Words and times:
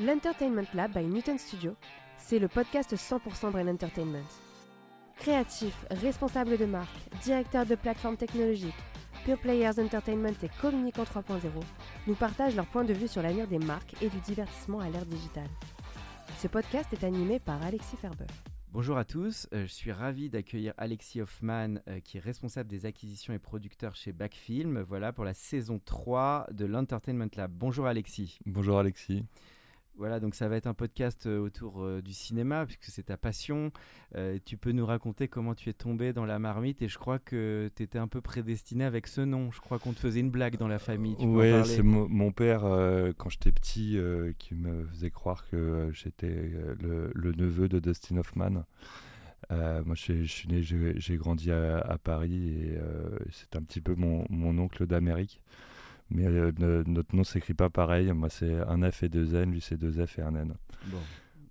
L'Entertainment 0.00 0.68
Lab 0.74 0.92
by 0.92 1.04
Newton 1.04 1.38
Studio, 1.38 1.74
c'est 2.18 2.38
le 2.38 2.46
podcast 2.46 2.94
100% 2.94 3.50
Brain 3.50 3.66
Entertainment. 3.66 4.22
Créatifs, 5.16 5.86
responsables 5.90 6.56
de 6.56 6.66
marque, 6.66 6.96
directeurs 7.24 7.66
de 7.66 7.74
plateformes 7.74 8.16
technologiques, 8.16 8.76
Pure 9.24 9.40
Players 9.40 9.80
Entertainment 9.80 10.36
et 10.40 10.50
Communicant 10.60 11.02
3.0 11.02 11.40
nous 12.06 12.14
partagent 12.14 12.54
leur 12.54 12.66
point 12.66 12.84
de 12.84 12.92
vue 12.92 13.08
sur 13.08 13.22
l'avenir 13.22 13.48
des 13.48 13.58
marques 13.58 14.00
et 14.00 14.08
du 14.08 14.20
divertissement 14.20 14.78
à 14.78 14.88
l'ère 14.88 15.04
digitale. 15.04 15.50
Ce 16.38 16.46
podcast 16.46 16.92
est 16.92 17.02
animé 17.02 17.40
par 17.40 17.60
Alexis 17.64 17.96
Ferber. 17.96 18.26
Bonjour 18.70 18.98
à 18.98 19.04
tous, 19.04 19.48
euh, 19.52 19.62
je 19.62 19.72
suis 19.72 19.90
ravi 19.90 20.30
d'accueillir 20.30 20.74
Alexis 20.76 21.20
Hoffman 21.22 21.80
euh, 21.88 21.98
qui 21.98 22.18
est 22.18 22.20
responsable 22.20 22.70
des 22.70 22.86
acquisitions 22.86 23.34
et 23.34 23.40
producteurs 23.40 23.96
chez 23.96 24.12
Backfilm, 24.12 24.80
voilà 24.80 25.12
pour 25.12 25.24
la 25.24 25.34
saison 25.34 25.80
3 25.84 26.46
de 26.52 26.66
l'Entertainment 26.66 27.30
Lab. 27.34 27.50
Bonjour 27.50 27.88
Alexis. 27.88 28.38
Bonjour 28.46 28.78
Alexis. 28.78 29.24
Voilà, 29.98 30.20
donc 30.20 30.36
ça 30.36 30.48
va 30.48 30.56
être 30.56 30.68
un 30.68 30.74
podcast 30.74 31.26
euh, 31.26 31.38
autour 31.40 31.82
euh, 31.82 32.00
du 32.00 32.12
cinéma 32.12 32.64
puisque 32.66 32.84
c'est 32.84 33.02
ta 33.02 33.16
passion. 33.16 33.72
Euh, 34.14 34.38
tu 34.44 34.56
peux 34.56 34.70
nous 34.70 34.86
raconter 34.86 35.26
comment 35.26 35.56
tu 35.56 35.68
es 35.68 35.72
tombé 35.72 36.12
dans 36.12 36.24
la 36.24 36.38
marmite 36.38 36.80
et 36.82 36.88
je 36.88 36.96
crois 36.98 37.18
que 37.18 37.68
tu 37.74 37.82
étais 37.82 37.98
un 37.98 38.06
peu 38.06 38.20
prédestiné 38.20 38.84
avec 38.84 39.08
ce 39.08 39.20
nom. 39.22 39.50
Je 39.50 39.60
crois 39.60 39.80
qu'on 39.80 39.92
te 39.92 39.98
faisait 39.98 40.20
une 40.20 40.30
blague 40.30 40.56
dans 40.56 40.68
la 40.68 40.78
famille. 40.78 41.16
Oui, 41.26 41.50
c'est 41.64 41.82
mo- 41.82 42.06
mon 42.06 42.30
père, 42.30 42.64
euh, 42.64 43.12
quand 43.18 43.28
j'étais 43.28 43.50
petit, 43.50 43.98
euh, 43.98 44.32
qui 44.38 44.54
me 44.54 44.86
faisait 44.86 45.10
croire 45.10 45.44
que 45.50 45.90
j'étais 45.92 46.52
le, 46.80 47.10
le 47.14 47.32
neveu 47.32 47.68
de 47.68 47.80
Dustin 47.80 48.18
Hoffman. 48.18 48.64
Euh, 49.50 49.82
moi, 49.84 49.94
je, 49.96 50.00
suis- 50.02 50.26
je 50.26 50.32
suis 50.32 50.48
né, 50.48 50.62
j'ai 50.62 50.94
j'ai 50.96 51.16
grandi 51.16 51.50
à, 51.50 51.78
à 51.78 51.98
Paris 51.98 52.48
et 52.48 52.76
euh, 52.76 53.18
c'est 53.30 53.56
un 53.56 53.62
petit 53.62 53.80
peu 53.80 53.94
mon, 53.94 54.26
mon 54.30 54.56
oncle 54.58 54.86
d'Amérique. 54.86 55.40
Mais 56.10 56.26
euh, 56.26 56.52
ne- 56.58 56.82
notre 56.86 57.14
nom 57.14 57.24
s'écrit 57.24 57.54
pas 57.54 57.68
pareil. 57.70 58.10
Moi, 58.12 58.28
c'est 58.30 58.54
un 58.54 58.90
F 58.90 59.02
et 59.02 59.08
deux 59.08 59.34
N, 59.34 59.50
lui, 59.52 59.60
c'est 59.60 59.76
deux 59.76 60.04
F 60.06 60.18
et 60.18 60.22
un 60.22 60.34
N. 60.34 60.54
Bon. 60.86 60.98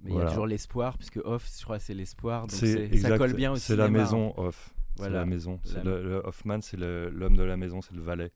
Mais 0.04 0.12
il 0.12 0.18
y 0.18 0.22
a 0.22 0.28
toujours 0.28 0.48
l'espoir, 0.48 0.98
puisque 0.98 1.20
off, 1.26 1.50
je 1.60 1.64
crois, 1.64 1.80
c'est 1.80 1.94
l'espoir. 1.94 2.46
Ça 2.50 3.18
colle 3.18 3.34
bien 3.34 3.52
au 3.52 3.56
C'est 3.56 3.76
la 3.76 3.90
maison 3.90 4.34
off. 4.38 4.74
C'est 4.96 5.04
Voilà. 5.04 5.20
la 5.20 5.26
maison. 5.26 5.60
La- 5.76 5.84
le, 5.84 6.04
le 6.04 6.16
Hoffman, 6.26 6.62
c'est 6.62 6.78
l'homme 6.78 7.36
de 7.38 7.44
la 7.44 7.56
maison, 7.58 7.82
c'est 7.82 7.94
le 7.94 8.02
valet. 8.02 8.32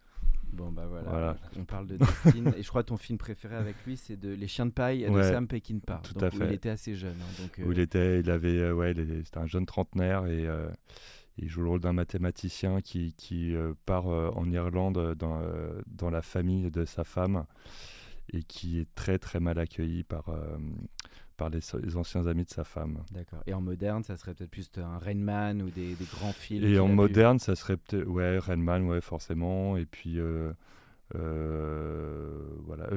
Bon, 0.54 0.70
bah 0.72 0.86
voilà. 0.88 1.10
Voilà. 1.10 1.38
On 1.58 1.64
parle 1.64 1.88
de 1.88 1.96
Dustin. 1.98 2.52
et 2.58 2.62
je 2.62 2.68
crois 2.68 2.84
que 2.84 2.90
ton 2.90 2.98
film 2.98 3.18
préféré 3.18 3.56
avec 3.56 3.76
lui, 3.88 3.96
c'est 3.96 4.18
de 4.20 4.34
Les 4.34 4.48
Chiens 4.48 4.66
de 4.66 4.72
paille 4.72 5.06
de 5.06 5.10
Ouais, 5.10 5.24
Sam 5.32 5.48
Peckinpah. 5.48 6.02
tout 6.04 6.14
donc, 6.14 6.24
à 6.24 6.28
où 6.28 6.40
fait. 6.40 6.46
il 6.48 6.52
était 6.54 6.70
assez 6.70 6.94
jeune. 6.94 7.16
hein, 7.22 7.42
donc, 7.42 7.52
où 7.66 7.70
euh, 7.70 7.74
il 7.74 7.80
était, 7.80 8.20
il 8.20 8.30
avait, 8.30 8.58
euh, 8.60 8.74
ouais, 8.74 8.94
c'était 9.24 9.38
un 9.38 9.48
jeune 9.48 9.66
trentenaire 9.66 10.26
et 10.28 10.46
euh, 10.46 10.70
il 11.38 11.50
joue 11.50 11.62
le 11.62 11.70
rôle 11.70 11.80
d'un 11.80 11.94
mathématicien 11.94 12.82
qui, 12.82 13.14
qui 13.14 13.56
euh, 13.56 13.74
part 13.86 14.08
euh, 14.08 14.30
en 14.36 14.52
Irlande 14.52 14.98
euh, 14.98 15.16
dans, 15.16 15.42
dans 15.88 16.10
la 16.10 16.22
famille 16.22 16.70
de 16.72 16.86
sa 16.86 17.04
femme 17.04 17.46
et 18.34 18.44
qui 18.44 18.80
est 18.80 18.88
très 18.96 19.18
très 19.18 19.40
mal 19.40 19.60
accueilli 19.60 20.04
par, 20.04 20.30
euh, 20.30 20.58
par 21.38 21.50
les, 21.50 21.60
les 21.82 21.98
anciens 21.98 22.28
amis 22.28 22.46
de 22.46 22.50
sa 22.50 22.64
femme. 22.64 23.04
D'accord. 23.12 23.42
Et 23.48 23.54
en 23.54 23.62
moderne, 23.62 24.04
ça 24.04 24.16
serait 24.16 24.34
peut-être 24.34 24.52
plus 24.52 24.70
un 24.78 24.98
Rain 25.00 25.16
Man 25.16 25.62
ou 25.62 25.70
des, 25.70 25.96
des 25.96 26.06
grands 26.06 26.32
films. 26.34 26.66
Et 26.66 26.80
en 26.80 26.88
moderne, 26.88 27.40
ça 27.40 27.56
serait 27.56 27.78
peut-être, 27.78 28.08
ouais, 28.08 28.38
Rainman, 28.38 28.86
ouais, 28.86 29.02
forcément, 29.02 29.76
et 29.76 29.86
puis 29.86 30.20
euh, 30.20 30.54
euh, 31.16 32.48
voilà, 32.66 32.88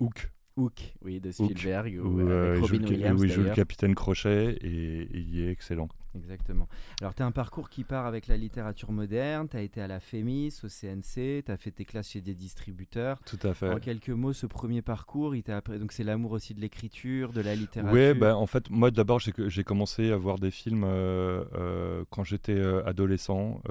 Hook. 0.00 0.30
Hook, 0.56 0.94
oui, 1.02 1.20
de 1.20 1.30
Spielberg, 1.30 1.98
où, 2.02 2.20
euh, 2.20 2.28
euh, 2.28 2.54
il 2.56 2.58
joue 2.58 2.62
Robin 2.74 2.78
le- 2.78 2.88
Williams. 2.90 3.20
où 3.20 3.24
il 3.24 3.30
joue 3.32 3.42
le 3.42 3.50
capitaine 3.50 3.94
Crochet 3.94 4.58
et, 4.60 5.02
et 5.02 5.18
il 5.18 5.40
est 5.40 5.50
excellent. 5.50 5.88
Exactement. 6.16 6.68
Alors, 7.00 7.14
tu 7.14 7.22
as 7.22 7.26
un 7.26 7.30
parcours 7.30 7.70
qui 7.70 7.84
part 7.84 8.04
avec 8.04 8.26
la 8.26 8.36
littérature 8.36 8.90
moderne, 8.90 9.48
tu 9.48 9.56
as 9.56 9.62
été 9.62 9.80
à 9.80 9.86
la 9.86 10.00
FEMIS, 10.00 10.60
au 10.64 10.68
CNC, 10.68 11.44
tu 11.46 11.52
as 11.52 11.56
fait 11.56 11.70
tes 11.70 11.84
classes 11.84 12.10
chez 12.10 12.20
des 12.20 12.34
distributeurs. 12.34 13.20
Tout 13.24 13.38
à 13.44 13.54
fait. 13.54 13.70
En 13.72 13.78
quelques 13.78 14.10
mots, 14.10 14.32
ce 14.32 14.46
premier 14.46 14.82
parcours, 14.82 15.36
il 15.36 15.44
t'a 15.44 15.56
appris... 15.58 15.78
donc 15.78 15.92
c'est 15.92 16.02
l'amour 16.02 16.32
aussi 16.32 16.52
de 16.52 16.60
l'écriture, 16.60 17.32
de 17.32 17.40
la 17.40 17.54
littérature. 17.54 17.94
Oui, 17.94 18.12
bah, 18.14 18.36
en 18.36 18.46
fait, 18.46 18.68
moi 18.70 18.90
d'abord, 18.90 19.20
j'ai 19.20 19.62
commencé 19.64 20.10
à 20.10 20.16
voir 20.16 20.40
des 20.40 20.50
films 20.50 20.82
euh, 20.84 21.44
euh, 21.54 22.04
quand 22.10 22.24
j'étais 22.24 22.60
adolescent. 22.84 23.62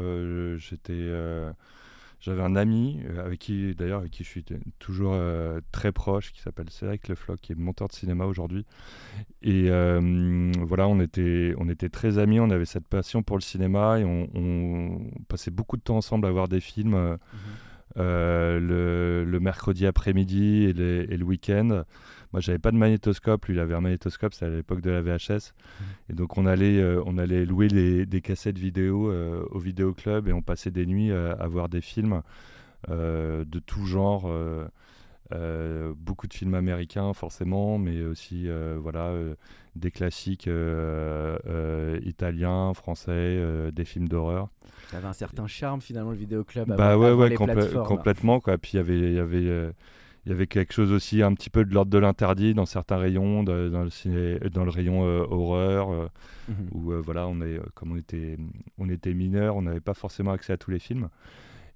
J'étais, 0.58 1.12
J'avais 2.22 2.42
un 2.42 2.56
ami 2.56 3.00
euh, 3.10 3.26
avec 3.26 3.40
qui, 3.40 3.74
d'ailleurs, 3.76 4.00
avec 4.00 4.12
qui 4.12 4.24
je 4.24 4.30
suis 4.30 4.44
toujours 4.78 5.14
euh, 5.14 5.62
très 5.72 5.92
proche, 5.94 6.32
qui 6.34 6.42
s'appelle 6.42 6.70
Cédric 6.70 7.08
Lefloc, 7.08 7.40
qui 7.40 7.54
est 7.54 7.56
monteur 7.56 7.88
de 7.88 7.94
cinéma 7.94 8.26
aujourd'hui. 8.26 8.66
Et 9.42 9.68
euh, 9.70 10.52
voilà, 10.60 10.88
on 10.88 11.00
était, 11.00 11.54
on 11.58 11.70
était 11.70 11.90
très 11.90 12.18
amis, 12.18 12.40
on 12.40 12.50
avait 12.50 12.66
cette 12.66 12.88
passion 12.88 13.24
pour 13.24 13.38
le 13.38 13.42
cinéma 13.42 14.00
et 14.00 14.04
on, 14.04 14.28
on 14.36 15.00
passait 15.30 15.52
beaucoup 15.52 15.78
de 15.78 15.82
temps 15.82 15.98
ensemble 15.98 16.28
à 16.28 16.32
voir 16.32 16.48
des 16.48 16.60
films. 16.60 16.94
euh, 16.96 17.18
Mhm. 17.34 17.40
le, 17.96 19.24
le 19.26 19.40
mercredi 19.40 19.86
après-midi 19.88 20.64
et 20.66 21.18
le 21.18 21.24
week-end. 21.24 21.84
Moi, 22.32 22.42
j'avais 22.42 22.60
pas 22.60 22.72
de 22.72 22.78
magnétoscope. 22.78 23.46
Lui, 23.46 23.56
il 23.56 23.60
avait 23.60 23.74
un 23.74 23.82
magnétoscope. 23.82 24.34
C'était 24.34 24.46
à 24.46 24.50
l'époque 24.50 24.82
de 24.82 24.92
la 24.92 25.02
VHS. 25.02 25.54
Et 26.10 26.14
donc, 26.14 26.38
on 26.38 26.46
allait, 26.46 26.80
euh, 26.80 27.02
on 27.06 27.18
allait 27.18 27.46
louer 27.46 27.68
les- 27.70 28.06
des 28.06 28.22
cassettes 28.22 28.58
vidéo 28.60 29.10
euh, 29.12 29.44
au 29.52 29.60
vidéoclub 29.60 30.28
et 30.28 30.34
on 30.34 30.42
passait 30.42 30.72
des 30.72 30.86
nuits 30.86 31.12
à, 31.12 31.32
à 31.32 31.48
voir 31.48 31.70
des 31.70 31.82
films 31.82 32.22
euh, 32.90 33.44
de 33.46 33.60
tout 33.60 33.86
genre. 33.86 34.24
euh, 34.28 34.68
euh, 35.32 35.94
beaucoup 35.96 36.26
de 36.26 36.34
films 36.34 36.56
américains, 36.56 37.14
forcément, 37.14 37.78
mais 37.78 38.02
aussi 38.04 38.46
euh, 38.50 38.80
voilà, 38.82 39.10
euh, 39.10 39.36
des 39.76 39.92
classiques 39.92 40.48
euh, 40.48 41.38
euh, 41.46 42.00
italiens, 42.04 42.74
français, 42.74 43.12
euh, 43.12 43.70
des 43.70 43.86
films 43.86 44.08
d'horreur. 44.08 44.50
Ça 44.90 44.98
avait 44.98 45.06
un 45.08 45.14
certain 45.14 45.46
charme 45.46 45.82
finalement 45.82 46.10
le 46.10 46.18
vidéoclub. 46.18 46.68
Bah 46.76 46.94
avant- 46.94 47.02
ouais, 47.04 47.08
avant 47.10 47.22
ouais, 47.22 47.30
les 47.30 47.36
complè- 47.36 47.54
plateformes. 47.54 47.88
complètement 47.88 48.40
quoi. 48.40 48.58
Puis 48.58 48.72
il 48.74 48.78
y 48.78 48.80
avait, 48.80 48.98
il 49.00 49.14
y 49.14 49.20
avait, 49.20 49.38
euh, 49.48 49.72
il 50.30 50.34
y 50.34 50.36
avait 50.36 50.46
quelque 50.46 50.74
chose 50.74 50.92
aussi 50.92 51.24
un 51.24 51.34
petit 51.34 51.50
peu 51.50 51.66
de 51.66 51.74
l'ordre 51.74 51.90
de 51.90 51.98
l'interdit 51.98 52.54
dans 52.54 52.68
certains 52.68 52.98
rayons, 52.98 53.42
de- 53.42 53.68
dans 53.70 53.84
le 53.84 53.90
ciné, 53.90 54.38
dans 54.54 54.64
le 54.64 54.70
rayon 54.70 55.04
euh, 55.04 55.26
horreur, 55.28 55.90
euh, 55.92 56.08
Mhm. 56.48 56.68
où 56.72 56.92
euh, 56.92 57.02
voilà, 57.02 57.28
on 57.28 57.42
est, 57.42 57.60
comme 57.74 57.94
on 57.94 57.98
était, 57.98 58.38
on 58.78 58.88
était 58.90 59.16
mineurs, 59.16 59.56
on 59.56 59.64
n'avait 59.64 59.80
pas 59.80 59.96
forcément 59.96 60.32
accès 60.32 60.54
à 60.54 60.58
tous 60.58 60.70
les 60.70 60.78
films. 60.78 61.10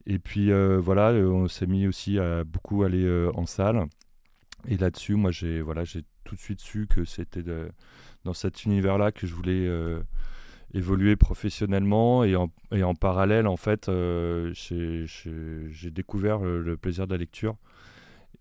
Et 0.05 0.19
puis 0.19 0.51
voilà, 0.79 1.11
on 1.13 1.47
s'est 1.47 1.65
mis 1.65 1.87
aussi 1.87 2.19
à 2.19 2.43
beaucoup 2.43 2.83
aller 2.83 3.07
en 3.33 3.45
salle. 3.47 3.85
Et 4.67 4.77
là-dessus, 4.77 5.15
moi, 5.15 5.31
j'ai 5.31 5.61
voilà, 5.61 5.83
j'ai 5.83 6.03
tout 6.23 6.35
de 6.35 6.39
suite 6.39 6.59
su 6.61 6.85
que 6.87 7.05
c'était 7.05 7.41
dans 8.23 8.33
cet 8.33 8.65
univers-là 8.65 9.11
que 9.11 9.25
je 9.25 9.33
voulais 9.33 9.67
évoluer 10.73 11.15
professionnellement. 11.15 12.23
Et 12.25 12.35
en, 12.35 12.51
et 12.71 12.83
en 12.83 12.95
parallèle, 12.95 13.47
en 13.47 13.55
fait, 13.57 13.89
j'ai 14.53 15.91
découvert 15.91 16.39
le, 16.39 16.61
le 16.61 16.77
plaisir 16.77 17.07
de 17.07 17.13
la 17.13 17.17
lecture. 17.17 17.55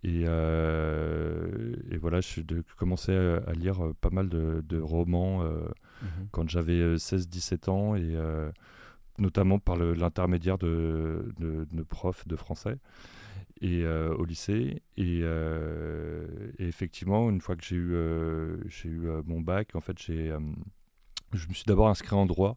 Et, 0.04 0.24
euh, 0.26 1.74
et 1.90 1.96
voilà, 1.96 2.20
je 2.20 2.40
de- 2.40 2.64
commencé 2.76 3.14
à, 3.14 3.36
à 3.46 3.52
lire 3.52 3.84
euh, 3.84 3.94
pas 4.00 4.10
mal 4.10 4.28
de, 4.28 4.62
de 4.68 4.80
romans 4.80 5.42
euh, 5.42 5.60
Mhm. 6.02 6.28
quand 6.32 6.48
j'avais 6.48 6.80
euh, 6.80 6.96
16-17 6.96 7.68
ans, 7.70 7.94
et 7.94 8.00
euh, 8.16 8.50
notamment 9.18 9.58
par 9.60 9.76
l'intermédiaire 9.76 10.58
de, 10.58 11.32
de, 11.38 11.82
profs 11.84 12.26
de 12.26 12.34
français 12.34 12.78
et, 13.60 13.82
euh, 13.84 14.12
au 14.16 14.24
lycée. 14.24 14.82
Et, 14.96 15.20
euh, 15.22 16.26
et 16.58 16.66
effectivement, 16.66 17.30
une 17.30 17.40
fois 17.40 17.54
que 17.54 17.62
j'ai 17.64 17.76
eu, 17.76 17.94
euh, 17.94 18.56
j'ai 18.68 18.88
eu 18.88 19.08
euh, 19.08 19.22
mon 19.26 19.40
bac, 19.40 19.74
en 19.76 19.80
fait, 19.80 19.96
j'ai, 20.00 20.30
euh, 20.32 20.40
je 21.32 21.46
me 21.48 21.54
suis 21.54 21.64
d'abord 21.66 21.88
inscrit 21.88 22.16
en 22.16 22.26
droit 22.26 22.56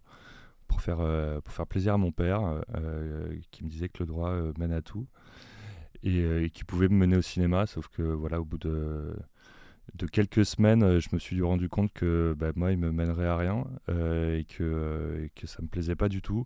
pour 0.67 0.81
faire, 0.81 1.01
euh, 1.01 1.41
pour 1.41 1.53
faire 1.53 1.67
plaisir 1.67 1.93
à 1.93 1.97
mon 1.97 2.11
père, 2.11 2.63
euh, 2.75 3.35
qui 3.51 3.63
me 3.63 3.69
disait 3.69 3.89
que 3.89 3.99
le 3.99 4.07
droit 4.07 4.31
euh, 4.31 4.51
mène 4.57 4.71
à 4.71 4.81
tout. 4.81 5.05
Et, 6.03 6.19
euh, 6.21 6.43
et 6.43 6.49
qui 6.49 6.63
pouvait 6.63 6.87
me 6.89 6.95
mener 6.95 7.17
au 7.17 7.21
cinéma, 7.21 7.65
sauf 7.65 7.87
que 7.87 8.01
voilà, 8.03 8.39
au 8.41 8.45
bout 8.45 8.57
de, 8.57 9.15
de 9.95 10.05
quelques 10.07 10.45
semaines, 10.45 10.83
euh, 10.83 10.99
je 10.99 11.09
me 11.13 11.19
suis 11.19 11.41
rendu 11.41 11.69
compte 11.69 11.91
que 11.93 12.35
bah, 12.37 12.51
moi, 12.55 12.71
il 12.71 12.77
me 12.77 12.91
mènerait 12.91 13.27
à 13.27 13.37
rien 13.37 13.65
euh, 13.89 14.37
et, 14.37 14.43
que, 14.43 14.63
euh, 14.63 15.25
et 15.25 15.29
que 15.29 15.47
ça 15.47 15.61
me 15.61 15.67
plaisait 15.67 15.95
pas 15.95 16.09
du 16.09 16.21
tout. 16.21 16.45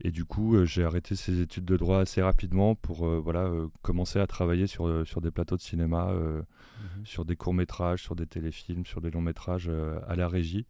Et 0.00 0.10
du 0.10 0.24
coup, 0.24 0.64
j'ai 0.64 0.84
arrêté 0.84 1.14
ces 1.16 1.40
études 1.40 1.64
de 1.64 1.76
droit 1.76 2.00
assez 2.00 2.22
rapidement 2.22 2.74
pour 2.74 3.06
euh, 3.06 3.20
voilà, 3.20 3.50
commencer 3.82 4.18
à 4.18 4.26
travailler 4.26 4.66
sur, 4.66 5.06
sur 5.06 5.20
des 5.20 5.30
plateaux 5.30 5.56
de 5.56 5.62
cinéma, 5.62 6.12
Mhm. 6.12 7.06
sur 7.06 7.24
des 7.24 7.36
courts-métrages, 7.36 8.02
sur 8.02 8.16
des 8.16 8.26
téléfilms, 8.26 8.84
sur 8.84 9.00
des 9.00 9.10
longs-métrages 9.10 9.70
à 10.08 10.16
la 10.16 10.26
régie. 10.26 10.66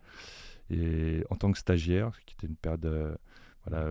Et 0.69 1.25
en 1.31 1.37
tant 1.37 1.51
que 1.51 1.59
stagiaire, 1.59 2.13
ce 2.15 2.21
qui 2.27 2.35
était 2.35 2.47
une 2.49 2.57
période 2.57 3.19
voilà, 3.65 3.89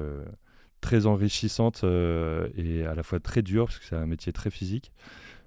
très 0.81 1.06
enrichissante 1.06 1.83
euh, 1.83 2.50
et 2.57 2.86
à 2.86 2.95
la 2.95 3.04
fois 3.04 3.19
très 3.19 3.42
dure, 3.42 3.66
parce 3.66 3.80
que 3.80 3.86
c'est 3.86 3.95
un 3.95 4.07
métier 4.07 4.33
très 4.33 4.50
physique. 4.50 4.92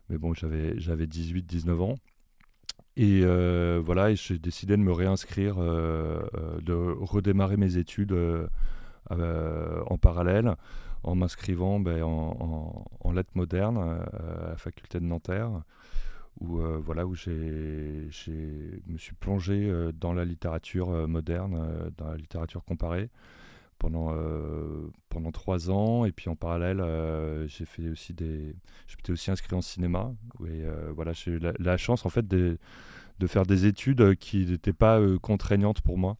Mais 0.09 0.17
bon, 0.17 0.33
j'avais 0.35 0.75
18-19 0.77 1.81
ans. 1.81 1.95
Et 2.97 3.23
euh, 3.25 3.83
voilà, 3.85 4.15
j'ai 4.15 4.39
décidé 4.39 4.77
de 4.77 4.83
me 4.83 4.93
réinscrire, 4.93 5.57
euh, 5.59 6.23
de 6.63 6.73
redémarrer 6.73 7.57
mes 7.57 7.77
études 7.77 8.17
en 9.11 9.99
parallèle 9.99 10.55
en 11.03 11.15
m'inscrivant 11.15 11.81
ben, 11.81 12.03
en, 12.03 13.13
lettres 13.13 13.33
modernes 13.35 13.79
à 13.79 14.51
la 14.51 14.57
faculté 14.57 15.01
de 15.01 15.05
Nanterre, 15.05 15.51
où 16.41 16.59
voilà 16.59 17.07
où 17.07 17.15
j'ai, 17.15 18.09
me 18.87 18.99
suis 18.99 19.15
plongé 19.15 19.71
dans 19.99 20.15
la 20.15 20.25
littérature 20.25 21.09
moderne, 21.09 21.91
dans 21.99 22.09
la 22.09 22.17
littérature 22.17 22.65
comparée 22.65 23.11
pendant 23.85 24.15
pendant 25.11 25.31
trois 25.31 25.71
ans, 25.71 26.05
et 26.05 26.13
puis 26.13 26.29
en 26.31 26.37
parallèle 26.37 26.83
j'ai 27.47 27.65
fait 27.65 27.89
aussi 27.89 28.15
des, 28.15 28.55
j'étais 28.87 29.13
aussi 29.13 29.31
inscrit 29.31 29.55
en 29.55 29.63
cinéma, 29.63 30.13
et 30.47 30.63
voilà 30.95 31.13
j'ai 31.13 31.33
eu 31.33 31.41
la, 31.59 31.77
chance 31.77 32.07
en 32.07 32.09
fait 32.09 32.27
de 32.27 32.59
de 33.21 33.27
faire 33.27 33.45
des 33.45 33.67
études 33.67 34.17
qui 34.17 34.47
n'étaient 34.47 34.73
pas 34.73 35.01
contraignantes 35.21 35.81
pour 35.83 35.99
moi. 35.99 36.17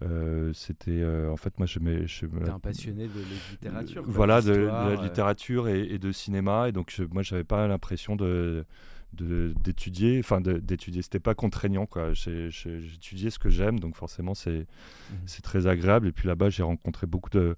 Euh, 0.00 0.52
c'était 0.54 1.04
en 1.30 1.36
fait 1.36 1.58
moi 1.58 1.66
je 1.66 1.78
T'es 1.78 2.48
un 2.48 2.58
passionné 2.58 3.08
de 3.08 3.20
littérature. 3.50 4.02
voilà 4.06 4.40
de, 4.40 4.52
la 4.52 4.94
littérature 4.96 5.68
et, 5.68 5.98
de 5.98 6.12
cinéma 6.12 6.70
et 6.70 6.72
donc 6.72 6.90
je, 6.90 7.04
moi 7.04 7.22
j'avais 7.22 7.44
pas 7.44 7.68
l'impression 7.68 8.16
de 8.16 8.64
d'étudier 9.14 10.18
enfin 10.18 10.40
d'étudier. 10.40 11.02
C'était 11.02 11.20
pas 11.20 11.34
contraignant 11.34 11.86
quoi. 11.86 12.12
J'étudiais 12.12 13.30
ce 13.30 13.38
que 13.38 13.50
j'aime 13.50 13.78
donc 13.80 13.96
forcément 13.96 14.34
c'est 14.34 14.66
mmh 15.10 15.40
très 15.42 15.66
agréable. 15.66 16.08
Et 16.08 16.12
puis 16.12 16.28
là-bas 16.28 16.50
j'ai 16.50 16.62
rencontré 16.62 17.06
beaucoup 17.06 17.30
de 17.30 17.56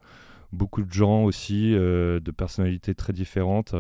beaucoup 0.53 0.83
de 0.83 0.93
gens 0.93 1.25
aussi 1.25 1.73
de 1.73 2.31
personnalités 2.37 2.95
très 2.95 3.13
différentes 3.13 3.75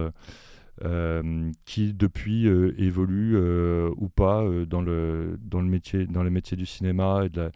euh, 0.82 1.52
qui 1.66 1.94
depuis 1.94 2.48
euh, 2.48 2.74
évolue 2.78 3.36
euh, 3.36 3.90
ou 3.96 4.08
pas 4.08 4.44
dans, 4.66 4.82
le, 4.82 5.38
dans, 5.40 5.60
le 5.60 5.68
métier, 5.68 6.04
dans 6.04 6.24
les 6.24 6.30
métiers 6.30 6.56
du 6.56 6.66
cinéma 6.66 7.26
et 7.26 7.28
de 7.28 7.42
la, 7.42 7.50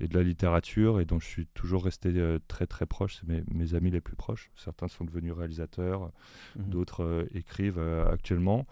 et 0.00 0.08
de 0.08 0.16
la 0.16 0.22
littérature 0.22 1.00
et 1.00 1.04
dont 1.04 1.20
je 1.20 1.26
suis 1.26 1.46
toujours 1.54 1.84
resté 1.84 2.12
très 2.48 2.66
très 2.66 2.86
proche. 2.86 3.18
C'est 3.20 3.28
mes, 3.28 3.42
mes, 3.52 3.74
amis 3.74 3.90
les 3.90 4.00
plus 4.00 4.16
proches. 4.16 4.50
Certains 4.56 4.88
sont 4.88 5.04
devenus 5.04 5.32
réalisateurs, 5.32 6.10
mmh 6.56 6.62
d'autres 6.70 7.26
écrivent 7.34 7.80
actuellement. 8.10 8.66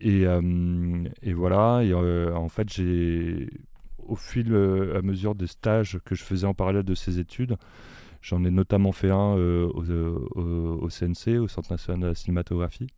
Et, 0.00 0.24
et, 1.22 1.32
voilà, 1.32 1.82
et, 1.82 1.94
en 1.94 2.48
fait, 2.48 2.68
j'ai 2.70 3.48
au 3.98 4.16
fil 4.16 4.54
à 4.54 5.02
mesure 5.02 5.34
des 5.34 5.46
stages 5.46 5.98
que 6.04 6.14
je 6.14 6.22
faisais 6.22 6.46
en 6.46 6.54
parallèle 6.54 6.82
de 6.82 6.94
ces 6.94 7.18
études, 7.18 7.56
j'en 8.20 8.44
ai 8.44 8.50
notamment 8.50 8.92
fait 8.92 9.10
un 9.10 9.34
au, 9.34 9.72
au, 9.72 10.40
au, 10.82 10.88
CNC, 10.88 11.38
au 11.38 11.48
Centre 11.48 11.70
national 11.70 12.00
de 12.02 12.06
la 12.08 12.14
cinématographie. 12.14 12.88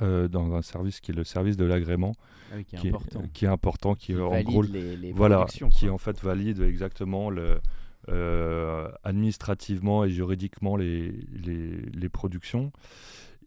Euh, 0.00 0.26
dans 0.26 0.54
un 0.54 0.62
service 0.62 1.00
qui 1.00 1.10
est 1.10 1.14
le 1.14 1.22
service 1.22 1.58
de 1.58 1.66
l'agrément, 1.66 2.14
ah 2.50 2.62
qui, 2.62 2.76
est 2.76 2.88
important, 2.88 3.22
qui 3.34 3.44
est 3.44 3.48
important, 3.48 3.94
qui, 3.94 4.16
en 4.16 4.40
gros, 4.40 4.62
les, 4.62 5.12
voilà, 5.12 5.44
qui 5.44 5.90
en 5.90 5.98
fait 5.98 6.18
valide 6.22 6.62
exactement 6.62 7.28
le, 7.28 7.60
euh, 8.08 8.88
administrativement 9.04 10.02
et 10.04 10.10
juridiquement 10.10 10.76
les, 10.76 11.12
les, 11.42 12.08
productions. 12.08 12.72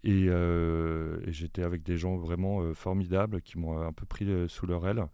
Euh, 0.05 1.19
et, 1.25 1.31
j'étais 1.31 1.63
avec 1.63 1.81
des 1.81 1.97
gens 1.97 2.15
vraiment 2.15 2.61
formidables 2.75 3.41
qui 3.41 3.57
m'ont 3.57 3.81
un 3.81 3.91
peu 3.91 4.05
pris 4.05 4.27
sous 4.47 4.67
leur 4.67 4.87
aile 4.87 5.07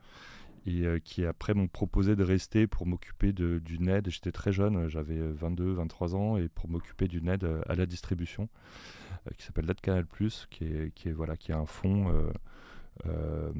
et 0.66 0.83
qui 1.06 1.25
après 1.25 1.54
m'ont 1.54 1.69
proposé 1.69 2.18
de 2.18 2.25
rester 2.25 2.68
pour 2.68 2.86
m'occuper 2.86 3.31
d'une 3.31 3.88
aide. 3.88 4.10
J'étais 4.10 4.33
très 4.33 4.51
jeune, 4.51 4.89
j'avais 4.89 5.18
22, 5.18 5.72
23 5.72 6.13
ans, 6.13 6.36
et 6.36 6.50
pour 6.50 6.68
m'occuper 6.68 7.07
d'une 7.07 7.30
aide 7.30 7.48
à 7.69 7.75
la 7.75 7.86
distribution. 7.86 8.50
Euh, 9.27 9.31
qui 9.38 9.45
s'appelle 9.45 9.65
L'aide 9.65 9.81
Canal 9.81 10.06
qui 10.50 10.63
est, 10.63 10.94
qui 10.94 11.09
est, 11.09 11.12
voilà, 11.12 11.38
qui 11.38 11.51
est 11.51 11.56
un 11.56 11.65
fonds 11.65 12.09
euh, 12.09 12.31
euh, 13.07 13.51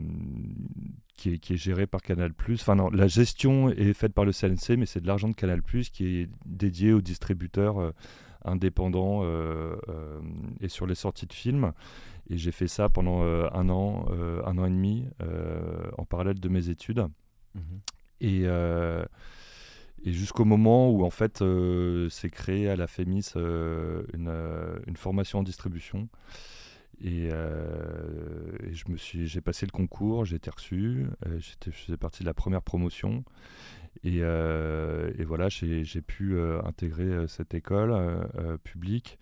qui, 1.16 1.34
est, 1.34 1.38
qui, 1.38 1.54
est, 1.54 1.58
géré 1.58 1.88
par 1.88 2.02
Canal 2.02 2.34
Enfin, 2.54 2.76
non, 2.76 2.90
la 2.90 3.08
gestion 3.08 3.70
est 3.70 3.94
faite 3.94 4.14
par 4.14 4.26
le 4.26 4.32
CNC, 4.32 4.78
mais 4.78 4.86
c'est 4.86 5.02
de 5.02 5.08
l'argent 5.08 5.30
de 5.30 5.36
Canal 5.36 5.62
qui 5.62 6.22
est 6.22 6.30
dédié 6.46 6.94
aux 6.94 7.02
distributeurs 7.02 7.94
indépendants 8.44 9.24
et 10.60 10.68
sur 10.68 10.86
les 10.86 10.96
sorties 10.96 11.28
de 11.28 11.34
films. 11.34 11.74
Et 12.30 12.38
j'ai 12.38 12.52
fait 12.52 12.68
ça 12.68 12.90
pendant 12.90 13.22
un 13.22 13.70
an, 13.70 14.06
un 14.46 14.58
an 14.58 14.66
et 14.66 14.70
demi, 14.70 15.06
en 15.98 16.06
parallèle 16.06 16.40
de 16.40 16.50
mes 16.50 16.70
études. 16.70 17.08
Mmh 17.56 17.60
et 18.24 18.46
et 20.04 20.12
jusqu'au 20.12 20.46
moment 20.46 20.90
où 20.90 21.04
en 21.04 21.10
fait 21.10 21.42
euh, 21.42 22.10
s'est 22.10 22.30
créé 22.30 22.70
à 22.70 22.76
la 22.76 22.88
FEMIS 22.88 23.34
euh, 23.36 24.04
une, 24.14 24.30
euh, 24.30 24.80
une, 24.88 24.98
formation 24.98 25.40
en 25.40 25.44
distribution. 25.44 26.10
Et, 27.04 27.30
je 27.30 28.92
me 28.92 28.96
suis, 28.96 29.26
j'ai 29.28 29.42
passé 29.42 29.66
le 29.66 29.72
concours, 29.72 30.24
j'ai 30.26 30.36
été 30.36 30.52
reçu, 30.52 31.08
j'étais, 31.40 31.72
je 31.72 31.78
faisais 31.86 31.98
partie 31.98 32.22
de 32.22 32.28
la 32.28 32.36
première 32.36 32.62
promotion. 32.62 33.24
Et, 34.04 34.22
voilà, 35.26 35.50
j'ai, 35.50 35.84
pu 36.02 36.40
intégrer 36.64 37.28
cette 37.28 37.56
école 37.56 38.28
publique 38.64 39.18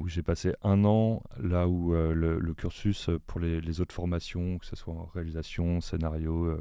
où 0.00 0.08
j'ai 0.08 0.22
passé 0.22 0.54
un 0.62 0.86
an 0.86 1.22
là 1.38 1.68
où 1.68 1.92
le, 1.92 2.54
cursus 2.54 3.10
pour 3.26 3.40
les, 3.40 3.80
autres 3.82 3.94
formations, 3.94 4.56
que 4.56 4.64
ce 4.64 4.74
soit 4.74 4.94
en 4.94 5.04
réalisation, 5.12 5.82
scénario, 5.82 6.46
mmh 6.46 6.48
euh, 6.48 6.60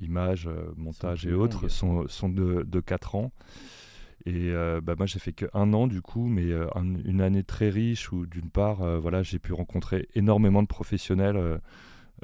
images, 0.00 0.46
euh, 0.46 0.72
montage 0.76 1.26
et 1.26 1.32
autres, 1.32 1.68
sont, 1.68 2.06
sont, 2.08 2.28
de, 2.28 2.62
de 2.62 2.80
4 2.80 3.14
ans. 3.14 3.32
Et 4.26 4.50
euh, 4.50 4.80
bah, 4.82 4.94
moi, 4.96 5.06
j'ai 5.06 5.18
fait 5.18 5.32
qu'un 5.32 5.72
an 5.72 5.86
du 5.86 6.02
coup, 6.02 6.26
mais 6.26 6.50
une 7.04 7.20
année 7.20 7.42
très 7.42 7.70
riche 7.70 8.12
où 8.12 8.26
d'une 8.26 8.50
part, 8.50 9.00
voilà, 9.00 9.22
j'ai 9.22 9.38
pu 9.38 9.52
rencontrer 9.52 10.08
énormément 10.14 10.62
de 10.62 10.68
professionnels 10.68 11.60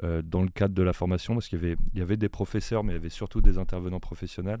dans 0.03 0.43
le 0.43 0.49
cadre 0.49 0.75
de 0.75 0.83
la 0.83 0.93
formation, 0.93 1.33
parce 1.33 1.47
qu'il 1.47 1.59
y 1.59 1.65
avait, 1.65 1.75
il 1.93 1.99
y 1.99 2.03
avait 2.03 2.17
des 2.17 2.29
professeurs, 2.29 2.83
mais 2.83 2.93
il 2.93 2.95
y 2.97 2.99
avait 2.99 3.09
surtout 3.09 3.41
des 3.41 3.57
intervenants 3.57 3.99
professionnels. 3.99 4.59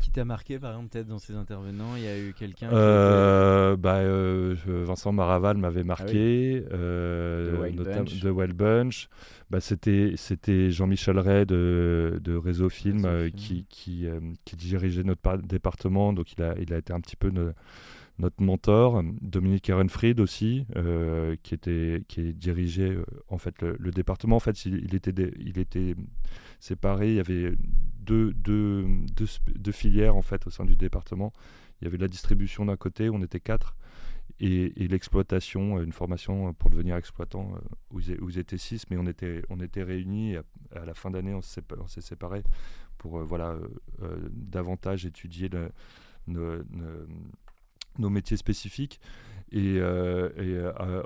Qui 0.00 0.10
t'a 0.10 0.24
marqué, 0.24 0.58
par 0.58 0.70
exemple, 0.72 0.90
peut-être 0.90 1.08
dans 1.08 1.18
ces 1.18 1.34
intervenants? 1.34 1.96
Il 1.96 2.04
y 2.04 2.06
a 2.06 2.18
eu 2.18 2.32
quelqu'un 2.32 2.70
euh, 2.72 3.76
bah, 3.76 3.96
euh, 3.96 4.54
Vincent 4.66 5.12
Maraval 5.12 5.56
m'avait 5.56 5.80
ah 5.80 5.84
marqué, 5.84 6.64
euh, 6.72 7.68
de 7.68 8.30
Wild 8.30 8.54
Bunch. 8.54 9.08
Bah, 9.50 9.60
C'était 9.60 10.70
Jean-Michel 10.70 11.18
Ray 11.18 11.46
de, 11.46 12.20
de 12.22 12.36
Réseau 12.36 12.68
Film, 12.68 13.30
qui, 13.36 13.66
qui, 13.68 14.06
qui, 14.44 14.56
dirigeait 14.56 15.02
notre 15.02 15.36
département, 15.38 16.12
donc 16.12 16.32
il 16.32 16.42
a, 16.42 16.54
il 16.60 16.72
a 16.72 16.78
été 16.78 16.92
un 16.92 17.00
petit 17.00 17.16
peu 17.16 17.30
notre 17.30 17.54
mentor. 18.38 19.02
Dominique 19.20 19.68
Ehrenfried 19.68 20.20
aussi, 20.20 20.66
qui, 21.42 21.54
était, 21.54 22.02
qui 22.08 22.34
dirigeait 22.34 22.96
en 23.28 23.38
fait, 23.38 23.62
le, 23.62 23.90
département. 23.90 24.36
En 24.36 24.40
fait, 24.40 24.64
il, 24.66 24.94
était, 24.94 25.12
il 25.38 25.58
était 25.58 25.94
séparé, 26.60 27.10
il 27.10 27.16
y 27.16 27.20
avait 27.20 27.52
deux, 28.00 28.32
deux, 28.32 28.86
deux, 29.54 29.72
filières 29.72 30.16
en 30.16 30.22
fait 30.22 30.46
au 30.46 30.50
sein 30.50 30.64
du 30.64 30.76
département. 30.76 31.32
Il 31.80 31.84
y 31.84 31.88
avait 31.88 31.98
la 31.98 32.08
distribution 32.08 32.64
d'un 32.64 32.76
côté, 32.76 33.08
on 33.10 33.22
était 33.22 33.40
quatre, 33.40 33.76
et, 34.40 34.88
l'exploitation, 34.88 35.80
une 35.80 35.92
formation 35.92 36.52
pour 36.54 36.70
devenir 36.70 36.96
exploitant 36.96 37.54
euh, 37.54 37.58
où 37.90 38.00
ils, 38.00 38.38
étaient 38.38 38.58
six, 38.58 38.84
mais 38.90 38.96
on 38.96 39.06
était, 39.06 39.42
on 39.48 39.60
était 39.60 39.82
réunis. 39.82 40.36
à, 40.36 40.84
la 40.84 40.94
fin 40.94 41.10
d'année, 41.10 41.34
on 41.34 41.42
s'est 41.42 42.00
séparés 42.00 42.44
pour 42.98 43.18
euh, 43.18 43.24
voilà, 43.24 43.56
euh, 44.02 44.28
davantage 44.30 45.06
étudier 45.06 45.50
nos, 46.26 46.62
nos, 47.98 48.10
métiers 48.10 48.36
spécifiques. 48.36 49.00
Et, 49.50 49.80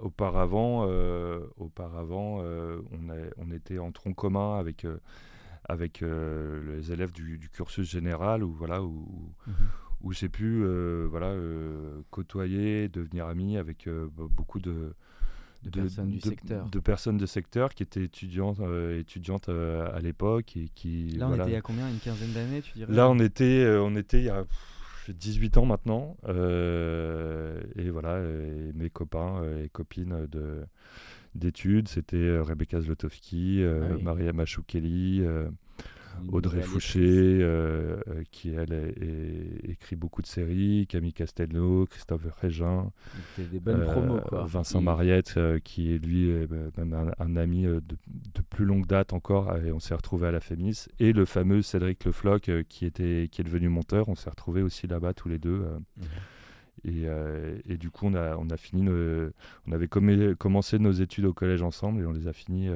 auparavant, 0.03 0.85
auparavant 1.59 2.41
on, 2.41 3.09
on, 3.39 3.51
était 3.53 3.79
en 3.79 3.93
tronc 3.93 4.15
commun 4.15 4.59
avec 4.59 4.85
avec 5.65 6.03
euh, 6.03 6.77
les 6.77 6.93
élèves 6.93 7.13
du, 7.13 7.39
cursus 7.53 7.89
général 7.89 8.43
où 8.43 8.53
voilà 8.53 8.83
où, 8.83 9.33
mhm. 9.47 9.55
où 10.03 10.13
j'ai 10.13 10.29
pu 10.29 10.63
euh, 10.63 11.07
voilà 11.11 11.29
euh, 11.29 12.03
côtoyer, 12.11 12.89
devenir 12.89 13.27
ami 13.27 13.57
avec 13.57 13.89
beaucoup 14.17 14.61
de 14.61 14.95
de, 15.63 15.81
personnes 15.81 16.11
du 16.11 16.19
secteur. 16.19 16.69
De 16.69 16.81
personnes 16.81 17.19
de 17.19 17.27
secteur 17.27 17.73
qui 17.73 17.85
étaient 17.85 18.03
étudiantes, 18.03 18.59
étudiantes 18.99 19.49
à 19.49 20.01
l'époque 20.01 20.57
et 20.57 20.69
qui. 20.75 21.11
Là, 21.11 21.29
on 21.29 21.35
était 21.35 21.47
il 21.47 21.53
y 21.53 21.57
a 21.57 21.61
combien? 21.61 21.89
Une 21.89 22.01
quinzaine 22.01 22.33
d'années, 22.33 22.63
tu 22.63 22.73
dirais? 22.73 22.93
Là, 22.93 23.09
on 23.09 23.19
était, 23.21 23.65
on 23.81 23.95
était 23.95 24.19
il 24.19 24.25
y 24.25 24.29
a 24.29 24.45
18 25.11 25.59
ans 25.59 25.67
maintenant. 25.67 26.17
et 26.29 27.91
voilà, 27.91 28.21
mes 28.75 28.91
copains 28.91 29.43
et 29.63 29.69
copines 29.69 30.27
de, 30.31 30.65
d'études. 31.35 31.89
C'était 31.89 32.17
euh, 32.17 32.43
Rebecca 32.43 32.81
Zlotowski, 32.81 33.63
euh, 33.63 33.95
ah 33.95 34.03
Maria 34.03 34.33
Machoukeli, 34.33 35.23
euh, 35.23 35.49
Audrey 36.31 36.63
Fouché, 36.63 37.47
qui 38.31 38.51
elle 38.51 38.73
est, 38.73 39.71
écrit 39.71 39.97
beaucoup 39.97 40.23
de 40.23 40.27
séries, 40.27 40.87
Camille 40.89 41.13
Castelnau, 41.13 41.87
Christophe 41.87 42.27
Régin, 42.41 42.91
des 43.39 43.61
bonnes 43.61 43.85
promos, 43.85 44.21
quoi. 44.21 44.45
Vincent 44.45 44.81
Mariette, 44.81 45.39
qui 45.65 45.95
est 45.95 45.99
lui 45.99 46.31
même 46.77 47.13
un, 47.19 47.37
ami 47.37 47.65
de, 47.65 48.43
plus 48.51 48.65
longue 48.65 48.87
date 48.87 49.13
encore, 49.13 49.57
et 49.57 49.73
on 49.73 49.81
s'est 49.81 49.95
retrouvé 49.95 50.29
à 50.29 50.33
la 50.33 50.41
Fémis, 50.41 50.87
et 50.99 51.13
le 51.13 51.25
fameux 51.25 51.63
Cédric 51.63 52.05
Le 52.05 52.13
Floch, 52.13 52.51
qui, 52.69 52.87
était, 52.87 53.29
qui 53.31 53.41
est 53.41 53.45
devenu 53.45 53.69
monteur, 53.69 54.09
on 54.09 54.15
s'est 54.15 54.31
retrouvé 54.31 54.63
aussi 54.63 54.87
là-bas 54.87 55.15
tous 55.15 55.29
les 55.29 55.39
deux. 55.39 55.65
Mhm. 55.97 56.05
Et, 56.85 57.07
et, 57.69 57.77
du 57.77 57.91
coup, 57.91 58.07
on 58.07 58.15
a, 58.15 58.37
on 58.37 58.49
a 58.51 58.57
fini, 58.57 58.89
on 58.89 59.73
avait 59.73 59.89
commencé 59.89 60.79
nos 60.79 60.93
études 60.93 61.27
au 61.27 61.33
collège 61.33 61.63
ensemble 61.63 62.03
et 62.03 62.07
on 62.07 62.13
les 62.13 62.27
a 62.27 62.33
fini 62.33 62.69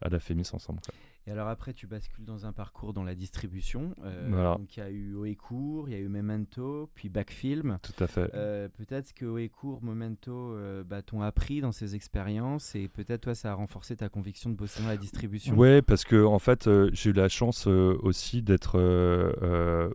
à 0.00 0.08
la 0.08 0.20
FEMIS 0.20 0.50
ensemble. 0.52 0.80
Et 1.26 1.30
alors 1.30 1.48
après, 1.48 1.72
tu 1.72 1.86
bascules 1.86 2.24
dans 2.24 2.44
un 2.44 2.52
parcours 2.52 2.92
dans 2.92 3.02
la 3.02 3.14
distribution. 3.14 3.94
Euh, 4.04 4.56
donc 4.56 4.76
il 4.76 4.80
y 4.80 4.82
a 4.82 4.90
eu 4.90 5.14
Oecourt, 5.14 5.88
il 5.88 5.92
y 5.92 5.94
a 5.94 5.98
eu 5.98 6.08
Memento, 6.08 6.90
puis 6.94 7.08
Backfilm. 7.08 7.78
Tout 7.82 8.04
à 8.04 8.06
fait. 8.06 8.30
Euh, 8.34 8.68
peut-être 8.68 9.14
que 9.14 9.24
Oecourt, 9.24 9.82
Memento 9.82 10.32
euh, 10.32 10.84
bah, 10.84 11.00
t'ont 11.00 11.22
appris 11.22 11.62
dans 11.62 11.72
ces 11.72 11.94
expériences 11.94 12.74
et 12.74 12.88
peut-être 12.88 13.22
toi, 13.22 13.34
ça 13.34 13.52
a 13.52 13.54
renforcé 13.54 13.96
ta 13.96 14.10
conviction 14.10 14.50
de 14.50 14.54
bosser 14.54 14.82
dans 14.82 14.88
la 14.88 14.98
distribution. 14.98 15.56
Ouais, 15.56 15.80
parce 15.80 16.04
que 16.04 16.22
en 16.22 16.38
fait, 16.38 16.68
j'ai 16.92 17.10
eu 17.10 17.14
la 17.14 17.30
chance 17.30 17.66
aussi 17.66 18.42
d'être. 18.42 18.78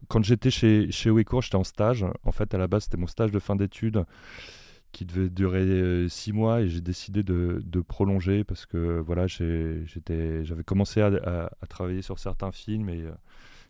quand 0.07 0.23
j'étais 0.23 0.49
chez, 0.49 0.89
chez 0.91 1.11
j'étais 1.41 1.55
en 1.55 1.63
stage. 1.63 2.05
En 2.23 2.31
fait, 2.31 2.53
à 2.55 2.57
la 2.57 2.67
base, 2.67 2.85
c'était 2.85 2.97
mon 2.97 3.07
stage 3.07 3.31
de 3.31 3.39
fin 3.39 3.55
d'études 3.55 4.03
qui 4.91 5.05
devait 5.05 5.29
durer 5.29 5.61
euh, 5.61 6.09
six 6.09 6.33
mois 6.33 6.61
et 6.61 6.69
j'ai 6.69 6.81
décidé 6.81 7.23
de, 7.23 7.61
de, 7.63 7.81
prolonger 7.81 8.43
parce 8.43 8.65
que 8.65 8.99
voilà 8.99 9.27
j'avais 9.27 10.63
commencé 10.65 11.01
à, 11.01 11.49
à, 11.61 11.67
travailler 11.67 12.01
sur 12.01 12.19
certains 12.19 12.51
films 12.51 12.89
et, 12.89 13.03
euh, 13.03 13.11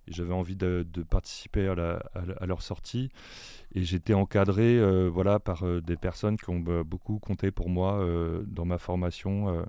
j'avais 0.08 0.34
envie 0.34 0.56
de, 0.56 0.88
de 0.92 1.04
participer 1.04 1.68
à, 1.68 1.76
la, 1.76 2.04
à, 2.40 2.46
leur 2.46 2.62
sortie 2.64 3.12
et 3.76 3.84
j'étais 3.84 4.16
encadré 4.16 4.80
euh, 4.80 5.08
voilà 5.08 5.40
par 5.40 5.64
des 5.82 5.98
personnes 5.98 6.38
qui 6.38 6.50
ont 6.50 6.60
beaucoup 6.60 7.20
compté 7.20 7.52
pour 7.52 7.70
moi 7.70 8.04
dans 8.48 8.66
ma 8.66 8.80
formation 8.80 9.66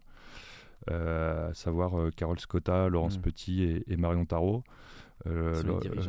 à 0.87 1.53
savoir 1.53 2.11
Carole 2.17 2.41
Scotta, 2.41 2.89
Laurence 2.89 3.19
mmh. 3.19 3.23
Petit 3.23 3.83
et, 3.87 3.97
Marion 3.99 4.25
Tarot. 4.25 4.63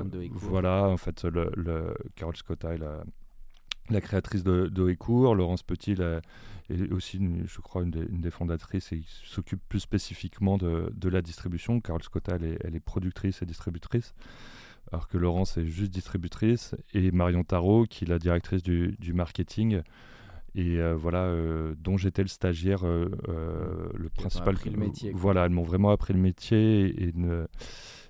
de 0.09 0.29
voilà 0.33 0.85
en 0.85 0.97
fait 0.97 1.25
le, 1.25 1.51
le 1.57 1.93
Carole 2.15 2.37
Scotta 2.37 2.73
est 2.73 2.77
la 2.77 3.03
la 3.89 4.01
créatrice 4.01 4.43
de, 4.43 4.67
de 4.67 4.95
Laurence 5.33 5.63
Petit, 5.63 5.95
est 6.69 6.91
aussi, 6.91 7.19
je 7.45 7.59
crois, 7.59 7.83
une 7.83 7.91
des, 7.91 8.31
fondatrices 8.31 8.91
et 8.93 9.03
s'occupe 9.23 9.61
plus 9.67 9.79
spécifiquement 9.79 10.57
de, 10.57 11.09
la 11.09 11.21
distribution. 11.21 11.79
Carole 11.81 12.03
Scotta, 12.03 12.37
elle 12.37 12.75
est, 12.75 12.79
productrice 12.79 13.41
et 13.41 13.45
distributrice, 13.45 14.13
alors 14.91 15.07
que 15.07 15.17
Laurence 15.17 15.57
est 15.57 15.65
juste 15.65 15.91
distributrice. 15.91 16.75
Et 16.93 17.11
Marion 17.11 17.43
Tarot, 17.43 17.85
qui 17.85 18.05
est 18.05 18.07
la 18.07 18.19
directrice 18.19 18.63
du, 18.63 19.13
marketing, 19.13 19.81
et 20.53 20.79
euh, 20.79 20.95
voilà, 20.95 21.23
euh, 21.23 21.75
dont 21.79 21.95
j'étais 21.95 22.23
le 22.23 22.27
stagiaire, 22.27 22.85
euh, 22.85 23.09
le 23.93 24.09
principal. 24.09 24.55
le 24.65 24.77
métier. 24.77 25.11
Voilà, 25.13 25.45
elles 25.45 25.51
m'ont 25.51 25.63
vraiment 25.63 25.91
appris 25.91 26.13
le 26.13 26.19
métier 26.19 26.87
et, 26.87 27.07
et 27.07 27.13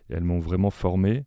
elles 0.09 0.23
m'ont 0.23 0.39
vraiment 0.39 0.71
formé. 0.71 1.25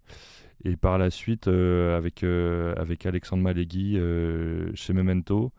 Et 0.65 0.77
par 0.77 0.99
la 0.99 1.11
suite, 1.11 1.49
euh, 1.49 1.97
avec, 1.97 2.23
euh, 2.23 2.75
avec 2.77 3.07
Alexandre 3.07 3.43
Malégui 3.43 3.99
euh, 3.99 4.71
chez 4.75 4.93
Memento, 4.93 5.53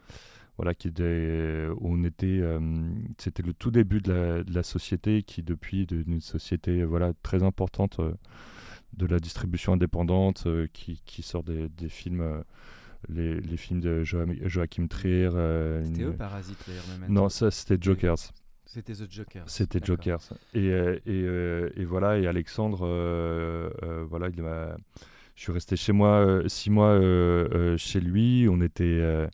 voilà, 0.58 0.74
qui 0.74 0.88
était, 0.88 1.68
on 1.82 2.04
était, 2.06 2.42
c'était 3.18 3.44
le 3.44 3.54
tout 3.54 3.72
début 3.72 4.00
de 4.00 4.46
la, 4.48 4.64
société 4.64 5.22
qui, 5.22 5.44
depuis, 5.44 5.84
une 5.84 6.22
société 6.22 6.86
voilà, 6.86 7.12
très 7.24 7.44
importante 7.44 8.00
de 8.94 9.06
la 9.06 9.20
distribution 9.20 9.74
indépendante, 9.74 10.48
qui, 10.72 11.02
qui, 11.06 11.24
sort 11.24 11.44
des, 11.44 11.68
des 11.68 11.90
films. 11.90 12.44
Les, 13.10 13.40
les, 13.42 13.58
films 13.58 13.82
de 13.82 14.04
Joachim 14.04 14.88
Trier. 14.88 15.30
c'était 15.84 16.04
eux, 16.04 16.14
Parasite, 16.14 16.58
d'ailleurs, 16.66 17.10
Non, 17.10 17.28
ça, 17.28 17.52
c'était 17.52 17.78
Jokers. 17.80 18.32
C'était 18.66 18.94
The 18.94 19.12
Joker. 19.12 19.44
C'était 19.48 19.80
Joker. 19.84 20.20
Et, 20.54 20.72
euh, 20.72 20.96
et, 21.06 21.24
euh, 21.24 21.70
et, 21.76 21.86
voilà, 21.86 22.18
et 22.18 22.28
Alexandre, 22.28 22.82
euh, 22.84 23.70
voilà, 24.10 24.30
il 24.30 24.44
je 25.36 25.42
suis 25.42 25.52
resté 25.52 25.76
chez 25.76 25.92
moi 25.92 26.42
six 26.48 26.70
mois 26.70 26.98
chez 27.78 28.00
lui. 28.00 28.48
On 28.50 28.62
était. 28.62 29.28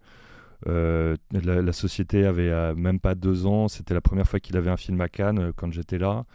La, 0.65 1.73
société 1.73 2.25
avait 2.25 2.73
même 2.73 2.99
pas 2.99 3.15
deux 3.15 3.45
ans. 3.45 3.67
C'était 3.67 3.93
la 3.93 4.01
première 4.01 4.27
fois 4.27 4.39
qu'il 4.39 4.57
avait 4.57 4.71
un 4.71 4.77
film 4.77 4.99
à 5.01 5.09
Cannes 5.09 5.53
quand 5.55 5.71
j'étais 5.71 5.99
là. 5.99 6.25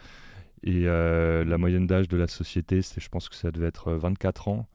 Et 0.63 0.83
la 0.83 1.57
moyenne 1.57 1.85
d'âge 1.85 2.07
de 2.07 2.17
la 2.17 2.27
société, 2.27 2.81
je 2.81 3.09
pense 3.09 3.27
que 3.27 3.35
ça 3.35 3.51
devait 3.51 3.67
être 3.67 3.91
24 3.91 4.47
ans. 4.47 4.67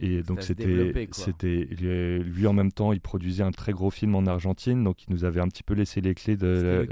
Et 0.00 0.22
donc 0.22 0.42
c'était, 0.42 1.08
c'était 1.12 1.68
lui 1.74 2.46
en 2.46 2.52
même 2.52 2.72
temps, 2.72 2.92
il 2.92 3.00
produisait 3.00 3.42
un 3.42 3.50
très 3.50 3.72
gros 3.72 3.90
film 3.90 4.14
en 4.14 4.26
Argentine, 4.26 4.82
donc 4.82 5.04
il 5.04 5.12
nous 5.12 5.24
avait 5.24 5.40
un 5.40 5.48
petit 5.48 5.62
peu 5.62 5.74
laissé 5.74 6.00
les 6.00 6.14
clés 6.14 6.36
de, 6.36 6.86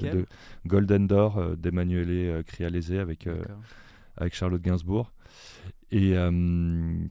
Golden 0.67 1.07
Door 1.07 1.39
euh, 1.39 1.57
d'Emmanuele 1.57 2.09
euh, 2.11 2.43
Crialese 2.43 2.93
avec 2.93 3.27
euh, 3.27 3.43
avec 4.17 4.35
Charlotte 4.35 4.63
Gainsbourg. 4.63 5.13
Et, 5.93 6.13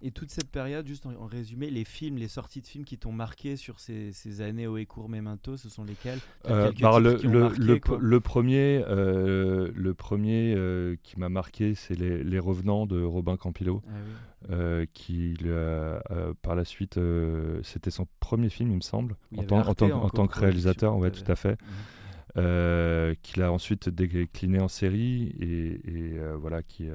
et, 0.01 0.11
toute 0.11 0.31
cette 0.31 0.49
période, 0.49 0.87
juste 0.87 1.05
en, 1.05 1.25
résumé, 1.25 1.69
les 1.69 1.83
films, 1.83 2.15
les 2.17 2.29
sorties 2.29 2.61
de 2.61 2.65
films 2.65 2.85
qui 2.85 2.97
t'ont 2.97 3.11
marqué 3.11 3.57
sur 3.57 3.77
ces, 3.81 4.13
ces 4.13 4.39
années 4.39 4.67
au 4.67 4.77
Écourt 4.77 5.09
Memento, 5.09 5.57
ce 5.57 5.67
sont 5.67 5.83
lesquels? 5.83 6.19
Bah, 6.45 6.71
le, 6.99 7.17
le, 7.21 7.49
le, 7.57 8.19
premier, 8.21 8.81
le 8.87 9.93
premier 9.93 10.55
qui 11.03 11.19
m'a 11.19 11.27
marqué, 11.27 11.75
c'est 11.75 11.95
les, 11.95 12.23
les, 12.23 12.39
Revenants 12.39 12.85
de 12.85 13.03
Robin 13.03 13.35
Campillo. 13.35 13.81
Ah 13.85 13.91
oui. 13.95 14.13
Euh, 14.51 14.85
qui 14.93 15.35
euh, 15.43 15.99
par 16.41 16.55
la 16.55 16.63
suite, 16.63 16.97
euh, 16.97 17.59
c'était 17.61 17.91
son 17.91 18.07
premier 18.21 18.49
film, 18.49 18.71
il 18.71 18.77
me 18.77 18.81
semble, 18.81 19.17
en, 19.35 19.41
en, 19.41 19.73
tant 19.75 20.27
que 20.27 20.39
réalisateur, 20.39 20.95
ouais, 20.95 21.11
tout 21.11 21.29
à 21.29 21.35
fait. 21.35 21.57
Qu'il 23.21 23.43
a 23.43 23.51
ensuite 23.51 23.89
décliné 23.89 24.61
en 24.61 24.69
série 24.69 25.35
et, 25.41 26.17
voilà 26.39 26.63
qui 26.63 26.87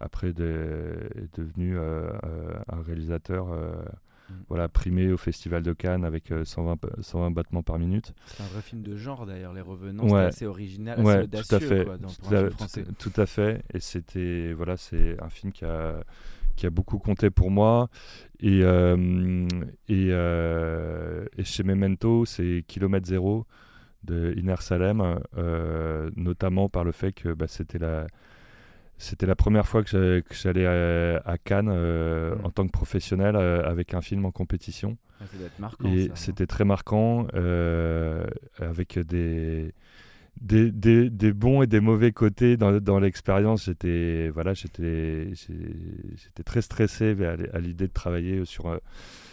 après 0.00 0.28
est 0.28 1.38
devenu 1.38 1.78
un 1.78 2.82
réalisateur 2.86 3.46
mhm. 3.48 4.36
voilà 4.48 4.68
primé 4.68 5.12
au 5.12 5.16
festival 5.16 5.62
de 5.62 5.72
Cannes 5.72 6.04
avec 6.04 6.32
120, 6.44 6.78
120 7.00 7.30
battements 7.30 7.62
par 7.62 7.78
minute. 7.78 8.12
C'est 8.26 8.42
un 8.42 8.46
vrai 8.46 8.62
film 8.62 8.82
de 8.82 8.96
genre 8.96 9.26
d'ailleurs 9.26 9.52
les 9.52 9.60
revenants 9.60 10.08
c'est 10.08 10.16
assez 10.16 10.46
original 10.46 11.00
assez 11.00 11.24
audacieux 11.24 11.48
tout 11.48 11.54
à 11.54 11.60
fait 11.60 11.84
quoi, 11.84 11.98
dans, 11.98 12.08
tout, 12.08 13.10
tout, 13.10 13.20
à 13.20 13.26
fait 13.26 13.64
et 13.72 13.80
c'était 13.80 14.52
voilà 14.52 14.76
c'est 14.76 15.20
un 15.22 15.30
film 15.30 15.52
qui 15.52 15.64
a 15.64 16.02
qui 16.56 16.66
a 16.66 16.70
beaucoup 16.70 16.98
compté 16.98 17.30
pour 17.30 17.50
moi. 17.50 17.88
Et, 18.40 18.62
euh, 18.62 19.46
et, 19.88 20.08
euh, 20.10 21.24
et, 21.38 21.44
chez 21.44 21.62
Memento, 21.62 22.24
c'est 22.24 22.64
Kilomètre 22.66 23.06
Zéro 23.06 23.46
de 24.02 24.34
Iner 24.36 24.56
Salem, 24.60 25.20
euh, 25.36 26.10
notamment 26.16 26.68
par 26.68 26.84
le 26.84 26.92
fait 26.92 27.12
que 27.12 27.32
bah, 27.32 27.46
c'était 27.48 27.78
la, 27.78 28.06
c'était 28.98 29.26
la 29.26 29.36
première 29.36 29.66
fois 29.66 29.82
que 29.84 30.22
j'allais 30.30 30.66
à, 30.66 31.38
Cannes 31.44 31.68
mmh. 31.68 32.44
en 32.44 32.50
tant 32.50 32.66
que 32.66 32.72
professionnel 32.72 33.36
avec 33.36 33.94
un 33.94 34.00
film 34.00 34.24
en 34.24 34.30
compétition. 34.30 34.96
Ah, 35.20 35.24
marquant, 35.58 35.88
et 35.88 36.10
c'était 36.14 36.46
très 36.46 36.64
marquant 36.64 37.26
avec 38.58 38.98
des 38.98 39.72
des, 40.40 40.70
des, 40.70 41.10
des, 41.10 41.32
bons 41.32 41.62
et 41.62 41.66
des 41.66 41.80
mauvais 41.80 42.12
côtés 42.12 42.56
dans, 42.56 42.78
dans 42.78 42.98
l'expérience. 42.98 43.64
J'étais 43.64 44.28
voilà, 44.28 44.54
j'étais 44.54 45.30
j'étais 45.34 46.42
très 46.44 46.62
stressé 46.62 47.16
à, 47.24 47.58
l'idée 47.58 47.88
de 47.88 47.92
travailler 47.92 48.44
sur 48.44 48.68
un, 48.68 48.78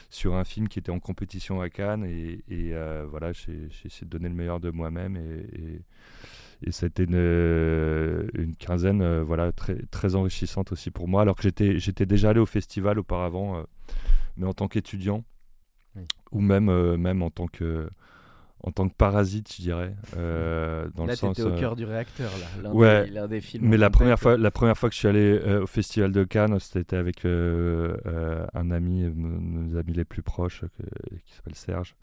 sur 0.10 0.36
un 0.36 0.44
film 0.44 0.68
qui 0.68 0.80
était 0.80 0.92
en 0.92 1.00
compétition 1.00 1.62
à 1.62 1.70
Cannes 1.70 2.06
et, 2.06 2.44
et 2.50 2.74
euh, 2.74 3.06
voilà, 3.10 3.34
j'ai 3.34 3.68
essayé 3.86 4.06
de 4.06 4.10
donner 4.10 4.30
le 4.30 4.36
meilleur 4.36 4.60
de 4.60 4.70
moi-même 4.70 5.18
et, 5.18 5.60
et, 5.60 5.82
c'était 6.72 7.04
une, 7.04 8.30
une, 8.34 8.56
quinzaine 8.56 9.02
euh, 9.02 9.24
voilà 9.24 9.52
très 9.52 9.76
très 9.92 10.16
enrichissante 10.16 10.72
aussi 10.72 10.92
pour 10.92 11.08
moi. 11.08 11.22
Alors 11.22 11.36
que 11.36 11.44
j'étais 11.44 11.80
j'étais 11.80 12.06
déjà 12.06 12.30
allé 12.30 12.40
au 12.40 12.46
festival 12.46 13.00
auparavant, 13.00 13.58
euh, 13.58 13.64
mais 14.38 14.48
en 14.48 14.54
tant 14.54 14.68
qu'étudiant 14.68 15.24
ou 16.32 16.42
même 16.42 16.96
même 16.96 17.22
en 17.22 17.30
tant 17.30 17.48
que 17.48 17.88
en 18.64 18.72
tant 18.72 18.88
que 18.88 18.94
parasite, 18.96 19.54
je 19.54 19.62
dirais. 19.62 19.94
Euh, 20.16 20.88
dans 20.96 21.06
là, 21.06 21.14
le 21.14 21.18
sens, 21.18 21.38
au 21.40 21.50
euh, 21.50 21.60
cœur 21.60 21.76
du 21.76 21.84
réacteur, 21.84 22.32
là. 22.62 22.74
Ouais. 22.74 23.10
Des, 23.10 23.28
des 23.28 23.42
films 23.42 23.68
mais 23.68 23.76
la 23.76 23.90
première, 23.90 24.18
fois, 24.18 24.38
la 24.38 24.52
première 24.52 24.78
fois 24.78 24.88
que 24.88 24.96
je 24.96 25.00
suis 25.00 25.08
allé 25.08 25.20
euh, 25.20 25.64
au 25.64 25.68
Festival 25.68 26.14
de 26.14 26.24
Cannes, 26.24 26.58
c'était 26.60 26.96
avec 26.96 27.26
un 27.26 28.72
ami, 28.72 29.04
nos 29.14 29.78
amis 29.78 29.94
les 29.94 30.06
plus 30.06 30.24
proches, 30.24 30.64
qui 31.26 31.34
s'appelle 31.34 31.56
Serge. 31.56 31.96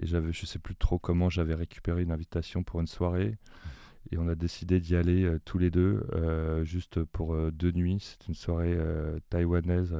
Et 0.00 0.06
j'avais, 0.06 0.32
je 0.32 0.46
sais 0.46 0.60
plus 0.60 0.76
trop 0.76 1.00
comment, 1.00 1.28
j'avais 1.28 1.54
récupéré 1.54 2.02
une 2.02 2.12
invitation 2.12 2.62
pour 2.62 2.80
une 2.80 2.86
soirée. 2.86 3.36
Et 4.10 4.18
on 4.18 4.28
a 4.28 4.34
décidé 4.34 4.80
d'y 4.80 4.96
aller 4.96 5.30
tous 5.44 5.58
les 5.58 5.70
deux, 5.70 6.06
juste 6.64 7.04
pour 7.04 7.36
deux 7.52 7.72
nuits. 7.72 7.98
C'est 8.00 8.26
une 8.28 8.34
soirée 8.34 8.78
taïwanaise 9.28 9.94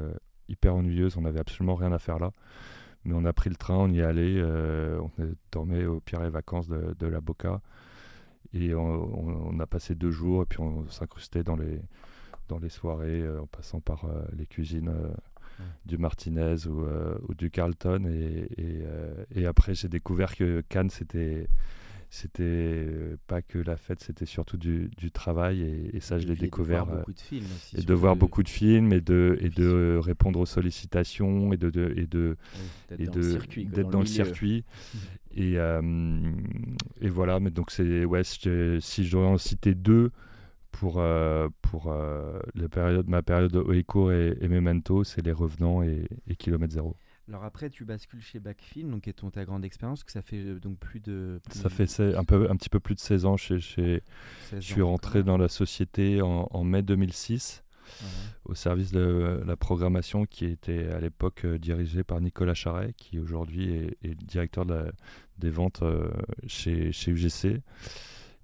hyper 0.48 0.74
ennuyeuse. 0.74 1.16
On 1.16 1.22
n'avait 1.22 1.40
absolument 1.40 1.74
rien 1.74 1.92
à 1.92 1.98
faire 1.98 2.18
là. 2.18 2.32
Mais 3.04 3.14
on 3.14 3.24
a 3.24 3.32
pris 3.32 3.48
le 3.48 3.56
train, 3.56 3.76
on 3.76 3.90
y 3.90 4.00
est 4.00 4.04
allé, 4.04 4.38
euh, 4.38 5.00
on 5.00 5.10
dormait 5.52 5.86
au 5.86 6.00
Pierre 6.00 6.24
et 6.24 6.30
Vacances 6.30 6.68
de, 6.68 7.06
la 7.06 7.20
Boca. 7.20 7.60
Et 8.52 8.74
on, 8.74 9.58
a 9.60 9.66
passé 9.66 9.94
deux 9.94 10.10
jours 10.10 10.42
et 10.42 10.46
puis 10.46 10.60
on 10.60 10.88
s'incrustait 10.88 11.42
dans 11.42 11.56
les, 11.56 11.80
dans 12.48 12.58
les 12.58 12.70
soirées 12.70 13.22
euh, 13.22 13.42
en 13.42 13.46
passant 13.46 13.80
par 13.80 14.04
euh, 14.06 14.24
les 14.36 14.46
cuisines 14.46 14.92
du 15.86 15.98
Martinez 15.98 16.66
ou, 16.66 17.34
du 17.34 17.50
Carlton. 17.50 18.04
Et, 18.06 18.48
et, 19.34 19.46
après, 19.46 19.74
j'ai 19.74 19.88
découvert 19.88 20.36
que 20.36 20.62
Cannes, 20.68 20.90
c'était 20.90 21.48
c'était 22.10 22.86
pas 23.26 23.42
que 23.42 23.58
la 23.58 23.76
fête, 23.76 24.00
c'était 24.00 24.26
surtout 24.26 24.56
du, 24.56 24.90
du 24.96 25.10
travail 25.10 25.62
et, 25.92 26.00
ça, 26.00 26.18
je 26.18 26.26
l'ai 26.26 26.36
découvert. 26.36 26.86
De 26.86 26.90
voir 26.90 26.96
beaucoup 26.98 27.12
de 27.12 27.20
films 27.20 27.46
aussi, 27.54 27.76
et 27.76 27.82
de 27.82 27.94
voir 27.94 28.16
beaucoup 28.16 28.42
de 28.42 28.48
films 28.48 28.92
et 28.92 29.00
de, 29.00 29.38
et 29.40 29.50
de 29.50 29.98
répondre 30.02 30.40
aux 30.40 30.46
sollicitations 30.46 31.52
et 31.52 31.56
de, 31.56 31.70
de 31.70 31.92
et 31.96 32.06
de 32.06 32.36
et 32.92 32.96
d'être 32.96 33.10
dans, 33.10 33.18
le 33.18 33.22
circuit, 33.22 33.66
d'être 33.66 33.90
dans, 33.90 34.00
le, 34.00 34.06
circuit. 34.06 34.64
et, 35.36 35.56
et 37.00 37.08
voilà, 37.08 37.40
mais 37.40 37.50
donc 37.50 37.70
c'est 37.70 38.04
ouais, 38.04 38.24
si 38.24 38.48
je 38.48 39.10
dois 39.10 39.26
en 39.26 39.38
citer 39.38 39.74
deux 39.74 40.10
pour, 40.70 41.02
pour 41.62 41.92
la 42.54 42.68
période, 42.70 43.08
ma 43.08 43.22
période 43.22 43.52
de 43.52 43.58
Oeco 43.58 44.10
et, 44.10 44.36
et 44.40 44.48
Memento, 44.48 45.04
c'est 45.04 45.20
Les 45.20 45.32
Revenants 45.32 45.82
et, 45.82 46.06
et 46.26 46.36
Kilomètre 46.36 46.72
Zéro. 46.72 46.96
Alors 47.28 47.44
après, 47.44 47.68
tu 47.68 47.84
bascules 47.84 48.22
chez 48.22 48.40
Backfilm, 48.40 48.90
donc 48.90 49.02
qui 49.02 49.10
est 49.10 49.14
ton, 49.14 49.30
ta 49.30 49.44
grande 49.44 49.64
expérience, 49.64 50.02
que 50.02 50.12
ça 50.12 50.22
fait 50.22 50.38
euh, 50.38 50.58
donc 50.58 50.78
plus 50.78 51.00
de. 51.00 51.40
ça 51.50 51.68
fait 51.68 52.16
un, 52.16 52.24
peu, 52.24 52.50
un 52.50 52.56
petit 52.56 52.70
peu 52.70 52.80
plus 52.80 52.94
de 52.94 53.00
16 53.00 53.26
ans. 53.26 53.36
Chez, 53.36 53.60
chez... 53.60 54.02
je 54.52 54.60
suis 54.60 54.82
rentré 54.82 55.22
dans 55.22 55.36
la 55.36 55.48
société 55.48 56.22
en, 56.22 56.64
mai 56.64 56.82
2006 56.82 57.64
au 58.44 58.54
service 58.54 58.92
de 58.92 59.42
la 59.46 59.56
programmation 59.56 60.26
qui 60.26 60.44
était 60.44 60.88
à 60.88 61.00
l'époque 61.00 61.44
euh, 61.44 61.58
dirigé 61.58 62.04
par 62.04 62.20
Nicolas 62.20 62.54
Charret, 62.54 62.92
qui 62.96 63.18
aujourd'hui 63.18 63.72
est, 64.02 64.14
directeur 64.14 64.66
des 65.38 65.50
ventes 65.50 65.82
euh, 65.82 66.10
chez, 66.46 66.92
chez 66.92 67.10
UGC. 67.10 67.62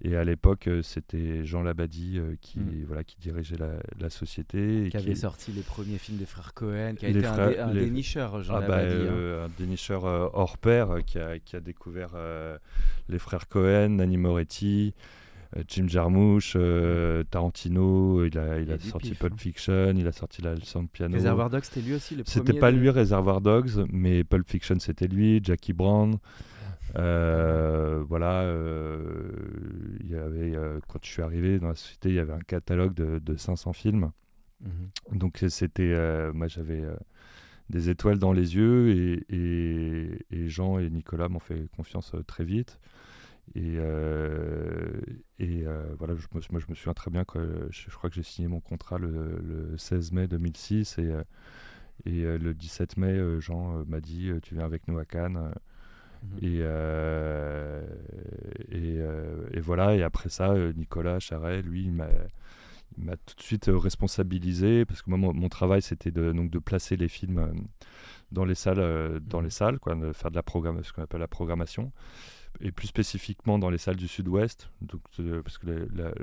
Et 0.01 0.15
à 0.15 0.23
l'époque, 0.23 0.67
euh, 0.67 0.81
c'était 0.81 1.45
Jean 1.45 1.61
Labadie 1.61 2.17
euh, 2.17 2.35
qui, 2.41 2.59
hmm. 2.59 2.83
voilà, 2.85 3.03
qui 3.03 3.15
dirigeait 3.17 3.55
la, 3.57 4.09
société. 4.09 4.89
qui 4.91 4.97
avait 4.97 5.15
sorti 5.15 5.51
les 5.51 5.61
premiers 5.61 5.97
films 5.97 6.17
des 6.17 6.25
frères 6.25 6.53
Cohen, 6.53 6.95
qui 6.95 7.05
a 7.05 7.09
été 7.09 7.25
un, 7.25 7.73
dénicheur, 7.73 8.43
Jean 8.43 8.55
ah 8.55 8.61
bah, 8.61 8.83
Labadie. 8.83 8.95
Hein. 8.95 9.13
Euh, 9.13 9.45
un 9.45 9.49
dénicheur 9.57 10.03
hors 10.03 10.57
pair 10.57 10.97
qui 11.05 11.17
a, 11.17 11.39
qui 11.39 11.55
a 11.55 11.59
découvert 11.59 12.11
les 13.09 13.19
frères 13.19 13.47
Cohen, 13.47 13.89
Nanni 13.89 14.17
Moretti. 14.17 14.93
Jim 15.69 15.87
Jarmusch, 15.87 16.57
Tarantino, 17.31 18.25
il 18.25 18.37
a, 18.37 18.59
il 18.59 18.69
a 18.73 18.77
sorti 18.77 19.13
Pulp 19.13 19.35
hein. 19.35 19.37
Fiction, 19.37 19.93
il 19.95 20.05
a 20.05 20.11
sorti 20.11 20.41
La 20.41 20.53
leçon 20.53 20.83
de 20.83 20.89
piano. 20.89 21.15
Reservoir 21.15 21.49
Dogs, 21.49 21.63
c'était 21.63 21.79
lui 21.79 21.93
aussi 21.93 22.15
le 22.15 22.25
premier 22.25 22.45
C'était 22.45 22.59
pas 22.59 22.71
lui, 22.71 22.89
Reservoir 22.89 23.39
Dogs, 23.39 23.85
mais 23.89 24.25
Pulp 24.25 24.45
Fiction, 24.49 24.77
c'était 24.79 25.07
lui, 25.07 25.39
Jackie 25.41 25.71
Brown. 25.71 26.17
Euh, 26.97 28.03
voilà, 28.07 28.41
euh, 28.43 29.31
il 29.99 30.09
y 30.09 30.15
avait, 30.15 30.55
euh, 30.55 30.79
quand 30.87 30.99
je 31.03 31.09
suis 31.09 31.21
arrivé 31.21 31.59
dans 31.59 31.67
la 31.67 31.75
société, 31.75 32.09
il 32.09 32.15
y 32.15 32.19
avait 32.19 32.33
un 32.33 32.39
catalogue 32.39 32.93
de, 32.93 33.19
de 33.19 33.35
500 33.35 33.73
films. 33.73 34.11
Mhm. 34.61 35.17
Donc 35.19 35.43
c'était, 35.49 35.93
moi 36.33 36.47
j'avais 36.47 36.83
des 37.69 37.89
étoiles 37.89 38.19
dans 38.19 38.31
les 38.31 38.55
yeux 38.55 38.89
et, 39.29 40.17
et, 40.31 40.47
Jean 40.47 40.79
et 40.79 40.89
Nicolas 40.89 41.27
m'ont 41.27 41.39
fait 41.39 41.67
confiance 41.75 42.15
très 42.27 42.45
vite. 42.45 42.79
Et, 43.53 43.75
et 45.39 45.65
voilà, 45.97 46.15
je, 46.15 46.27
moi 46.31 46.59
je 46.59 46.65
me 46.69 46.75
souviens 46.75 46.93
très 46.93 47.11
bien 47.11 47.25
que 47.25 47.67
je, 47.69 47.89
crois 47.89 48.09
que 48.09 48.15
j'ai 48.15 48.23
signé 48.23 48.47
mon 48.47 48.61
contrat 48.61 48.97
le, 48.97 49.39
le, 49.43 49.77
16 49.77 50.13
mai 50.13 50.27
2006 50.27 50.99
et, 50.99 51.13
et 52.05 52.37
le 52.37 52.53
17 52.53 52.97
mai, 52.97 53.19
Jean 53.41 53.83
m'a 53.85 53.99
dit 53.99 54.31
Tu 54.41 54.55
viens 54.55 54.65
avec 54.65 54.87
nous 54.87 54.97
à 54.97 55.05
Cannes. 55.05 55.51
Mhm. 56.31 56.37
Et, 56.41 56.59
euh, 56.61 57.85
euh, 58.73 59.49
et, 59.53 59.59
voilà, 59.59 59.95
et 59.95 60.03
après 60.03 60.29
ça, 60.29 60.51
euh, 60.51 60.73
Nicolas 60.73 61.19
Charret, 61.19 61.61
lui, 61.61 61.83
il 61.83 61.91
m'a 61.91 62.07
tout 63.25 63.35
de 63.35 63.41
suite 63.41 63.69
responsabilisé 63.73 64.85
parce 64.85 65.01
que 65.01 65.09
moi 65.09 65.33
mon, 65.33 65.49
travail 65.49 65.81
c'était 65.81 66.11
de 66.11 66.31
donc 66.31 66.49
de 66.49 66.59
placer 66.59 66.95
les 66.95 67.09
films 67.09 67.67
dans 68.31 68.45
les 68.45 68.55
salles 68.55 69.19
dans 69.19 69.41
les 69.41 69.47
mhm. 69.47 69.49
salles 69.49 69.79
quoi 69.79 69.95
de 69.95 70.13
faire 70.13 70.31
de 70.31 70.35
la 70.37 70.43
ce 70.83 70.93
qu'on 70.93 71.01
appelle 71.01 71.19
la 71.19 71.27
programmation 71.27 71.91
et 72.61 72.71
plus 72.71 72.87
spécifiquement 72.87 73.59
dans 73.59 73.69
les 73.69 73.79
salles 73.79 73.97
du 73.97 74.07
sud-ouest 74.07 74.69
parce 75.43 75.57
que 75.57 75.89
la, 75.93 76.13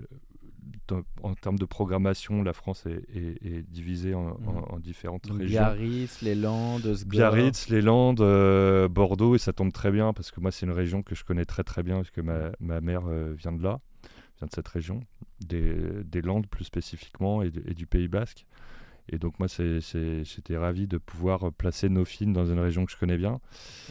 en 1.22 1.34
termes 1.34 1.58
de 1.58 1.64
programmation, 1.64 2.42
la 2.42 2.52
France 2.52 2.86
est, 2.86 3.70
divisée 3.70 4.14
en, 4.14 4.28
mm. 4.30 4.80
différentes 4.80 5.26
régions. 5.26 5.46
Biarritz, 5.46 6.22
les 6.22 6.34
Landes, 6.34 6.96
Biarritz, 7.06 7.68
les 7.68 7.82
Landes, 7.82 8.20
euh, 8.20 8.88
Bordeaux, 8.88 9.34
et 9.34 9.38
ça 9.38 9.52
tombe 9.52 9.72
très 9.72 9.90
bien 9.90 10.12
parce 10.12 10.30
que 10.30 10.40
moi, 10.40 10.50
c'est 10.50 10.66
une 10.66 10.72
région 10.72 11.02
que 11.02 11.14
je 11.14 11.24
connais 11.24 11.44
très 11.44 11.64
très 11.64 11.82
bien 11.82 11.96
parce 11.96 12.10
que 12.10 12.20
ma, 12.20 12.50
mm. 12.60 12.80
mère 12.84 13.02
euh, 13.06 13.34
vient 13.36 13.52
de 13.52 13.62
là, 13.62 13.80
vient 14.38 14.46
de 14.46 14.52
cette 14.52 14.68
région, 14.68 15.00
des, 15.40 16.22
Landes 16.22 16.46
plus 16.46 16.64
spécifiquement 16.64 17.42
et, 17.42 17.50
du 17.50 17.86
Pays 17.86 18.08
Basque. 18.08 18.46
Et 19.08 19.18
donc 19.18 19.40
moi, 19.40 19.48
j'étais 19.48 20.56
ravi 20.56 20.86
de 20.86 20.96
pouvoir 20.96 21.52
placer 21.52 21.88
nos 21.88 22.04
films 22.04 22.32
dans 22.32 22.46
une 22.46 22.60
région 22.60 22.86
que 22.86 22.92
je 22.92 22.96
connais 22.96 23.16
bien. 23.16 23.40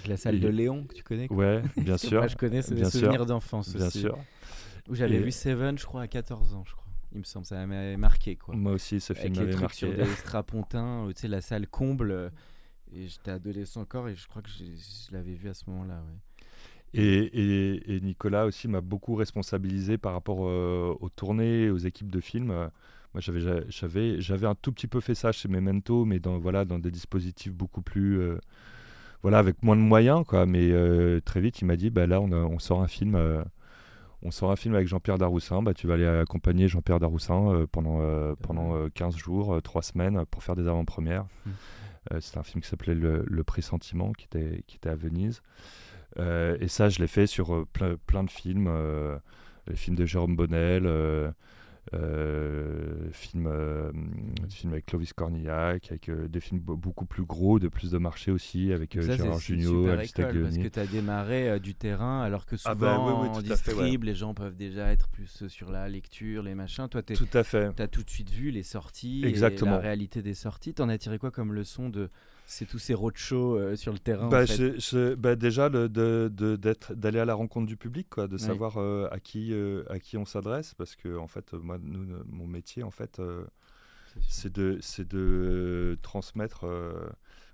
la 0.07 0.15
salle 0.15 0.39
de 0.39 0.47
Léon, 0.47 0.85
que 0.85 0.93
tu 0.93 1.03
connais 1.03 1.31
Ouais, 1.31 1.61
bien 1.77 1.97
sûr. 1.97 2.19
moi, 2.19 2.27
je 2.27 2.37
connais, 2.37 2.61
c'est 2.61 2.75
des 2.75 2.85
souvenirs 2.85 3.25
d'enfance 3.25 3.75
Bien 3.75 3.89
sûr. 3.89 4.17
Où 4.89 4.95
j'avais 4.95 5.19
vu 5.19 5.31
Seven, 5.31 5.77
je 5.77 5.85
crois, 5.85 6.01
à 6.01 6.07
14 6.07 6.53
ans, 6.55 6.63
je 6.65 6.73
crois. 6.73 6.81
Il 7.13 7.19
me 7.19 7.23
semble, 7.23 7.45
ça 7.45 7.65
m'avait 7.65 7.97
marqué. 7.97 8.35
Quoi. 8.37 8.55
Moi 8.55 8.73
aussi, 8.73 9.01
ce 9.01 9.13
film 9.13 9.35
m'avait 9.35 9.55
marqué. 9.55 9.75
sur 9.75 9.93
des 9.93 10.05
strapontins, 10.17 11.07
tu 11.09 11.21
sais, 11.21 11.27
la 11.27 11.41
salle 11.41 11.67
comble. 11.67 12.11
Euh, 12.11 12.29
et 12.93 13.07
j'étais 13.07 13.31
adolescent 13.31 13.81
encore 13.81 14.09
et 14.09 14.15
je 14.15 14.27
crois 14.27 14.41
que 14.41 14.49
je 14.49 15.13
l'avais 15.13 15.33
vu 15.33 15.49
à 15.49 15.53
ce 15.53 15.69
moment-là. 15.69 16.03
Et, 16.93 17.95
et, 17.95 18.01
Nicolas 18.01 18.45
aussi 18.45 18.67
m'a 18.67 18.81
beaucoup 18.81 19.15
responsabilisé 19.15 19.97
par 19.97 20.11
rapport 20.11 20.39
euh, 20.41 20.93
aux 20.99 21.07
tournées, 21.07 21.69
aux 21.69 21.77
équipes 21.77 22.11
de 22.11 22.19
films. 22.19 22.47
moi, 22.47 22.69
j'avais, 23.15 23.39
j'avais, 23.69 24.19
j'avais 24.19 24.47
un 24.47 24.55
tout 24.55 24.73
petit 24.73 24.87
peu 24.87 24.99
fait 24.99 25.15
ça 25.15 25.31
chez 25.31 25.47
Memento, 25.47 26.03
mais 26.03 26.19
dans, 26.19 26.37
voilà, 26.37 26.65
dans 26.65 26.79
des 26.79 26.91
dispositifs 26.91 27.53
beaucoup 27.53 27.81
plus. 27.81 28.19
Euh, 28.19 28.37
voilà, 29.21 29.37
avec 29.37 29.63
moins 29.63 29.77
de 29.77 29.81
moyens, 29.81 30.25
quoi. 30.27 30.45
Mais 30.45 30.71
très 31.21 31.39
vite, 31.39 31.61
il 31.61 31.65
m'a 31.65 31.77
dit 31.77 31.91
bah, 31.91 32.07
là, 32.07 32.19
on, 32.19 32.31
on 32.33 32.59
sort 32.59 32.81
un 32.81 32.87
film 32.87 33.15
on 34.23 34.31
sort 34.31 34.51
un 34.51 34.55
film 34.55 34.75
avec 34.75 34.87
Jean-Pierre 34.87 35.17
Daroussin, 35.17 35.61
bah, 35.61 35.73
tu 35.73 35.87
vas 35.87 35.95
aller 35.95 36.05
accompagner 36.05 36.67
Jean-Pierre 36.67 36.99
Daroussin 36.99 37.51
euh, 37.53 37.67
pendant, 37.71 37.99
euh, 38.01 38.33
pendant 38.41 38.89
15 38.89 39.15
euh, 39.15 39.17
jours, 39.17 39.61
3 39.61 39.81
semaines 39.81 40.25
pour 40.25 40.43
faire 40.43 40.55
des 40.55 40.67
avant-premières. 40.67 41.25
Mmh. 41.45 41.51
C'était 42.19 42.39
un 42.39 42.43
film 42.43 42.63
qui 42.63 42.69
s'appelait 42.69 42.95
Le, 42.95 43.23
le 43.27 43.43
Pressentiment, 43.43 44.11
qui 44.11 44.25
était, 44.25 44.63
qui 44.65 44.77
était 44.77 44.89
à 44.89 44.95
Venise. 44.95 45.43
et 46.17 46.67
ça, 46.67 46.89
je 46.89 46.97
l'ai 46.97 47.07
fait 47.07 47.27
sur 47.27 47.67
plein, 47.67 47.95
plein, 48.07 48.23
de 48.23 48.31
films, 48.31 48.67
les 49.67 49.75
films 49.75 49.95
de 49.95 50.05
Jérôme 50.05 50.35
Bonnel, 50.35 50.87
euh, 50.87 51.31
film, 53.11 53.47
euh, 53.47 53.91
film 54.49 54.71
avec 54.73 54.85
Clovis 54.85 55.13
Cornillac, 55.13 55.89
avec 55.89 56.09
euh, 56.09 56.27
des 56.27 56.39
films 56.39 56.59
beaucoup 56.59 57.05
plus 57.05 57.23
gros, 57.23 57.59
de 57.59 57.67
plus 57.67 57.91
de 57.91 57.97
marché 57.97 58.31
aussi, 58.31 58.71
avec 58.71 58.99
Gérard 58.99 59.39
Jugnot, 59.39 59.87
Alice 59.87 60.11
Parce 60.11 60.57
que 60.57 60.67
tu 60.67 60.79
as 60.79 60.85
démarré 60.85 61.59
du 61.59 61.75
terrain, 61.75 62.21
alors 62.21 62.45
que 62.45 62.55
ah 62.65 62.75
bah 62.75 62.95
souvent 62.95 63.33
en 63.33 63.41
distrib, 63.41 64.03
les 64.03 64.15
gens 64.15 64.33
peuvent 64.33 64.55
déjà 64.55 64.91
être 64.91 65.09
plus 65.09 65.47
sur 65.47 65.71
la 65.71 65.89
lecture, 65.89 66.43
les 66.43 66.55
machins. 66.55 66.87
Toi. 66.87 67.01
Tu 67.03 67.13
as 67.13 67.87
tout 67.87 68.03
de 68.03 68.09
suite 68.09 68.29
vu 68.29 68.51
les 68.51 68.63
sorties, 68.63 69.23
Exactement. 69.25 69.71
Et 69.71 69.75
la 69.75 69.79
réalité 69.79 70.21
des 70.21 70.33
sorties. 70.33 70.73
T'en 70.73 70.89
as 70.89 70.97
tiré 70.97 71.17
quoi 71.17 71.31
comme 71.31 71.53
leçon 71.53 71.89
de 71.89 72.09
c'est 72.45 72.65
tous 72.65 72.79
ces 72.79 72.93
roadshows 72.93 73.55
euh, 73.55 73.75
sur 73.77 73.93
le 73.93 73.99
terrain 73.99 74.27
bah, 74.27 74.43
bah 75.17 75.35
Déjà, 75.35 75.69
d'aller 75.69 77.19
à 77.19 77.25
la 77.25 77.33
rencontre 77.33 77.65
du 77.65 77.77
public, 77.77 78.07
quoi, 78.09 78.27
de 78.27 78.37
savoir 78.37 78.77
euh, 78.77 79.07
à, 79.09 79.19
qui, 79.19 79.53
euh, 79.53 79.83
à 79.89 79.99
qui 79.99 80.17
on 80.17 80.25
s'adresse, 80.25 80.73
parce 80.73 80.95
que 80.95 81.17
en 81.17 81.27
fait, 81.27 81.53
moi, 81.53 81.77
mon 82.27 82.47
métier, 82.47 82.83
en 82.83 82.91
fait, 82.91 83.21
c'est 84.27 84.51
de, 84.51 84.79
de 85.03 85.97
transmettre, 86.01 86.65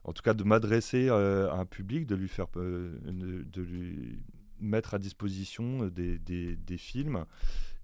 en 0.04 0.14
tout 0.14 0.24
cas 0.24 0.34
de 0.34 0.44
m'adresser 0.44 1.10
à 1.10 1.54
un 1.54 1.66
public, 1.66 2.08
de 2.08 2.16
lui 2.16 2.28
faire, 2.28 2.48
de, 2.56 3.62
lui 3.62 4.20
mettre 4.60 4.96
à 4.96 5.00
disposition 5.00 5.86
des, 5.86 6.18
des, 6.18 6.56
des 6.56 6.78
films 6.78 7.26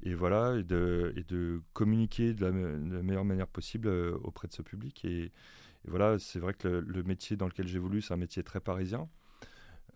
et 0.02 0.16
voilà 0.16 0.56
et 0.58 0.64
de, 0.64 1.14
et 1.16 1.24
de 1.24 1.62
communiquer 1.74 2.34
de 2.34 2.44
la, 2.44 2.52
de 2.52 2.96
la, 2.96 3.04
meilleure 3.04 3.24
manière 3.24 3.48
possible 3.48 3.88
auprès 4.24 4.48
de 4.48 4.54
ce 4.54 4.64
public 4.64 5.06
et, 5.06 5.32
et 5.86 5.90
voilà, 5.90 6.18
c'est 6.20 6.40
vrai 6.40 6.54
que 6.54 6.68
le, 6.68 7.04
métier 7.04 7.36
dans 7.36 7.48
lequel 7.48 7.68
j'évolue, 7.68 8.02
c'est 8.02 8.14
un 8.14 8.18
métier 8.18 8.44
très 8.44 8.60
parisien. 8.60 9.10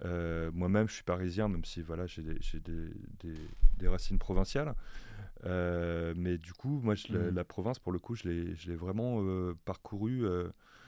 Euh, 0.05 0.51
moi-même, 0.53 0.87
je 0.87 0.93
suis 0.93 1.03
parisien, 1.03 1.47
même 1.47 1.65
si 1.65 1.81
voilà, 1.81 2.05
j'ai 2.07 2.23
des, 2.59 3.87
racines 3.87 4.19
provinciales. 4.19 4.75
Euh, 5.45 6.13
mais 6.17 6.37
du 6.37 6.53
coup, 6.53 6.79
moi, 6.83 6.95
je, 6.95 7.13
mmh. 7.13 7.35
la, 7.35 7.43
province, 7.45 7.79
pour 7.79 7.91
le 7.91 7.99
coup, 7.99 8.15
je 8.15 8.27
l'ai 8.27 8.75
vraiment 8.75 9.21
euh, 9.21 9.55
parcouru. 9.65 10.25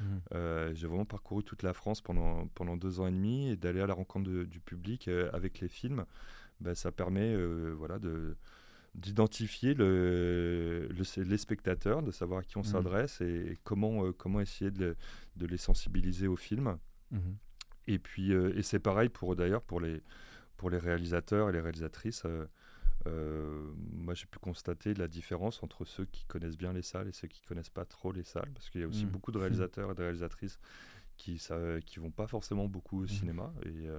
Mmh. 0.01 0.73
j'ai 0.73 0.87
vraiment 0.87 1.05
parcouru 1.05 1.43
toute 1.43 1.63
la 1.63 1.73
France 1.73 2.01
pendant, 2.01 2.47
pendant 2.55 2.77
deux 2.77 2.99
ans 2.99 3.07
et 3.07 3.11
demi 3.11 3.49
et 3.49 3.57
d'aller 3.57 3.81
à 3.81 3.87
la 3.87 3.93
rencontre 3.93 4.29
du 4.29 4.59
public 4.59 5.09
avec 5.33 5.59
les 5.59 5.67
films, 5.67 6.05
ben, 6.61 6.75
ça 6.75 6.91
permet 6.91 7.35
voilà, 7.73 7.99
de, 7.99 8.35
d'identifier 8.95 9.73
le, 9.73 10.89
les 11.17 11.37
spectateurs, 11.37 12.01
de 12.01 12.11
savoir 12.11 12.39
à 12.39 12.43
qui 12.43 12.57
on 12.57 12.61
mmh. 12.61 12.65
s'adresse 12.65 13.21
et, 13.21 13.57
comment, 13.63 14.05
euh, 14.05 14.11
comment 14.11 14.41
essayer 14.41 14.71
de, 14.71 14.95
de, 15.35 15.45
les 15.45 15.57
sensibiliser 15.57 16.27
au 16.27 16.35
film. 16.35 16.77
Mmh. 17.11 17.17
Et 17.87 17.99
puis, 17.99 18.33
euh, 18.33 18.57
et 18.57 18.61
c'est 18.61 18.79
pareil 18.79 19.09
pour 19.09 19.35
d'ailleurs 19.35 19.61
pour 19.61 19.79
les, 19.79 20.01
pour 20.57 20.69
les 20.69 20.77
réalisateurs 20.77 21.49
et 21.49 21.51
les 21.51 21.61
réalisatrices. 21.61 22.23
Euh, 23.07 23.71
moi, 23.93 24.13
j'ai 24.13 24.25
pu 24.25 24.39
constater 24.39 24.93
la 24.93 25.07
différence 25.07 25.63
entre 25.63 25.85
ceux 25.85 26.05
qui 26.05 26.25
connaissent 26.25 26.57
bien 26.57 26.73
les 26.73 26.81
salles 26.81 27.07
et 27.07 27.13
ceux 27.13 27.27
qui 27.27 27.41
connaissent 27.41 27.69
pas 27.69 27.85
trop 27.85 28.11
les 28.11 28.23
salles, 28.23 28.51
parce 28.53 28.69
qu'il 28.69 28.81
y 28.81 28.83
a 28.83 28.87
aussi 28.87 29.05
mmh. 29.05 29.09
beaucoup 29.09 29.31
de 29.31 29.37
réalisateurs 29.37 29.91
et 29.91 29.95
de 29.95 30.01
réalisatrices 30.01 30.59
qui 31.15 31.41
ne 31.51 31.79
qui 31.79 31.99
vont 31.99 32.11
pas 32.11 32.27
forcément 32.27 32.67
beaucoup 32.67 33.03
au 33.03 33.07
cinéma 33.07 33.53
et 33.65 33.89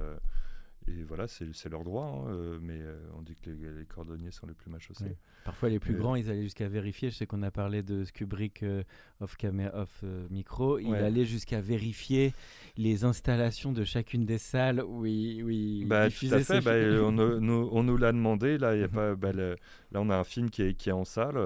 et 0.89 1.05
voilà, 1.05 1.27
c'est 1.29 1.69
leur 1.69 1.85
droit, 1.85 2.05
hein, 2.05 2.31
euh, 2.31 2.59
mais 2.61 2.79
euh, 2.81 2.97
on 3.17 3.23
dit 3.23 3.37
que 3.37 3.51
les, 3.51 3.85
cordonniers 3.87 4.31
sont 4.31 4.47
les 4.47 4.55
plus 4.55 4.71
mal 4.71 4.81
chaussés. 4.81 5.17
Parfois, 5.45 5.69
les 5.69 5.79
plus 5.79 5.95
grands, 5.95 6.15
ils 6.17 6.31
allaient 6.31 6.43
jusqu'à 6.43 6.69
vérifier. 6.69 7.11
Je 7.11 7.17
sais 7.17 7.27
qu'on 7.27 7.43
a 7.43 7.51
parlé 7.51 7.83
de 7.83 8.05
Kubrick 8.13 8.63
euh, 8.63 8.83
off, 9.21 9.37
camera, 9.37 9.71
off 9.75 10.05
micro. 10.31 10.79
Il 10.79 10.95
allait 10.95 11.25
jusqu'à 11.25 11.61
vérifier 11.61 12.33
les 12.77 13.05
installations 13.05 13.73
de 13.73 13.85
chacune 13.85 14.25
des 14.25 14.39
salles 14.39 14.83
où 14.83 15.07
il, 15.07 15.85
où 15.85 15.89
bah, 15.89 16.09
Tout 16.11 16.27
à 16.33 16.41
fait. 16.41 16.61
Bah, 16.61 16.73
on, 17.05 17.13
nous, 17.13 17.69
on, 17.73 17.83
nous 17.83 17.97
l'a 17.97 18.13
demandé. 18.13 18.59
Là, 18.59 18.75
y 18.75 18.83
a 18.83 18.89
mhm. 18.89 18.93
pas, 18.93 19.15
bah, 19.15 19.33
là, 19.33 19.57
on 19.95 20.11
a 20.11 20.17
un 20.17 20.25
film 20.25 20.51
qui 20.51 20.63
est, 20.63 20.75
qui 20.75 20.89
est 20.89 20.93
en 20.93 21.05
salle. 21.05 21.39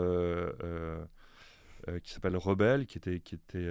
qui 2.02 2.12
s'appelle 2.12 2.36
Rebelle, 2.36 2.86
qui 2.86 2.98
était, 2.98 3.20
qui 3.20 3.34
était 3.34 3.68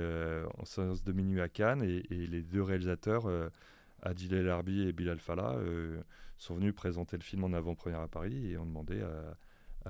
en 0.58 0.65
séance 0.65 1.04
de 1.04 1.13
minuit 1.13 1.41
à 1.41 1.47
Cannes, 1.47 1.84
et, 1.84 2.04
et 2.12 2.28
les 2.28 2.41
deux 2.41 2.62
réalisateurs 2.62 3.28
Adil 4.03 4.33
El 4.33 4.49
Arbi 4.49 4.81
et 4.81 4.93
Bilal 4.93 5.19
Fallah 5.19 5.55
euh, 5.57 6.01
sont 6.37 6.55
venus 6.55 6.73
présenter 6.75 7.17
le 7.17 7.23
film 7.23 7.43
en 7.43 7.53
avant-première 7.53 8.01
à 8.01 8.07
Paris 8.07 8.51
et 8.51 8.57
ont 8.57 8.65
demandé 8.65 9.01
à, 9.01 9.35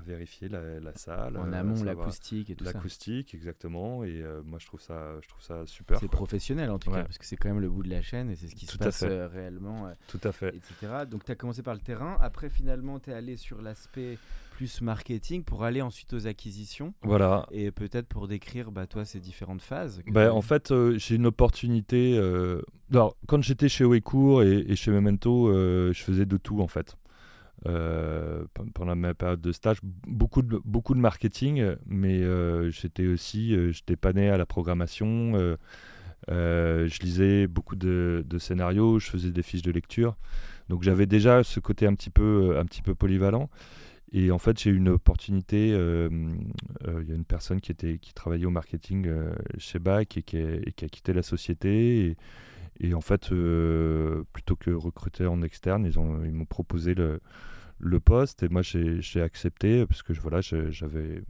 vérifier 0.02 0.50
la, 0.50 0.94
salle. 0.96 1.38
En 1.38 1.54
amont, 1.54 1.84
l'acoustique 1.84 2.50
et 2.50 2.56
tout 2.56 2.66
ça. 2.66 2.74
L'acoustique, 2.74 3.36
exactement. 3.36 4.04
Et 4.04 4.24
euh, 4.24 4.42
moi, 4.44 4.58
je 4.60 4.66
trouve 4.66 4.82
ça, 4.82 5.20
je 5.22 5.28
trouve 5.28 5.44
ça 5.44 5.68
super. 5.68 6.00
C'est 6.00 6.08
professionnel 6.08 6.72
en 6.72 6.80
tout 6.80 6.90
cas, 6.90 7.04
parce 7.04 7.20
que 7.20 7.26
c'est 7.26 7.38
quand 7.38 7.50
même 7.50 7.60
le 7.60 7.70
bout 7.70 7.84
de 7.84 7.90
la 7.90 8.02
chaîne 8.02 8.32
et 8.32 8.36
c'est 8.36 8.48
ce 8.48 8.56
qui 8.56 8.66
se 8.66 8.78
passe 8.78 9.04
euh, 9.04 9.28
réellement. 9.28 9.92
tout 10.08 10.22
à 10.24 10.32
fait. 10.32 10.56
Etc. 10.56 10.74
Donc, 11.08 11.26
tu 11.26 11.32
as 11.32 11.36
commencé 11.36 11.62
par 11.62 11.76
le 11.76 11.80
terrain. 11.80 12.18
Après, 12.22 12.50
finalement, 12.50 13.00
tu 13.00 13.12
es 13.12 13.14
allé 13.14 13.38
sur 13.38 13.62
l'aspect 13.62 14.18
plus 14.54 14.82
marketing 14.82 15.44
pour 15.44 15.64
aller 15.64 15.82
ensuite 15.82 16.14
aux 16.14 16.28
acquisitions. 16.28 16.94
Voilà. 17.02 17.48
Et 17.52 17.72
peut-être 17.72 18.08
pour 18.08 18.28
décrire, 18.28 18.72
bah, 18.72 18.86
toi, 18.86 19.04
ces 19.04 19.20
différentes 19.20 19.64
phases. 19.64 20.02
Bah, 20.08 20.32
en 20.32 20.42
fait, 20.42 20.72
euh, 20.72 20.96
j'ai 21.00 21.16
une 21.16 21.26
opportunité. 21.26 22.16
Euh, 22.16 22.62
alors, 22.92 23.18
quand 23.28 23.42
j'étais 23.42 23.68
chez 23.68 23.84
Wecourt 23.84 24.44
et, 24.44 24.64
et, 24.68 24.76
chez 24.76 24.92
Memento, 24.92 25.48
euh, 25.48 25.92
je 25.92 26.04
faisais 26.04 26.28
de 26.28 26.38
tout, 26.38 26.62
en 26.62 26.68
fait. 26.68 26.96
pendant 28.74 28.96
ma 28.96 29.16
période 29.16 29.42
de 29.42 29.52
stage, 29.52 29.78
beaucoup 29.82 30.44
de, 30.44 30.62
beaucoup 30.64 30.94
de 30.94 31.00
marketing, 31.00 31.76
mais 31.88 32.22
j'étais 32.70 33.08
aussi, 33.08 33.56
j'étais 33.72 33.96
pas 33.96 34.14
né 34.14 34.30
à 34.30 34.38
la 34.38 34.46
programmation. 34.46 35.34
je 36.28 37.00
lisais 37.02 37.48
beaucoup 37.48 37.76
de, 37.76 38.24
de, 38.28 38.38
scénarios, 38.38 39.00
je 39.00 39.10
faisais 39.10 39.32
des 39.32 39.42
fiches 39.42 39.64
de 39.64 39.72
lecture. 39.72 40.16
Donc 40.70 40.84
j'avais 40.84 41.08
déjà 41.08 41.44
ce 41.44 41.60
côté 41.60 41.88
un 41.88 41.96
petit 41.96 42.12
peu, 42.12 42.56
un 42.60 42.66
petit 42.66 42.84
peu 42.84 42.94
polyvalent. 42.94 43.50
Et 44.16 44.30
en 44.32 44.38
fait, 44.38 44.60
j'ai 44.60 44.70
eu 44.70 44.78
une 44.78 44.90
opportunité. 44.90 45.74
Euh, 45.74 46.08
euh, 46.88 47.00
il 47.02 47.10
y 47.10 47.12
a 47.12 47.16
une 47.16 47.26
personne 47.26 47.60
qui, 47.60 47.74
travaillait 48.14 48.46
au 48.46 48.52
marketing 48.52 49.08
euh, 49.08 49.34
chez 49.58 49.80
BAC 49.80 50.18
et 50.18 50.22
qui, 50.22 50.38
a, 50.38 50.90
quitté 50.90 51.14
la 51.14 51.24
société. 51.24 52.16
Et, 52.80 52.94
en 52.94 53.02
fait, 53.02 53.30
plutôt 54.34 54.56
que 54.56 54.70
recruter 54.70 55.26
en 55.26 55.42
externe, 55.42 55.86
ils, 55.86 55.98
ont, 55.98 56.24
ils 56.24 56.32
m'ont 56.32 56.46
proposé 56.46 56.94
le, 56.94 57.20
poste. 58.00 58.44
Et 58.44 58.50
moi, 58.50 58.62
j'ai 58.62 59.22
accepté 59.22 59.86
parce 59.88 60.04
que 60.04 60.14
voilà, 60.14 60.42
j'avais, 60.42 61.24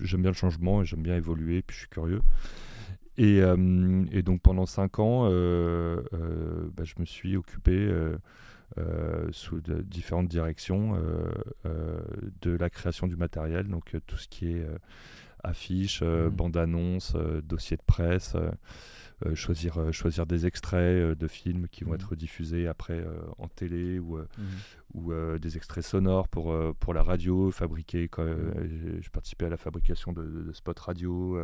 j'aime 0.00 0.22
bien 0.22 0.30
le 0.30 0.36
changement 0.36 0.82
et 0.82 0.84
j'aime 0.84 1.02
bien 1.02 1.16
évoluer. 1.16 1.62
Puis 1.62 1.74
je 1.74 1.80
suis 1.80 1.88
curieux. 1.88 2.22
Et, 3.18 3.38
et 3.38 4.22
donc 4.22 4.40
pendant 4.40 4.66
cinq 4.66 5.00
ans, 5.00 5.24
bah, 5.24 6.84
je 6.84 6.94
me 7.00 7.06
suis 7.06 7.36
occupé 7.36 7.90
euh, 8.78 9.28
sous 9.32 9.60
de 9.62 9.80
différentes 9.80 10.28
directions 10.28 10.96
euh, 10.96 11.30
euh, 11.64 11.98
de 12.42 12.50
la 12.50 12.68
création 12.68 13.06
du 13.06 13.16
matériel, 13.16 13.68
donc 13.68 13.96
tout 14.06 14.18
ce 14.18 14.28
qui 14.28 14.48
est 14.48 14.66
affiches, 15.42 16.02
mmh. 16.02 16.28
bande-annonce, 16.28 17.16
dossier 17.42 17.76
de 17.76 17.82
presse. 17.82 18.36
choisir, 19.34 19.92
choisir 19.92 20.26
des 20.26 20.44
extraits 20.44 21.16
de 21.16 21.26
films 21.26 21.68
qui 21.68 21.84
vont 21.84 21.92
mmh. 21.92 21.94
être 21.94 22.16
diffusés 22.16 22.66
après 22.66 23.02
en 23.38 23.48
télé 23.48 23.98
ou, 23.98 24.18
mmh. 24.18 24.24
ou 24.94 25.12
des 25.38 25.56
extraits 25.56 25.84
sonores 25.84 26.28
pour, 26.28 26.54
pour 26.80 26.92
la 26.92 27.02
radio, 27.02 27.50
fabriquer. 27.50 28.10
J'ai 29.00 29.10
participé 29.10 29.46
à 29.46 29.50
la 29.50 29.56
fabrication 29.56 30.12
de, 30.12 30.22
de 30.22 30.52
spots 30.52 30.72
radio. 30.78 31.38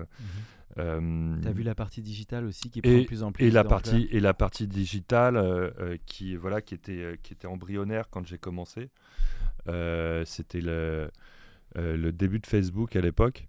Euh, 0.78 1.36
tu 1.42 1.48
as 1.48 1.52
vu 1.52 1.62
la 1.62 1.74
partie 1.74 2.00
digitale 2.00 2.46
aussi 2.46 2.70
qui 2.70 2.80
prend 2.80 3.04
plus 3.04 3.22
en 3.22 3.32
plus 3.32 3.46
et 3.46 3.50
la 3.50 3.64
partie 3.64 4.08
et 4.10 4.20
la 4.20 4.32
partie 4.32 4.66
digitale 4.66 5.36
euh, 5.36 5.70
euh, 5.78 5.96
qui 6.06 6.34
voilà 6.36 6.62
qui 6.62 6.74
était 6.74 7.18
qui 7.22 7.34
était 7.34 7.46
embryonnaire 7.46 8.08
quand 8.10 8.26
j'ai 8.26 8.38
commencé. 8.38 8.88
C'était 9.66 10.60
le 10.60 11.10
le 11.74 12.10
début 12.10 12.38
de 12.38 12.46
Facebook 12.46 12.96
à 12.96 13.00
l'époque. 13.00 13.48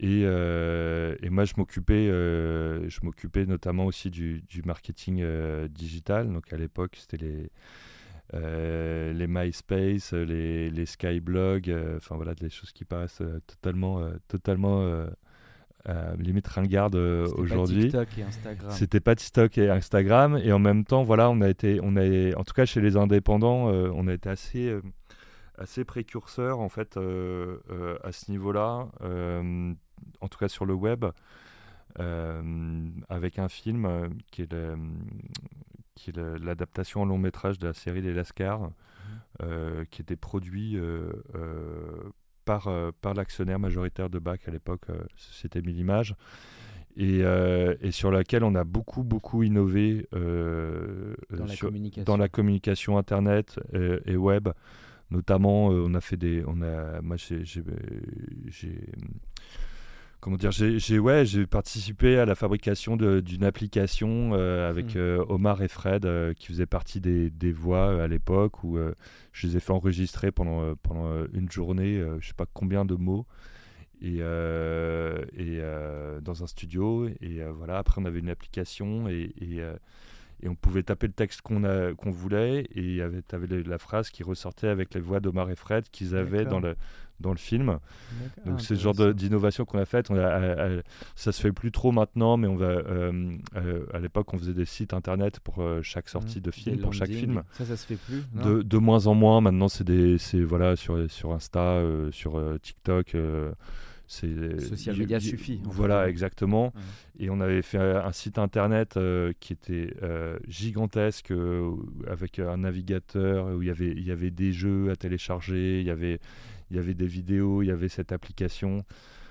Et, 0.00 0.20
et, 0.20 1.30
moi, 1.30 1.44
je 1.44 1.54
m'occupais, 1.56 2.06
je 2.06 2.98
m'occupais 3.02 3.46
notamment 3.46 3.86
aussi 3.86 4.10
du, 4.10 4.42
du 4.42 4.62
marketing 4.62 5.24
digital. 5.68 6.32
Donc 6.32 6.52
à 6.52 6.56
l'époque, 6.56 6.96
c'était 6.96 7.16
les, 7.16 7.50
les 9.12 9.26
MySpace, 9.26 10.12
les, 10.12 10.70
les 10.70 10.86
Skyblog, 10.86 11.74
enfin 11.96 12.14
voilà, 12.14 12.34
des 12.34 12.48
choses 12.48 12.70
qui 12.70 12.84
paraissent 12.84 13.22
totalement, 13.48 14.08
totalement 14.28 15.08
euh, 15.88 16.16
limite 16.16 16.48
ringarde 16.48 16.96
euh, 16.96 17.28
aujourd'hui. 17.36 17.92
C'était 18.70 19.00
pas 19.00 19.14
TikTok 19.14 19.58
et 19.58 19.70
Instagram 19.70 20.38
et 20.42 20.52
en 20.52 20.58
même 20.58 20.84
temps 20.84 21.04
voilà 21.04 21.30
on 21.30 21.40
a 21.40 21.48
été 21.48 21.78
on 21.82 21.96
a 21.96 22.36
en 22.36 22.44
tout 22.44 22.52
cas 22.52 22.66
chez 22.66 22.80
les 22.80 22.96
indépendants 22.96 23.72
euh, 23.72 23.88
on 23.94 24.08
a 24.08 24.12
été 24.12 24.28
assez 24.28 24.76
assez 25.56 25.84
précurseur 25.84 26.58
en 26.58 26.68
fait 26.68 26.96
à 26.96 28.12
ce 28.12 28.30
niveau-là 28.30 28.88
en 29.00 30.28
tout 30.28 30.38
cas 30.38 30.48
sur 30.48 30.66
le 30.66 30.74
web 30.74 31.04
avec 33.08 33.38
un 33.38 33.48
film 33.48 34.10
qui 34.32 34.42
est 34.42 34.54
qui 35.94 36.10
est 36.10 36.18
l'adaptation 36.40 37.02
en 37.02 37.04
long 37.06 37.18
métrage 37.18 37.58
de 37.58 37.66
la 37.68 37.72
série 37.72 38.02
Les 38.02 38.14
Lascars, 38.14 38.70
mmh. 39.40 39.84
qui 39.90 40.02
était 40.02 40.16
produit 40.16 40.78
par, 42.48 42.68
euh, 42.68 42.92
par 43.02 43.12
l'actionnaire 43.12 43.58
majoritaire 43.58 44.08
de 44.08 44.18
BAC 44.18 44.48
à 44.48 44.50
l'époque, 44.50 44.84
euh, 44.88 45.02
c'était 45.18 45.60
Millimage. 45.60 46.14
Et, 46.96 47.20
euh, 47.22 47.74
et, 47.82 47.90
sur 47.90 48.10
laquelle 48.10 48.42
on 48.42 48.54
a 48.54 48.64
beaucoup 48.64 49.04
beaucoup 49.04 49.42
innové 49.42 50.08
dans, 50.10 51.44
la 51.44 52.04
dans, 52.04 52.16
la 52.16 52.28
communication 52.28 52.96
internet 52.96 53.60
et, 54.06 54.16
web 54.16 54.48
notamment 55.12 55.66
on 55.66 55.94
a 55.94 56.00
fait 56.00 56.16
des 56.16 56.42
on 56.48 56.60
a 56.60 57.00
moi 57.02 57.14
j'ai 57.16 57.44
comment 60.20 60.36
dire, 60.36 60.50
j'ai 60.50 60.98
ouais, 60.98 61.24
j'ai 61.24 61.46
participé 61.46 62.18
à 62.18 62.24
la 62.24 62.34
fabrication 62.34 62.96
d'une 62.96 63.44
application 63.44 64.30
euh, 64.32 64.68
avec 64.68 64.94
hmm. 64.94 64.98
euh, 64.98 65.24
Omar 65.28 65.62
et 65.62 65.68
Fred 65.68 66.06
euh, 66.06 66.34
qui 66.34 66.48
faisaient 66.48 66.66
partie 66.66 67.00
des, 67.00 67.30
des 67.30 67.52
voix 67.52 68.02
à 68.02 68.06
l'époque 68.06 68.64
où 68.64 68.78
je 69.32 69.46
les 69.46 69.56
ai 69.56 69.60
fait 69.60 69.72
enregistrer 69.72 70.32
pendant 70.32 70.74
pendant 70.76 71.26
une 71.32 71.50
journée, 71.50 72.02
je 72.20 72.26
sais 72.26 72.34
pas 72.34 72.46
combien 72.52 72.84
de 72.84 72.94
mots 72.94 73.26
et, 74.00 74.18
et 74.18 75.62
dans 76.22 76.42
un 76.42 76.46
studio 76.46 77.08
et 77.20 77.42
voilà. 77.56 77.78
Après 77.78 78.00
on 78.00 78.04
avait 78.04 78.20
une 78.20 78.30
application 78.30 79.08
et, 79.08 79.32
et 79.40 79.62
et 80.42 80.48
on 80.48 80.54
pouvait 80.54 80.82
taper 80.82 81.06
le 81.06 81.12
texte 81.12 81.42
qu'on 81.42 81.62
qu'on 81.96 82.10
voulait 82.10 82.60
et 82.60 82.80
il 82.80 82.94
y 82.94 83.02
avait 83.02 83.22
la 83.64 83.78
phrase 83.78 84.10
qui 84.10 84.22
ressortait 84.22 84.68
avec 84.68 84.94
les 84.94 85.00
voix 85.00 85.20
d'Omar 85.20 85.50
et 85.50 85.56
Fred 85.56 85.88
qu'ils 85.90 86.14
avaient 86.16 86.44
dans 86.44 86.60
le 86.60 86.76
dans 87.20 87.30
le 87.30 87.36
film. 87.38 87.78
Donc 88.46 88.60
c'est 88.60 88.76
ce 88.76 88.80
genre 88.80 88.94
d'innovation 89.14 89.64
qu'on 89.64 89.78
a 89.78 89.84
faite. 89.84 90.10
On 90.10 90.16
a, 90.16 90.80
ça 91.16 91.32
se 91.32 91.40
fait 91.40 91.52
plus 91.52 91.72
trop 91.72 91.92
maintenant, 91.92 92.36
mais 92.36 92.46
on 92.46 92.56
va. 92.56 92.66
Euh, 92.66 93.36
euh, 93.56 93.86
à 93.92 93.98
l'époque, 93.98 94.32
on 94.32 94.38
faisait 94.38 94.54
des 94.54 94.64
sites 94.64 94.94
internet 94.94 95.40
pour 95.40 95.60
euh, 95.60 95.82
chaque 95.82 96.08
sortie 96.08 96.40
de 96.40 96.50
film, 96.50 96.78
pour 96.78 96.92
chaque 96.92 97.10
film. 97.10 97.42
Ça, 97.52 97.64
ça 97.64 97.76
se 97.76 97.86
fait 97.86 97.96
plus. 97.96 98.22
De, 98.34 98.62
de, 98.62 98.78
moins 98.78 99.06
en 99.06 99.14
moins. 99.14 99.40
Maintenant, 99.40 99.68
c'est 99.68 99.84
des, 99.84 100.18
voilà 100.44 100.76
sur 100.76 101.10
sur 101.10 101.32
Insta, 101.32 101.82
sur 102.12 102.40
TikTok. 102.62 103.16
C'est 104.08 104.60
social 104.60 104.96
media 104.96 105.20
suffit. 105.20 105.60
Voilà, 105.64 106.08
exactement. 106.08 106.72
Et 107.20 107.30
on 107.30 107.40
avait 107.40 107.62
fait 107.62 107.78
un 107.78 108.12
site 108.12 108.38
internet 108.38 108.98
qui 109.38 109.52
était 109.52 109.94
gigantesque 110.48 111.32
avec 112.06 112.38
un 112.38 112.56
navigateur 112.56 113.54
où 113.54 113.62
il 113.62 113.68
y 113.68 113.70
avait 113.70 113.92
il 113.92 114.04
y 114.04 114.10
avait 114.10 114.30
des 114.30 114.52
jeux 114.52 114.90
à 114.90 114.96
télécharger, 114.96 115.80
il 115.80 115.86
y 115.86 115.90
avait 115.90 116.18
il 116.70 116.76
y 116.76 116.78
avait 116.78 116.94
des 116.94 117.06
vidéos, 117.06 117.62
il 117.62 117.66
y 117.66 117.70
avait 117.70 117.88
cette 117.88 118.12
application. 118.12 118.84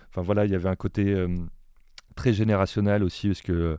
Enfin 0.09 0.21
voilà, 0.21 0.45
il 0.45 0.51
y 0.51 0.55
avait 0.55 0.69
un 0.69 0.75
côté 0.75 1.13
euh, 1.13 1.27
très 2.15 2.33
générationnel 2.33 3.03
aussi, 3.03 3.27
parce 3.27 3.41
que 3.41 3.77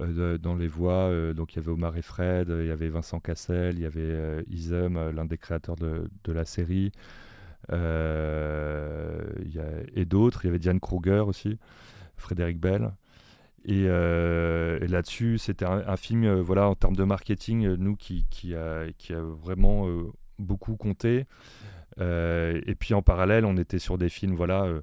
euh, 0.00 0.38
dans 0.38 0.54
les 0.54 0.68
voix, 0.68 1.08
euh, 1.08 1.32
donc 1.32 1.54
il 1.54 1.56
y 1.56 1.58
avait 1.58 1.70
Omar 1.70 1.96
et 1.96 2.02
Fred, 2.02 2.48
il 2.48 2.66
y 2.66 2.70
avait 2.70 2.88
Vincent 2.88 3.20
Cassel, 3.20 3.76
il 3.76 3.82
y 3.82 3.86
avait 3.86 4.44
Isem, 4.48 5.10
l'un 5.10 5.24
des 5.24 5.38
créateurs 5.38 5.76
de, 5.76 6.08
de 6.24 6.32
la 6.32 6.44
série, 6.44 6.92
a, 7.70 7.76
et 9.94 10.04
d'autres. 10.04 10.44
Il 10.44 10.48
y 10.48 10.50
avait 10.50 10.58
Diane 10.58 10.80
Kruger 10.80 11.24
aussi, 11.26 11.58
Frédéric 12.16 12.58
Bell. 12.58 12.92
Et, 13.64 13.86
là-dessus, 13.86 15.38
c'était 15.38 15.66
un, 15.66 15.96
film, 15.96 16.40
voilà, 16.40 16.68
en 16.68 16.74
termes 16.74 16.96
de 16.96 17.04
marketing, 17.04 17.74
nous 17.74 17.96
qui, 17.96 18.54
a, 18.54 18.86
vraiment 19.42 19.86
beaucoup 20.38 20.76
compté. 20.76 21.26
Euh, 22.00 22.60
et 22.66 22.74
puis 22.74 22.94
en 22.94 23.02
parallèle, 23.02 23.44
on 23.44 23.56
était 23.56 23.78
sur 23.78 23.98
des 23.98 24.08
films, 24.08 24.34
voilà 24.34 24.64
euh, 24.64 24.80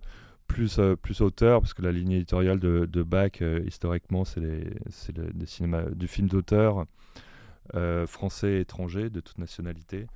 plus, 0.47 0.79
euh, 0.79 0.95
plus 0.95 1.21
auteur, 1.21 1.61
parce 1.61 1.73
que 1.73 1.81
la 1.81 1.91
ligne 1.91 2.11
éditoriale 2.11 2.59
de, 2.59 2.85
de 2.85 3.03
Bach, 3.03 3.41
historiquement, 3.65 4.25
c'est 4.25 4.41
du 4.41 6.07
film 6.07 6.27
d'auteur. 6.27 6.85
français 8.07 8.53
et 8.53 8.59
étrangers 8.61 9.09
de 9.09 9.19
toute 9.19 9.37
nationalité. 9.37 10.07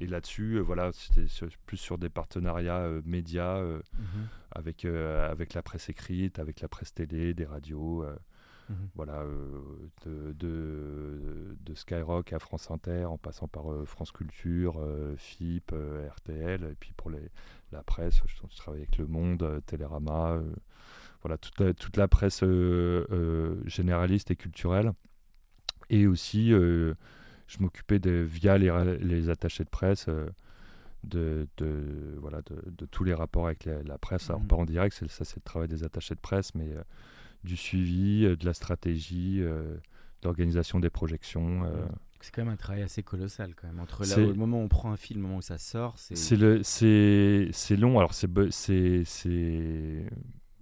Et 0.00 0.06
là-dessus, 0.06 0.58
voilà, 0.60 0.90
c'était 0.92 1.26
plus 1.66 1.76
sur 1.76 1.98
des 1.98 2.08
partenariats 2.08 2.88
médias 3.04 3.60
mhm. 3.60 4.28
avec, 4.50 4.84
avec 4.84 5.54
la 5.54 5.62
presse 5.62 5.88
écrite, 5.88 6.38
avec 6.38 6.60
la 6.60 6.68
presse 6.68 6.94
télé, 6.94 7.34
des 7.34 7.44
radios. 7.44 8.04
Mhm. 8.68 8.76
Voilà, 8.94 9.24
de, 10.06 10.32
de, 10.32 11.74
Skyrock 11.74 12.32
à 12.32 12.38
France 12.38 12.70
Inter, 12.70 13.04
en 13.04 13.18
passant 13.18 13.46
par 13.46 13.64
France 13.84 14.10
Culture, 14.10 14.80
FIP, 15.16 15.72
RTL, 15.72 16.64
et 16.64 16.74
puis 16.78 16.92
pour 16.96 17.10
les, 17.10 17.30
la 17.72 17.82
presse, 17.82 18.22
je, 18.26 18.34
je 18.48 18.56
travaille 18.56 18.80
avec 18.80 18.96
Le 18.96 19.06
Monde, 19.06 19.60
Télérama, 19.66 20.40
voilà, 21.22 21.36
toute 21.36 21.60
la, 21.60 21.74
toute 21.74 21.96
la 21.96 22.08
presse 22.08 22.42
euh, 22.42 23.06
euh, 23.10 23.62
généraliste 23.66 24.30
et 24.30 24.36
culturelle. 24.36 24.92
Et 25.90 26.06
aussi, 26.06 26.52
euh, 26.52 26.94
je 27.50 27.58
m'occupais 27.60 27.98
de, 27.98 28.10
via 28.10 28.56
les, 28.56 28.72
les, 29.00 29.28
attachés 29.28 29.64
de 29.64 29.68
presse 29.68 30.08
de, 31.04 31.48
de, 31.56 32.16
voilà, 32.18 32.42
de, 32.42 32.86
tous 32.86 33.04
les 33.04 33.14
rapports 33.14 33.46
avec 33.46 33.64
la, 33.64 33.98
presse. 33.98 34.30
Alors, 34.30 34.40
mmh. 34.42 34.46
pas 34.46 34.56
en 34.56 34.64
direct, 34.64 35.04
ça 35.08 35.24
c'est 35.24 35.36
le 35.36 35.42
travail 35.42 35.68
des 35.68 35.82
attachés 35.82 36.14
de 36.14 36.20
presse, 36.20 36.54
mais 36.54 36.68
du 37.42 37.56
suivi, 37.56 38.22
de 38.22 38.44
la 38.44 38.54
stratégie, 38.54 39.40
de 39.40 39.80
l'organisation 40.22 40.78
des 40.78 40.90
projections. 40.90 41.60
Mmh. 41.60 41.88
C'est 42.20 42.34
quand 42.34 42.44
même 42.44 42.52
un 42.52 42.56
travail 42.56 42.82
assez 42.82 43.02
colossal 43.02 43.54
quand 43.54 43.66
même. 43.66 43.80
Entre 43.80 44.04
là, 44.04 44.16
le 44.16 44.34
moment 44.34 44.60
où 44.60 44.64
on 44.64 44.68
prend 44.68 44.92
un 44.92 44.96
film, 44.96 45.20
le 45.20 45.26
moment 45.26 45.38
où 45.38 45.42
ça 45.42 45.58
sort, 45.58 45.94
c'est... 45.98 46.16
C'est 46.16 47.76
long. 47.76 47.98
Alors 47.98 48.14
c'est 48.14 48.28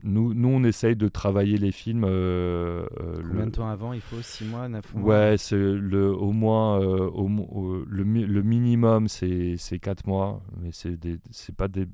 nous, 0.04 0.32
nous, 0.32 0.48
on 0.48 0.62
essaye 0.62 0.94
de 0.94 1.08
travailler 1.08 1.56
les 1.56 1.72
films. 1.72 2.04
Euh, 2.04 2.86
euh, 3.00 3.22
Combien 3.28 3.46
de 3.46 3.50
temps 3.50 3.68
avant 3.68 3.92
Il 3.92 4.00
faut 4.00 4.20
6 4.20 4.44
mois, 4.44 4.68
9 4.68 4.94
mois 4.94 5.30
Ouais, 5.30 5.36
c'est 5.38 5.56
le, 5.56 6.12
au 6.12 6.30
moins, 6.32 6.80
euh, 6.80 7.10
au, 7.10 7.84
le, 7.84 8.04
le, 8.04 8.42
minimum, 8.42 9.08
c'est 9.08 9.56
4 9.80 10.06
mois. 10.06 10.40
Mais 10.60 10.70
c'est 10.72 11.56
pas 11.56 11.68
des. 11.68 11.86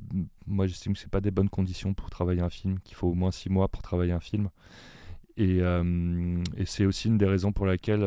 Moi, 0.47 0.67
j'estime 0.67 0.93
que 0.93 0.99
c'est 0.99 1.11
pas 1.11 1.23
des 1.23 1.31
bonnes 1.31 1.49
conditions 1.49 1.95
pour 1.95 2.11
travailler 2.11 2.43
un 2.43 2.51
film, 2.51 2.79
qu'il 2.81 2.95
faut 2.95 3.09
au 3.09 3.15
moins 3.15 3.31
6 3.31 3.49
mois 3.49 3.69
pour 3.69 3.83
travailler 3.83 4.13
un 4.13 4.21
film. 4.21 4.51
Et, 5.37 5.59
et 5.59 6.67
c'est 6.67 6.85
aussi 6.85 7.09
une 7.09 7.19
des 7.19 7.27
raisons 7.27 7.53
pour 7.53 7.67
laquelle 7.67 8.05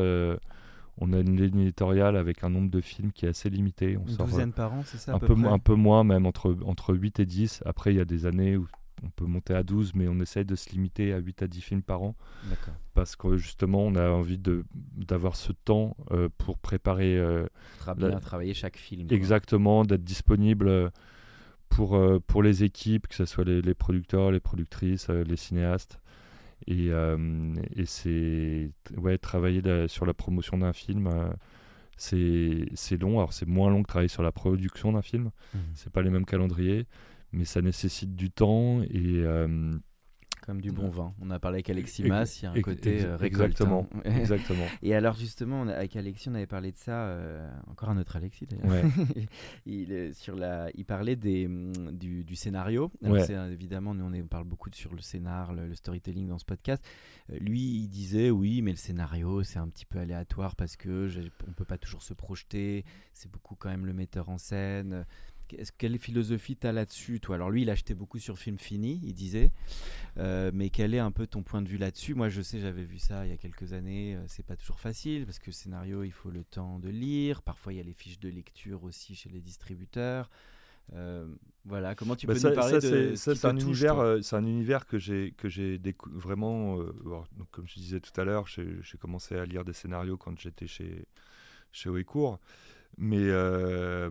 on 1.00 1.12
a 1.12 1.18
une 1.18 1.40
ligne 1.40 1.60
éditoriale 1.60 2.16
avec 2.16 2.44
un 2.44 2.50
nombre 2.50 2.70
de 2.70 2.80
films 2.80 3.12
qui 3.12 3.26
est 3.26 3.30
assez 3.30 3.50
limité. 3.50 3.96
On 3.96 4.08
une 4.08 4.16
douzaine 4.16 4.52
par 4.52 4.72
an, 4.72 4.82
c'est 4.84 4.98
ça 4.98 5.14
un, 5.14 5.18
peu, 5.18 5.34
un 5.34 5.58
peu 5.58 5.74
moins, 5.74 6.04
même 6.04 6.26
entre, 6.26 6.56
entre 6.64 6.94
8 6.94 7.20
et 7.20 7.26
10. 7.26 7.62
Après, 7.66 7.92
il 7.92 7.96
y 7.96 8.00
a 8.00 8.04
des 8.04 8.26
années 8.26 8.56
où 8.56 8.66
on 9.02 9.10
peut 9.10 9.26
monter 9.26 9.54
à 9.54 9.62
12, 9.62 9.94
mais 9.94 10.08
on 10.08 10.18
essaye 10.20 10.44
de 10.44 10.54
se 10.54 10.70
limiter 10.70 11.12
à 11.12 11.18
8 11.18 11.42
à 11.42 11.46
10 11.46 11.60
films 11.60 11.82
par 11.82 12.02
an. 12.02 12.14
Parce 12.94 13.16
que 13.16 13.36
justement, 13.36 13.82
on 13.82 13.94
a 13.94 14.08
envie 14.10 14.40
d'avoir 14.96 15.36
ce 15.36 15.52
temps 15.52 15.96
euh, 16.10 16.28
pour 16.38 16.58
préparer. 16.58 17.16
Euh, 17.16 17.46
bien 17.96 18.18
travailler 18.18 18.54
chaque 18.54 18.76
film. 18.76 19.08
Exactement, 19.10 19.84
d'être 19.84 20.04
disponible 20.04 20.68
euh, 20.68 20.90
pour, 21.68 21.96
euh, 21.96 22.20
pour 22.26 22.42
les 22.42 22.64
équipes, 22.64 23.06
que 23.06 23.14
ce 23.14 23.24
soit 23.24 23.44
les, 23.44 23.74
producteurs, 23.74 24.30
les 24.30 24.40
productrices, 24.40 25.08
les 25.08 25.36
cinéastes. 25.36 26.00
Et, 26.66 26.88
et 27.76 27.86
c'est. 27.86 28.70
Ouais, 28.96 29.16
travailler 29.16 29.62
sur 29.88 30.06
la 30.06 30.14
promotion 30.14 30.58
d'un 30.58 30.72
film 30.72 31.08
c'est 32.00 32.96
long. 33.00 33.18
Alors, 33.18 33.32
c'est 33.32 33.46
moins 33.46 33.70
long 33.70 33.82
que 33.82 33.88
travailler 33.88 34.08
sur 34.08 34.22
la 34.22 34.30
production 34.30 34.92
d'un 34.92 35.02
film. 35.02 35.30
Mmh. 35.52 35.58
C'est 35.74 35.92
pas 35.92 36.00
les 36.00 36.10
mêmes 36.10 36.24
calendriers 36.24 36.86
mais 37.32 37.44
ça 37.44 37.60
nécessite 37.62 38.14
du 38.14 38.30
temps 38.30 38.82
et 38.82 39.22
euh, 39.22 39.76
comme 40.48 40.62
du 40.62 40.72
bon 40.72 40.88
vin. 40.88 41.12
On 41.20 41.30
a 41.30 41.38
parlé 41.38 41.56
avec 41.56 41.68
Alexis 41.68 42.04
Mas, 42.04 42.40
il 42.40 42.46
y 42.46 42.48
a 42.48 42.52
un 42.52 42.60
côté 42.62 43.04
euh, 43.04 43.18
Exactement. 43.18 43.86
exactement. 44.04 44.64
Et 44.80 44.94
alors 44.94 45.14
justement, 45.14 45.68
avec 45.68 45.94
Alexis, 45.94 46.30
on 46.30 46.34
avait 46.34 46.46
parlé 46.46 46.72
de 46.72 46.78
ça. 46.78 47.08
Euh, 47.08 47.46
encore 47.66 47.90
un 47.90 47.98
autre 47.98 48.16
Alexis 48.16 48.46
d'ailleurs. 48.46 48.86
il, 49.66 50.14
sur 50.14 50.36
la, 50.36 50.70
il 50.74 50.86
parlait 50.86 51.16
des, 51.16 51.46
mm, 51.46 51.92
du, 51.92 52.24
du 52.24 52.34
scénario. 52.34 52.90
évidemment, 53.02 53.94
nous 53.94 54.06
on, 54.06 54.12
est, 54.14 54.22
parle 54.22 54.44
beaucoup 54.44 54.70
sur 54.72 54.94
le 54.94 55.02
scénar, 55.02 55.52
le, 55.52 55.74
storytelling 55.74 56.28
dans 56.28 56.38
ce 56.38 56.46
podcast. 56.46 56.82
lui, 57.28 57.60
il 57.60 57.88
disait 57.88 58.30
oui, 58.30 58.62
mais 58.62 58.70
le 58.70 58.78
scénario 58.78 59.42
c'est 59.42 59.58
un 59.58 59.68
petit 59.68 59.84
peu 59.84 59.98
aléatoire 59.98 60.56
parce 60.56 60.76
que 60.76 61.10
on 61.46 61.52
peut 61.52 61.66
pas 61.66 61.78
toujours 61.78 62.02
se 62.02 62.14
projeter. 62.14 62.86
C'est 63.12 63.30
beaucoup 63.30 63.54
quand 63.54 63.68
même 63.68 63.84
le 63.84 63.92
metteur 63.92 64.30
en 64.30 64.38
scène 64.38 65.04
quelle 65.78 65.98
philosophie 65.98 66.56
tu 66.56 66.66
as 66.66 66.72
là-dessus, 66.72 67.20
toi? 67.20 67.36
Alors 67.36 67.50
lui, 67.50 67.62
il 67.62 67.70
achetait 67.70 67.94
beaucoup 67.94 68.18
sur 68.18 68.38
Film 68.38 68.58
Fini, 68.58 69.00
il 69.02 69.14
disait. 69.14 69.50
Euh, 70.18 70.50
mais 70.54 70.70
quel 70.70 70.94
est 70.94 70.98
un 70.98 71.10
peu 71.10 71.26
ton 71.26 71.42
point 71.42 71.62
de 71.62 71.68
vue 71.68 71.78
là-dessus? 71.78 72.14
Moi, 72.14 72.28
je 72.28 72.42
sais, 72.42 72.60
j'avais 72.60 72.84
vu 72.84 72.98
ça 72.98 73.26
il 73.26 73.30
y 73.30 73.34
a 73.34 73.36
quelques 73.36 73.72
années. 73.72 74.16
Euh, 74.16 74.24
c'est 74.26 74.44
pas 74.44 74.56
toujours 74.56 74.80
facile 74.80 75.24
parce 75.24 75.38
que 75.38 75.46
le 75.46 75.52
scénario, 75.52 76.04
il 76.04 76.12
faut 76.12 76.30
le 76.30 76.44
temps 76.44 76.78
de 76.78 76.88
lire. 76.88 77.42
Parfois, 77.42 77.72
il 77.72 77.76
y 77.76 77.80
a 77.80 77.84
les 77.84 77.92
fiches 77.92 78.20
de 78.20 78.28
lecture 78.28 78.84
aussi 78.84 79.14
chez 79.14 79.28
les 79.28 79.40
distributeurs. 79.40 80.30
Euh, 80.94 81.26
voilà, 81.66 81.94
comment 81.94 82.16
tu 82.16 82.26
bah 82.26 82.32
peux 82.32 82.48
nous 82.48 82.54
parler 82.54 82.80
de 82.80 83.14
ça, 83.14 83.34
c'est 83.34 83.46
un 83.46 83.56
univers, 83.58 84.18
c'est 84.22 84.36
un 84.36 84.46
univers 84.46 84.86
que 84.86 84.98
j'ai 84.98 85.34
que 85.36 85.46
j'ai 85.46 85.78
vraiment. 86.06 86.78
donc, 86.78 87.50
comme 87.50 87.68
je 87.68 87.74
disais 87.74 88.00
tout 88.00 88.18
à 88.18 88.24
l'heure, 88.24 88.46
j'ai 88.46 88.98
commencé 88.98 89.36
à 89.36 89.44
lire 89.44 89.66
des 89.66 89.74
scénarios 89.74 90.16
quand 90.16 90.38
j'étais 90.38 90.66
chez 90.66 91.06
chez 91.72 91.90
Ouécourt. 91.90 92.38
Mais 93.00 93.28
euh, 93.30 94.10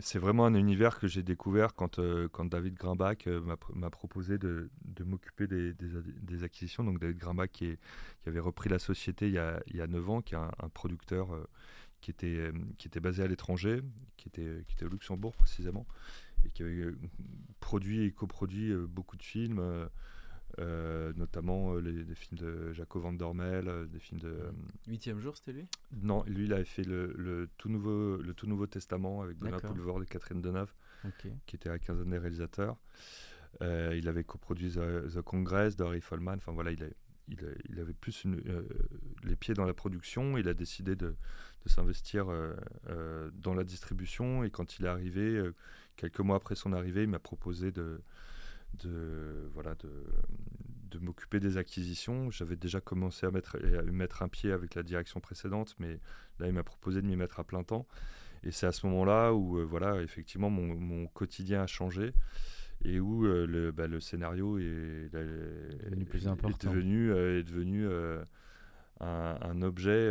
c'est 0.00 0.18
vraiment 0.18 0.44
un 0.44 0.54
univers 0.54 0.98
que 0.98 1.06
j'ai 1.06 1.22
découvert 1.22 1.74
quand, 1.74 1.98
euh, 1.98 2.28
quand 2.28 2.44
David 2.44 2.74
Grimbach 2.74 3.26
euh, 3.26 3.40
m'a 3.74 3.88
proposé 3.88 4.36
de, 4.36 4.68
m'occuper 5.02 5.46
des, 5.46 6.44
acquisitions. 6.44 6.84
Donc 6.84 7.00
David 7.00 7.16
Grimbach 7.16 7.48
qui, 7.50 7.78
avait 8.26 8.38
repris 8.38 8.68
la 8.68 8.78
société 8.78 9.28
il 9.28 9.32
y 9.32 9.38
a, 9.38 9.62
il 9.68 9.76
y 9.76 9.80
a 9.80 9.86
9 9.86 10.10
ans, 10.10 10.20
qui 10.20 10.34
est 10.34 10.38
un, 10.38 10.68
producteur 10.74 11.28
qui, 12.02 12.10
était, 12.10 12.52
qui 12.76 12.88
était 12.88 13.00
basé 13.00 13.22
à 13.22 13.26
l'étranger, 13.26 13.80
qui 14.18 14.28
était, 14.28 14.62
qui 14.68 14.74
était 14.74 14.84
au 14.84 14.90
Luxembourg 14.90 15.34
précisément, 15.34 15.86
et 16.44 16.50
qui 16.50 16.62
avait 16.62 16.92
produit 17.60 18.04
et 18.04 18.12
coproduit 18.12 18.74
beaucoup 18.74 19.16
de 19.16 19.22
films. 19.22 19.88
Euh, 20.58 21.12
notamment 21.14 21.74
euh, 21.74 21.80
les, 21.80 22.14
films 22.14 22.38
de 22.38 22.72
Jaco 22.72 22.98
Van 22.98 23.12
Dormel, 23.12 23.68
euh, 23.68 23.86
des 23.86 24.00
films 24.00 24.20
de... 24.20 24.40
Huitième 24.88 25.20
jour, 25.20 25.36
c'était 25.36 25.52
lui? 25.52 25.68
Non, 26.02 26.24
lui, 26.26 26.46
il 26.46 26.52
avait 26.52 26.64
fait 26.64 26.82
le, 26.82 27.48
tout, 27.58 27.68
nouveau, 27.68 28.16
le 28.16 28.34
tout 28.34 28.46
nouveau 28.46 28.66
Testament 28.66 29.22
avec 29.22 29.38
Donat 29.38 29.60
Poulvord 29.60 30.02
et 30.02 30.06
Catherine 30.06 30.42
Deneuve, 30.42 30.72
qui 31.46 31.56
était 31.56 31.68
à 31.68 31.78
15 31.78 32.00
années 32.00 32.18
réalisateur. 32.18 32.76
il 33.60 34.08
avait 34.08 34.24
coproduit 34.24 34.72
The, 34.72 35.20
Congress 35.22 35.76
d'Harry 35.76 36.00
Folman. 36.00 36.38
Enfin 36.38 36.52
voilà, 36.52 36.72
il, 36.72 36.90
il, 37.28 37.78
avait 37.78 37.92
plus 37.92 38.24
les 39.22 39.36
pieds 39.36 39.54
dans 39.54 39.66
la 39.66 39.74
production. 39.74 40.38
Il 40.38 40.48
a 40.48 40.54
décidé 40.54 40.96
de, 40.96 41.14
de 41.64 41.68
s'investir 41.68 42.26
dans 43.34 43.54
la 43.54 43.62
distribution. 43.62 44.42
Et 44.42 44.50
quand 44.50 44.78
il 44.78 44.86
est 44.86 44.88
arrivé, 44.88 45.40
quelques 45.94 46.20
mois 46.20 46.36
après 46.36 46.56
son 46.56 46.72
arrivée, 46.72 47.04
il 47.04 47.10
m'a 47.10 47.20
proposé 47.20 47.70
de 47.70 48.00
de, 48.74 49.48
voilà, 49.54 49.74
de, 49.76 49.90
de 50.90 50.98
m'occuper 50.98 51.40
des 51.40 51.56
acquisitions. 51.56 52.30
J'avais 52.30 52.56
déjà 52.56 52.80
commencé 52.80 53.26
à 53.26 53.30
mettre, 53.30 53.56
à 53.56 53.82
mettre 53.82 54.22
un 54.22 54.28
pied 54.28 54.52
avec 54.52 54.74
la 54.74 54.82
direction 54.82 55.20
précédente, 55.20 55.74
mais 55.78 56.00
là, 56.38 56.46
il 56.46 56.52
m'a 56.52 56.62
proposé 56.62 57.02
de 57.02 57.06
m'y 57.06 57.16
mettre 57.16 57.40
à 57.40 57.44
plein 57.44 57.62
temps. 57.62 57.86
Et 58.44 58.50
c'est 58.50 58.66
à 58.66 58.72
ce 58.72 58.86
moment-là 58.86 59.32
où, 59.32 59.58
euh, 59.58 59.64
voilà, 59.64 60.00
effectivement, 60.02 60.50
mon, 60.50 60.74
mon, 60.74 61.06
quotidien 61.06 61.62
a 61.62 61.66
changé 61.66 62.12
et 62.84 63.00
où 63.00 63.26
euh, 63.26 63.46
le, 63.46 63.72
bah, 63.72 63.88
le, 63.88 64.00
scénario 64.00 64.58
est, 64.58 65.10
devenu 65.12 66.04
plus 66.04 66.28
important. 66.28 66.70
Est 66.70 66.74
devenu, 66.74 67.10
euh, 67.10 67.40
est 67.40 67.42
devenu 67.42 67.88
un, 69.00 69.38
un, 69.40 69.62
objet 69.62 70.08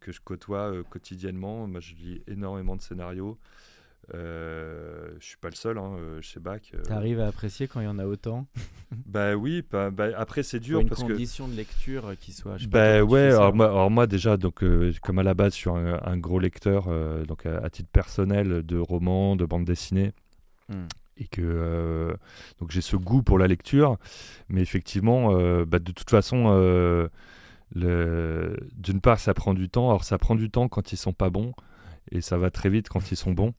que 0.00 0.12
je 0.12 0.20
côtoie 0.20 0.72
quotidiennement. 0.90 1.66
Moi, 1.68 1.80
je 1.80 1.94
lis 1.94 2.22
énormément 2.26 2.76
de 2.76 2.82
scénarios. 2.82 3.38
Euh, 4.14 5.08
je 5.18 5.26
suis 5.26 5.36
pas 5.36 5.48
le 5.48 5.56
seul 5.56 5.78
hein, 5.78 5.96
euh, 5.98 6.20
chez 6.20 6.38
Bach. 6.38 6.60
Euh. 6.74 6.82
Tu 6.86 6.92
arrives 6.92 7.18
à 7.20 7.26
apprécier 7.26 7.66
quand 7.66 7.80
il 7.80 7.84
y 7.84 7.88
en 7.88 7.98
a 7.98 8.06
autant 8.06 8.46
Bah 9.06 9.34
oui, 9.34 9.64
bah, 9.70 9.90
bah, 9.90 10.08
après 10.16 10.42
c'est 10.42 10.60
dur. 10.60 10.80
Une 10.80 10.88
parce 10.88 11.02
condition 11.02 11.48
de 11.48 11.54
lecture 11.54 12.12
qui 12.20 12.32
soit. 12.32 12.56
bah 12.68 13.02
ouais, 13.02 13.32
alors 13.32 13.54
moi, 13.54 13.66
alors 13.66 13.90
moi, 13.90 14.06
déjà, 14.06 14.36
donc, 14.36 14.62
comme 15.02 15.18
à 15.18 15.22
la 15.24 15.34
base, 15.34 15.54
je 15.54 15.58
suis 15.58 15.70
un, 15.70 16.16
gros 16.18 16.38
lecteur, 16.38 16.88
donc 17.26 17.46
à, 17.46 17.68
titre 17.68 17.88
personnel, 17.90 18.64
de 18.64 18.78
romans, 18.78 19.34
de 19.34 19.44
bandes 19.44 19.64
dessinées. 19.64 20.12
Hmm. 20.68 20.86
Et 21.18 21.26
que 21.26 22.14
donc 22.60 22.70
j'ai 22.70 22.82
ce 22.82 22.94
goût 22.94 23.22
pour 23.22 23.38
la 23.38 23.46
lecture, 23.46 23.96
mais 24.48 24.60
effectivement, 24.60 25.32
bah, 25.64 25.80
de 25.80 25.92
toute 25.92 26.10
façon, 26.10 27.08
d'une 27.74 29.00
part, 29.02 29.18
ça 29.18 29.34
prend 29.34 29.52
du 29.52 29.68
temps. 29.68 29.88
Alors 29.88 30.04
ça 30.04 30.18
prend 30.18 30.36
du 30.36 30.48
temps 30.48 30.68
quand 30.68 30.92
ils 30.92 30.96
sont 30.96 31.12
pas 31.12 31.30
bons 31.30 31.54
et 32.10 32.20
ça 32.20 32.36
va 32.38 32.50
très 32.50 32.68
vite 32.68 32.88
quand 32.88 33.10
ils 33.10 33.16
sont 33.16 33.32
bons. 33.32 33.54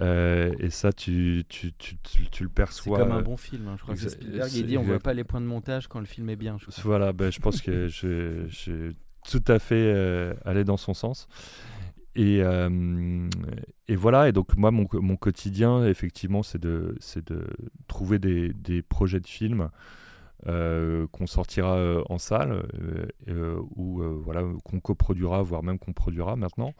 Euh, 0.00 0.54
et 0.58 0.70
ça, 0.70 0.92
tu, 0.92 1.44
tu, 1.48 1.72
tu, 1.74 1.96
tu, 1.96 2.42
le 2.42 2.48
perçois. 2.48 2.98
C'est 2.98 3.04
comme 3.04 3.12
un 3.12 3.22
bon 3.22 3.36
film. 3.36 3.68
Hein. 3.68 3.74
Je 3.76 3.82
crois 3.82 3.94
que 3.94 4.08
Spielberg 4.08 4.52
il 4.52 4.66
dit 4.66 4.76
on 4.76 4.82
voit 4.82 4.98
pas 4.98 5.14
les 5.14 5.24
points 5.24 5.40
de 5.40 5.46
montage 5.46 5.88
quand 5.88 6.00
le 6.00 6.06
film 6.06 6.28
est 6.28 6.36
bien. 6.36 6.56
voilà, 6.82 7.12
ben, 7.12 7.30
je 7.30 7.40
pense 7.40 7.62
que 7.62 7.88
je, 7.88 8.92
tout 9.28 9.44
à 9.48 9.58
fait 9.58 9.92
euh, 9.94 10.34
allé 10.44 10.64
dans 10.64 10.76
son 10.76 10.94
sens. 10.94 11.28
Et, 12.14 12.40
euh, 12.40 13.28
et, 13.88 13.96
voilà, 13.96 14.28
et 14.28 14.32
donc 14.32 14.56
moi, 14.56 14.70
mon, 14.70 14.86
mon 14.94 15.16
quotidien, 15.16 15.84
effectivement, 15.84 16.42
c'est 16.42 16.60
de, 16.60 16.96
de 17.26 17.46
trouver 17.88 18.18
des, 18.18 18.54
des, 18.54 18.80
projets 18.80 19.20
de 19.20 19.26
films 19.26 19.68
qu'on 20.46 21.26
sortira 21.26 22.02
en 22.08 22.18
salle 22.18 22.62
ou 23.76 24.02
voilà 24.22 24.44
qu'on 24.64 24.80
coproduira, 24.80 25.42
voire 25.42 25.62
même 25.62 25.78
qu'on 25.78 25.92
produira 25.92 26.36
maintenant. 26.36 26.74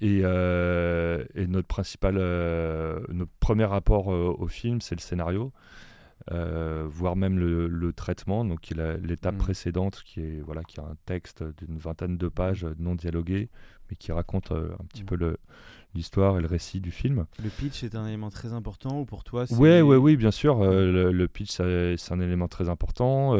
Et, 0.00 0.22
notre 0.22 1.68
principal, 1.68 2.14
notre 2.14 3.32
premier 3.40 3.64
rapport 3.64 4.08
au 4.08 4.46
film, 4.48 4.80
c'est 4.80 4.94
le 4.94 5.00
scénario. 5.00 5.52
Euh, 6.32 6.86
voire 6.88 7.16
même 7.16 7.38
le, 7.38 7.92
traitement, 7.92 8.44
donc 8.44 8.68
l'étape 9.02 9.34
mm. 9.34 9.38
précédente 9.38 10.02
qui 10.04 10.20
est 10.20 10.40
voilà 10.40 10.62
qui 10.62 10.78
a 10.78 10.84
un 10.84 10.96
texte 11.06 11.42
d'une 11.42 11.78
vingtaine 11.78 12.18
de 12.18 12.28
pages 12.28 12.66
non 12.78 12.94
dialogué, 12.94 13.48
mais 13.88 13.96
qui 13.96 14.12
raconte 14.12 14.52
euh, 14.52 14.70
un 14.78 14.84
petit 14.84 15.02
mm. 15.02 15.06
peu 15.06 15.36
l'histoire 15.94 16.38
et 16.38 16.40
le 16.40 16.46
récit 16.46 16.80
du 16.80 16.90
film. 16.90 17.26
Le 17.42 17.48
pitch 17.48 17.82
est 17.82 17.94
un 17.94 18.06
élément 18.06 18.30
très 18.30 18.52
important 18.52 19.00
ou 19.00 19.06
pour 19.06 19.24
toi 19.24 19.44
Oui, 19.50 19.80
oui, 19.80 19.96
oui, 19.96 20.16
bien 20.16 20.30
sûr. 20.30 20.60
Euh, 20.60 21.10
le, 21.10 21.28
pitch 21.28 21.52
c'est 21.52 22.12
un 22.12 22.20
élément 22.20 22.48
très 22.48 22.68
important. 22.68 23.36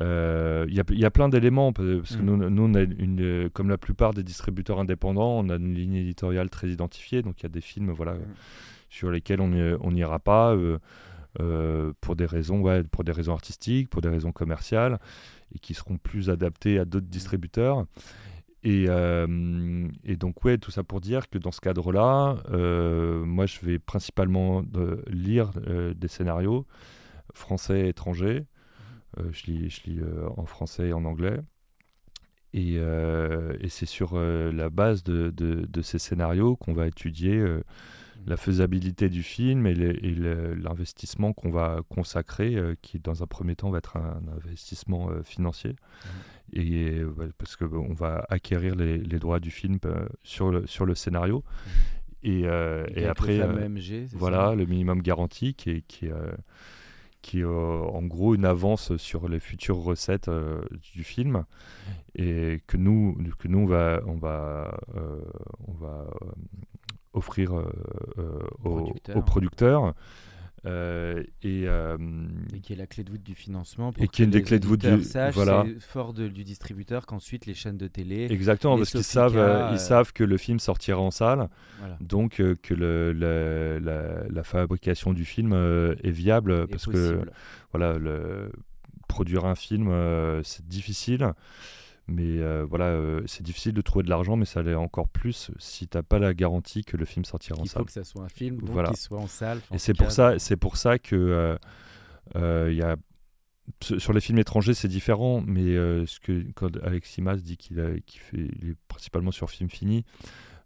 Il 0.00 0.72
y, 0.72 1.00
y, 1.00 1.04
a 1.04 1.10
plein 1.10 1.28
d'éléments 1.28 1.72
parce 1.72 2.16
que 2.16 2.22
mm. 2.22 2.24
nous, 2.24 2.50
nous, 2.50 2.62
on 2.62 2.74
a 2.74 2.82
une, 2.82 3.50
comme 3.52 3.68
la 3.68 3.78
plupart 3.78 4.14
des 4.14 4.22
distributeurs 4.22 4.78
indépendants, 4.78 5.38
on 5.38 5.48
a 5.48 5.56
une 5.56 5.74
ligne 5.74 5.94
éditoriale 5.94 6.50
très 6.50 6.68
identifiée. 6.68 7.22
Donc 7.22 7.40
il 7.40 7.42
y 7.44 7.46
a 7.46 7.50
des 7.50 7.60
films 7.60 7.90
voilà 7.90 8.16
sur 8.90 9.10
lesquels 9.10 9.40
on 9.40 9.90
n'ira 9.90 10.18
pas. 10.18 10.56
Euh, 11.40 11.92
pour, 12.00 12.16
des 12.16 12.26
raisons, 12.26 12.60
ouais, 12.62 12.82
pour 12.82 13.04
des 13.04 13.12
raisons 13.12 13.32
artistiques, 13.32 13.90
pour 13.90 14.00
des 14.00 14.08
raisons 14.08 14.32
commerciales, 14.32 14.98
et 15.54 15.58
qui 15.58 15.74
seront 15.74 15.96
plus 15.96 16.30
adaptés 16.30 16.78
à 16.78 16.84
d'autres 16.84 17.06
distributeurs. 17.06 17.84
Et, 18.64 18.86
euh, 18.88 19.86
et, 20.04 20.16
donc, 20.16 20.44
ouais, 20.44 20.58
tout 20.58 20.72
ça 20.72 20.82
pour 20.82 21.00
dire 21.00 21.28
que 21.28 21.38
dans 21.38 21.52
ce 21.52 21.60
cadre-là, 21.60 22.38
euh, 22.50 23.24
moi, 23.24 23.46
je 23.46 23.60
vais 23.60 23.78
principalement 23.78 24.64
lire 25.06 25.50
des 25.94 26.08
scénarios 26.08 26.66
français 27.34 27.82
et 27.82 27.88
étrangers. 27.88 28.46
Je 29.16 29.46
lis, 29.46 29.70
je 29.70 29.90
lis 29.90 30.00
en 30.36 30.46
français 30.46 30.88
et 30.88 30.92
en 30.92 31.04
anglais. 31.04 31.40
Et, 32.54 32.74
et 32.74 33.68
c'est 33.68 33.86
sur 33.86 34.18
la 34.18 34.70
base 34.70 35.02
de, 35.02 35.30
de, 35.30 35.66
de, 35.66 35.82
ces 35.82 35.98
scénarios 35.98 36.56
qu'on 36.56 36.72
va 36.72 36.86
étudier 36.86 37.44
la 38.28 38.36
faisabilité 38.36 39.08
du 39.08 39.22
film 39.22 39.66
et 39.66 39.74
l'investissement 39.74 41.32
qu'on 41.32 41.50
va 41.50 41.80
consacrer, 41.88 42.54
euh, 42.54 42.74
qui 42.82 42.98
dans 42.98 43.22
un 43.22 43.26
premier 43.26 43.56
temps 43.56 43.70
va 43.70 43.78
être 43.78 43.96
un, 43.96 44.20
investissement 44.36 45.10
euh, 45.10 45.22
financier. 45.22 45.70
Mmh. 45.70 46.08
Et 46.54 47.02
parce 47.36 47.56
qu'on 47.56 47.92
va 47.92 48.24
acquérir 48.30 48.74
les, 48.74 48.98
droits 49.18 49.40
du 49.40 49.50
film 49.50 49.78
euh, 49.84 50.08
sur, 50.22 50.50
le, 50.50 50.66
sur 50.66 50.86
le 50.86 50.94
scénario. 50.94 51.44
Mmh. 51.44 51.70
Et, 52.24 52.40
et, 52.40 53.06
après, 53.06 53.40
voilà, 54.12 54.54
le 54.54 54.66
minimum 54.66 55.02
garanti 55.02 55.54
qui 55.54 55.70
est, 55.70 55.82
qui, 55.86 56.08
qui 57.22 57.40
est 57.40 57.44
en 57.44 58.02
gros 58.02 58.34
une 58.34 58.44
avance 58.44 58.96
sur 58.96 59.28
les 59.28 59.40
futures 59.40 59.78
recettes 59.78 60.30
du 60.94 61.04
film 61.04 61.44
et 62.14 62.62
que 62.66 62.76
nous, 62.76 63.18
que 63.38 63.48
nous 63.48 63.58
on 63.60 63.66
va, 63.66 64.00
on 64.06 64.16
va, 64.16 64.78
on 65.66 65.72
va 65.72 66.06
offrir 67.18 67.56
euh, 67.56 67.70
euh, 68.18 68.40
aux, 68.64 69.22
producteurs. 69.22 69.94
Euh, 70.66 71.22
et, 71.42 71.62
et, 71.62 72.60
qui 72.60 72.72
est 72.72 72.76
la 72.76 72.86
clé 72.86 73.04
de 73.04 73.10
voûte 73.10 73.22
du 73.22 73.34
financement 73.36 73.92
et 73.98 74.08
qui 74.08 74.22
est 74.22 74.24
une 74.24 74.32
des 74.32 74.42
clés 74.42 74.58
de 74.58 74.66
voûte 74.66 74.80
du 74.80 75.02
voilà. 75.32 75.64
fort 75.78 76.12
du 76.12 76.42
distributeur 76.42 77.06
qu'ensuite 77.06 77.46
les 77.46 77.54
chaînes 77.54 77.76
de 77.76 77.86
télé 77.86 78.26
exactement 78.30 78.76
parce 78.76 78.90
qu'ils 78.90 79.04
savent 79.04 79.70
ils 79.72 79.78
savent 79.78 80.12
que 80.12 80.24
le 80.24 80.36
film 80.36 80.58
sortira 80.58 81.00
en 81.00 81.12
salle. 81.12 81.48
donc 82.00 82.42
que 82.62 82.74
le, 82.74 83.12
la, 84.28 84.42
fabrication 84.42 85.12
du 85.12 85.24
film 85.24 85.52
est 85.52 86.10
viable 86.10 86.66
parce 86.66 86.86
que 86.86 87.20
voilà 87.72 87.98
le, 87.98 88.50
produire 89.06 89.44
un 89.44 89.54
film 89.54 89.92
c'est 90.42 90.66
difficile 90.66 91.32
mais 92.08 92.38
euh, 92.38 92.64
voilà, 92.68 92.86
euh, 92.86 93.20
c'est 93.26 93.42
difficile 93.42 93.74
de 93.74 93.82
trouver 93.82 94.02
de 94.02 94.08
l'argent, 94.08 94.36
mais 94.36 94.46
ça 94.46 94.62
l'est 94.62 94.74
encore 94.74 95.08
plus 95.08 95.50
si 95.58 95.86
tu 95.86 95.96
n'as 95.96 96.02
pas 96.02 96.18
la 96.18 96.32
garantie 96.32 96.82
que 96.82 96.96
le 96.96 97.04
film 97.04 97.26
sortira 97.26 97.60
en 97.60 97.64
salle. 97.66 97.66
Il 97.66 97.78
faut 97.80 97.84
que 97.84 97.92
ça 97.92 98.04
soit 98.04 98.22
un 98.22 98.30
film, 98.30 98.62
donc 98.62 98.86
qu'il 98.86 98.96
soit 98.96 99.18
en 99.18 99.26
salle. 99.26 99.60
Et 99.72 99.78
c'est 99.78 99.92
pour, 99.92 100.10
ça, 100.10 100.38
c'est 100.38 100.56
pour 100.56 100.78
ça 100.78 100.98
que 100.98 101.58
euh, 102.34 102.72
y 102.72 102.82
a 102.82 102.96
sur 103.82 104.14
les 104.14 104.22
films 104.22 104.38
étrangers, 104.38 104.72
c'est 104.72 104.88
différent, 104.88 105.42
mais 105.46 105.74
ce 106.06 106.18
que 106.20 106.46
quand 106.54 106.74
Alexis 106.82 107.20
Mas 107.20 107.42
dit 107.42 107.58
qu'il 107.58 107.76
fait, 107.76 108.38
est 108.38 108.74
principalement 108.88 109.30
sur 109.30 109.50
film 109.50 109.68
fini, 109.68 110.06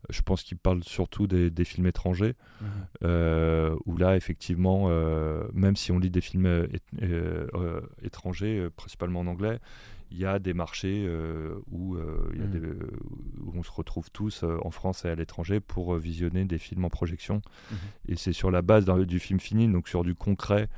je 0.09 0.23
pense 0.23 0.45
qu'il 0.45 0.57
parle 0.57 0.85
surtout 0.85 1.27
des, 1.27 1.65
films 1.65 1.89
étrangers, 1.89 2.37
mmh. 2.61 3.07
où 3.87 3.97
là, 3.97 4.15
effectivement, 4.15 4.89
même 5.53 5.75
si 5.75 5.91
on 5.91 5.99
lit 5.99 6.11
des 6.11 6.21
films 6.21 6.69
étrangers, 8.05 8.69
principalement 8.77 9.19
en 9.19 9.27
anglais, 9.27 9.59
il 10.13 10.19
y 10.19 10.27
a 10.27 10.39
des 10.39 10.53
marchés 10.53 11.05
euh, 11.07 11.55
où, 11.71 11.97
euh, 11.97 12.31
mm. 12.35 13.47
où, 13.47 13.53
on 13.55 13.63
se 13.63 13.71
retrouve 13.71 14.11
tous 14.11 14.43
euh, 14.43 14.59
en 14.63 14.71
France 14.71 15.05
et 15.05 15.09
à 15.09 15.15
l'étranger 15.15 15.59
pour 15.61 15.95
visionner 15.97 16.45
des 16.45 16.59
films 16.59 16.85
en 16.85 16.91
projection. 16.91 17.39
Mm-hmm. 17.39 17.77
Et 18.09 18.17
c'est 18.17 18.33
sur 18.33 18.51
la 18.51 18.63
base 18.63 18.85
du 18.85 19.19
film 19.19 19.41
fini, 19.41 19.69
donc 19.69 19.89
sur 19.89 20.05
du 20.05 20.15
concret, 20.15 20.69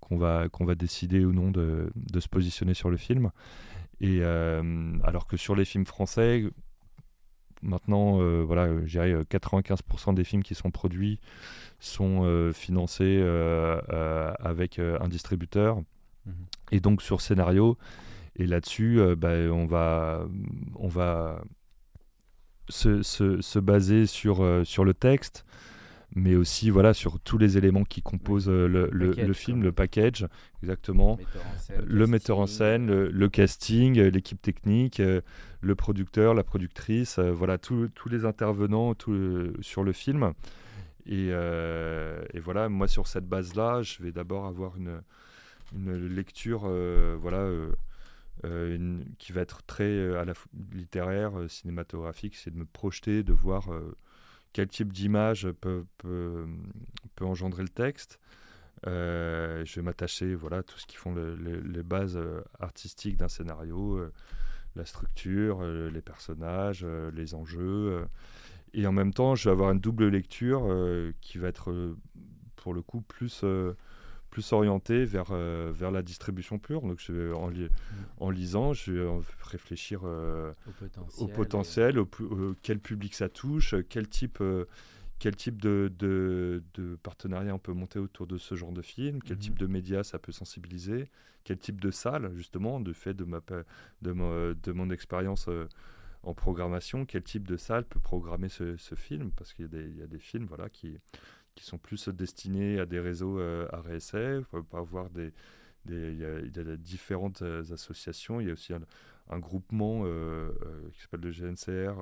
qu'on 0.00 0.16
va, 0.16 0.48
qu'on 0.48 0.64
va 0.64 0.74
décider 0.74 1.24
ou 1.24 1.32
non 1.32 1.50
de, 1.50 1.90
de, 1.96 2.20
se 2.20 2.28
positionner 2.28 2.74
sur 2.74 2.88
le 2.88 2.96
film. 2.96 3.30
Et 4.00 4.22
alors 4.22 5.26
que 5.26 5.36
sur 5.36 5.54
les 5.54 5.64
films 5.64 5.86
français, 5.86 6.44
maintenant, 7.62 8.18
voilà, 8.42 8.68
95% 8.68 10.14
des 10.14 10.24
films 10.24 10.42
qui 10.42 10.54
sont 10.54 10.70
produits 10.70 11.20
sont 11.80 12.52
financés 12.52 13.22
avec 14.40 14.78
un 14.78 15.08
distributeur. 15.08 15.78
Mm-hmm. 15.78 16.32
Et 16.72 16.80
donc 16.80 17.00
sur 17.00 17.22
scénario, 17.22 17.78
et 18.36 18.46
là-dessus, 18.46 19.00
euh, 19.00 19.14
bah, 19.14 19.32
on 19.52 19.66
va, 19.66 20.26
on 20.74 20.88
va 20.88 21.42
se, 22.68 23.02
se, 23.02 23.40
se 23.40 23.58
baser 23.58 24.06
sur, 24.06 24.42
euh, 24.42 24.64
sur 24.64 24.84
le 24.84 24.92
texte, 24.92 25.44
mais 26.16 26.34
aussi 26.34 26.70
voilà, 26.70 26.94
sur 26.94 27.20
tous 27.20 27.38
les 27.38 27.58
éléments 27.58 27.84
qui 27.84 28.02
composent 28.02 28.48
euh, 28.48 28.66
le, 28.66 28.88
le, 28.90 29.32
film, 29.32 29.62
le 29.62 29.72
package, 29.72 30.26
exactement. 30.62 31.18
Le 31.84 32.06
metteur 32.06 32.38
en 32.38 32.46
scène, 32.46 32.86
le, 32.86 33.28
casting, 33.28 34.00
l'équipe 34.00 34.40
technique, 34.40 35.00
le 35.60 35.74
producteur, 35.74 36.34
la 36.34 36.44
productrice, 36.44 37.18
voilà, 37.18 37.58
tous 37.58 37.90
les 38.10 38.24
intervenants 38.24 38.94
sur 39.60 39.84
le 39.84 39.92
film. 39.92 40.32
Et, 41.06 41.28
et, 41.28 42.40
voilà, 42.40 42.68
moi 42.68 42.88
sur 42.88 43.06
cette 43.06 43.28
base-là, 43.28 43.82
je 43.82 44.02
vais 44.02 44.12
d'abord 44.12 44.46
avoir 44.46 44.76
une, 44.76 45.00
une 45.74 46.08
lecture 46.08 46.68
voilà, 47.20 47.38
euh, 47.38 47.72
qui 49.18 49.32
va 49.32 49.40
être 49.40 49.62
très 49.64 49.84
euh, 49.84 50.20
à 50.20 50.24
la 50.24 50.34
littéraire, 50.72 51.38
euh, 51.38 51.48
cinématographique, 51.48 52.36
c'est 52.36 52.50
de 52.50 52.56
me 52.56 52.66
projeter, 52.66 53.22
de 53.22 53.32
voir 53.32 53.68
quel 54.52 54.68
type 54.68 54.92
d'image 54.92 55.48
peut, 55.60 55.84
engendrer 57.20 57.62
le 57.62 57.68
texte. 57.68 58.20
je 58.84 59.74
vais 59.74 59.82
m'attacher 59.82 60.34
voilà, 60.34 60.62
tout 60.62 60.78
ce 60.78 60.86
qui 60.86 60.96
font 60.96 61.14
les 61.14 61.82
bases 61.82 62.18
artistiques 62.60 63.16
d'un 63.16 63.28
scénario, 63.28 64.00
la 64.76 64.84
structure, 64.84 65.64
les 65.64 66.02
personnages, 66.02 66.86
les 67.14 67.34
enjeux. 67.34 68.06
et 68.74 68.86
en 68.86 68.92
même 68.92 69.12
temps, 69.12 69.34
je 69.34 69.48
vais 69.48 69.52
avoir 69.52 69.72
une 69.72 69.80
double 69.80 70.08
lecture 70.08 70.68
qui 71.20 71.38
va 71.38 71.48
être 71.48 71.96
pour 72.56 72.74
le 72.74 72.82
coup 72.82 73.00
plus 73.00 73.44
plus 74.34 74.52
orienté 74.52 75.04
vers, 75.04 75.28
euh, 75.30 75.72
vers 75.72 75.92
la 75.92 76.02
distribution 76.02 76.58
pure. 76.58 76.82
Donc, 76.82 76.98
je 76.98 77.32
en, 77.32 77.50
mm. 77.50 77.68
en, 78.18 78.30
lisant, 78.30 78.72
je 78.72 78.92
vais 78.92 79.20
réfléchir 79.44 80.00
euh, 80.02 80.52
au 81.18 81.28
potentiel, 81.28 82.00
au, 82.00 82.08
quel 82.60 82.80
public 82.80 83.14
ça 83.14 83.28
touche, 83.28 83.76
quel 83.88 84.08
type, 84.08 84.40
euh, 84.40 84.64
quel 85.20 85.36
type 85.36 85.62
de, 85.62 85.92
de, 86.00 86.64
de, 86.74 86.96
partenariat 86.96 87.54
on 87.54 87.60
peut 87.60 87.74
monter 87.74 88.00
autour 88.00 88.26
de 88.26 88.36
ce 88.36 88.56
genre 88.56 88.72
de 88.72 88.82
film, 88.82 89.22
quel 89.22 89.38
type 89.38 89.54
mm-hmm. 89.54 89.58
de 89.58 89.66
médias 89.68 90.02
ça 90.02 90.18
peut 90.18 90.32
sensibiliser, 90.32 91.08
quel 91.44 91.58
type 91.58 91.80
de 91.80 91.92
salle, 91.92 92.32
justement, 92.34 92.80
de 92.80 92.92
fait 92.92 93.14
de, 93.14 93.22
ma, 93.22 93.38
de, 94.02 94.56
de 94.60 94.72
mon 94.72 94.90
expérience 94.90 95.48
en 96.24 96.34
programmation, 96.34 97.06
quel 97.06 97.22
type 97.22 97.46
de 97.46 97.56
salle 97.56 97.84
peut 97.84 98.00
programmer 98.00 98.48
ce, 98.48 98.76
ce 98.78 98.96
film, 98.96 99.30
parce 99.30 99.52
qu'il 99.52 99.66
y, 99.72 99.98
y, 100.00 100.02
a 100.02 100.08
des 100.08 100.18
films 100.18 100.46
voilà, 100.46 100.68
qui 100.70 100.98
qui 101.54 101.64
sont 101.64 101.78
plus 101.78 102.08
destinés 102.08 102.78
à 102.78 102.86
des 102.86 103.00
réseaux 103.00 103.38
euh, 103.38 103.68
RSF, 103.72 104.48
peut 104.48 104.76
avoir 104.76 105.10
des, 105.10 105.32
il, 105.88 106.18
y 106.18 106.24
a, 106.24 106.76
différentes 106.76 107.42
euh, 107.42 107.62
associations. 107.72 108.40
Il 108.40 108.48
y 108.48 108.50
a 108.50 108.52
aussi 108.52 108.72
un, 108.72 109.38
groupement 109.38 110.02
euh, 110.04 110.52
qui 110.92 111.00
s'appelle 111.00 111.20
le 111.20 111.30
GNCR, 111.30 112.00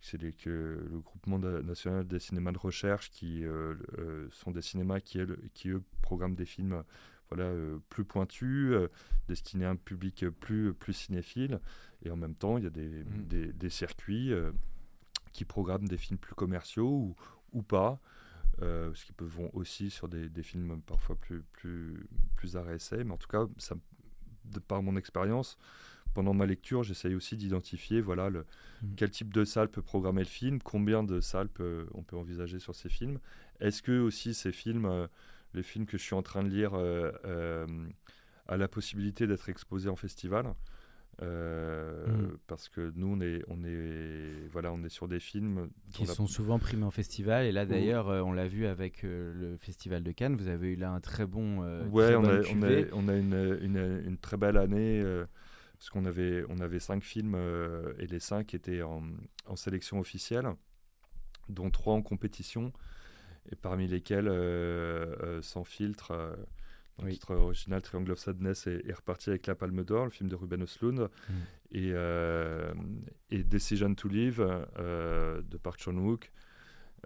c'est 0.00 0.20
le 0.20 1.00
groupement 1.00 1.38
national 1.38 2.06
des 2.06 2.18
cinémas 2.18 2.52
de 2.52 2.58
recherche, 2.58 3.10
qui 3.10 3.44
sont 4.30 4.50
des 4.50 4.62
cinémas 4.62 5.00
qui, 5.00 5.20
qui, 5.52 5.68
eux, 5.68 5.82
programment 6.02 6.34
des 6.34 6.46
films 6.46 6.82
voilà, 7.30 7.52
plus 7.90 8.04
pointus, 8.04 8.74
destinés 9.28 9.66
à 9.66 9.70
un 9.70 9.76
public 9.76 10.28
plus, 10.40 10.74
plus 10.74 10.94
cinéphile. 10.94 11.60
Et 12.02 12.10
en 12.10 12.16
même 12.16 12.34
temps, 12.34 12.56
il 12.56 12.64
y 12.64 12.66
a 12.66 12.70
des, 12.70 13.04
mmh. 13.04 13.26
des, 13.28 13.52
des 13.52 13.70
circuits 13.70 14.32
qui 15.32 15.44
programment 15.44 15.86
des 15.86 15.98
films 15.98 16.18
plus 16.18 16.34
commerciaux 16.34 16.88
ou, 16.88 17.16
ou 17.52 17.62
pas. 17.62 18.00
Euh, 18.62 18.92
ce 18.94 19.06
qui 19.06 19.12
vont 19.18 19.50
aussi 19.54 19.90
sur 19.90 20.08
des, 20.08 20.42
films 20.42 20.82
parfois 20.82 21.16
plus, 21.16 21.42
plus, 21.52 22.06
plus 22.36 22.56
mais 22.56 23.10
en 23.10 23.16
tout 23.16 23.28
cas, 23.28 23.46
ça, 23.58 23.74
par 24.68 24.82
mon 24.82 24.96
expérience, 24.96 25.56
pendant 26.14 26.34
ma 26.34 26.46
lecture, 26.46 26.82
j'essaye 26.82 27.14
aussi 27.14 27.36
d'identifier 27.36 28.00
voilà, 28.00 28.30
le, 28.30 28.40
mmh. 28.82 28.94
quel 28.96 29.10
type 29.10 29.32
de 29.32 29.44
salle 29.44 29.68
peut 29.68 29.82
programmer 29.82 30.22
le 30.22 30.28
film, 30.28 30.60
combien 30.60 31.02
de 31.02 31.20
salles 31.20 31.48
on 31.94 32.02
peut 32.02 32.16
envisager 32.16 32.58
sur 32.58 32.74
ces 32.74 32.88
films. 32.88 33.18
Est-ce 33.60 33.82
que 33.82 34.00
aussi 34.00 34.34
ces 34.34 34.52
films, 34.52 34.86
euh, 34.86 35.06
les 35.54 35.62
films 35.62 35.86
que 35.86 35.98
je 35.98 36.02
suis 36.02 36.14
en 36.14 36.22
train 36.22 36.42
de 36.42 36.48
lire, 36.48 36.74
euh, 36.74 37.12
euh, 37.24 37.66
a 38.48 38.56
la 38.56 38.68
possibilité 38.68 39.26
d'être 39.26 39.48
exposés 39.48 39.88
en 39.88 39.96
festival 39.96 40.52
mmh. 41.20 42.36
parce 42.46 42.68
que 42.68 42.92
nous 42.96 43.08
on 43.08 43.20
est 43.20 43.42
on 43.48 43.62
est 43.64 44.48
voilà 44.50 44.72
on 44.72 44.82
est 44.84 44.88
sur 44.88 45.06
des 45.06 45.20
films 45.20 45.68
qui 45.92 46.06
sont 46.06 46.26
souvent 46.26 46.58
primés 46.58 46.84
en 46.84 46.90
festival. 46.90 47.46
Et 47.46 47.52
là 47.52 47.66
d'ailleurs 47.66 48.06
on 48.08 48.32
l'a 48.32 48.48
vu 48.48 48.66
avec 48.66 49.02
le 49.02 49.56
festival 49.58 50.02
de 50.02 50.12
Cannes. 50.12 50.36
Vous 50.36 50.48
avez 50.48 50.72
eu 50.72 50.76
là 50.76 50.90
un 50.90 51.00
très 51.00 51.26
bon 51.26 51.60
ouais 51.90 52.14
on, 52.14 52.24
a, 52.24 52.40
on, 52.54 52.62
a, 52.62 52.82
on, 52.92 53.08
a, 53.08 53.16
une, 53.16 53.58
une, 53.60 54.02
une 54.06 54.18
très 54.18 54.36
belle 54.36 54.56
année 54.56 55.04
parce 55.80 55.88
qu'on 55.88 56.04
avait, 56.04 56.44
on 56.50 56.60
avait 56.60 56.78
cinq 56.78 57.02
films 57.02 57.34
euh, 57.34 57.94
et 57.98 58.06
les 58.06 58.20
cinq 58.20 58.52
étaient 58.52 58.82
en, 58.82 59.02
sélection 59.56 59.98
officielle, 59.98 60.46
dont 61.48 61.70
trois 61.70 61.94
en 61.94 62.02
compétition, 62.02 62.70
et 63.50 63.56
parmi 63.56 63.88
lesquels 63.88 64.28
euh, 64.28 65.16
euh, 65.22 65.40
Sans 65.40 65.64
filtre, 65.64 66.36
le 67.02 67.12
titre 67.12 67.34
original 67.34 67.82
Triangle 67.82 68.12
of 68.12 68.18
Sadness 68.18 68.66
est, 68.66 68.92
reparti 68.92 69.30
avec 69.30 69.46
la 69.46 69.54
Palme 69.54 69.84
d'Or, 69.84 70.04
le 70.04 70.10
film 70.10 70.28
de 70.28 70.34
Ruben 70.34 70.62
Östlund, 70.62 71.08
mm. 71.28 71.32
et, 71.72 71.92
et, 73.30 73.44
Decision 73.44 73.94
to 73.94 74.08
Live 74.08 74.38
de 74.78 75.56
Park 75.56 75.80
Chan-wook 75.80 76.30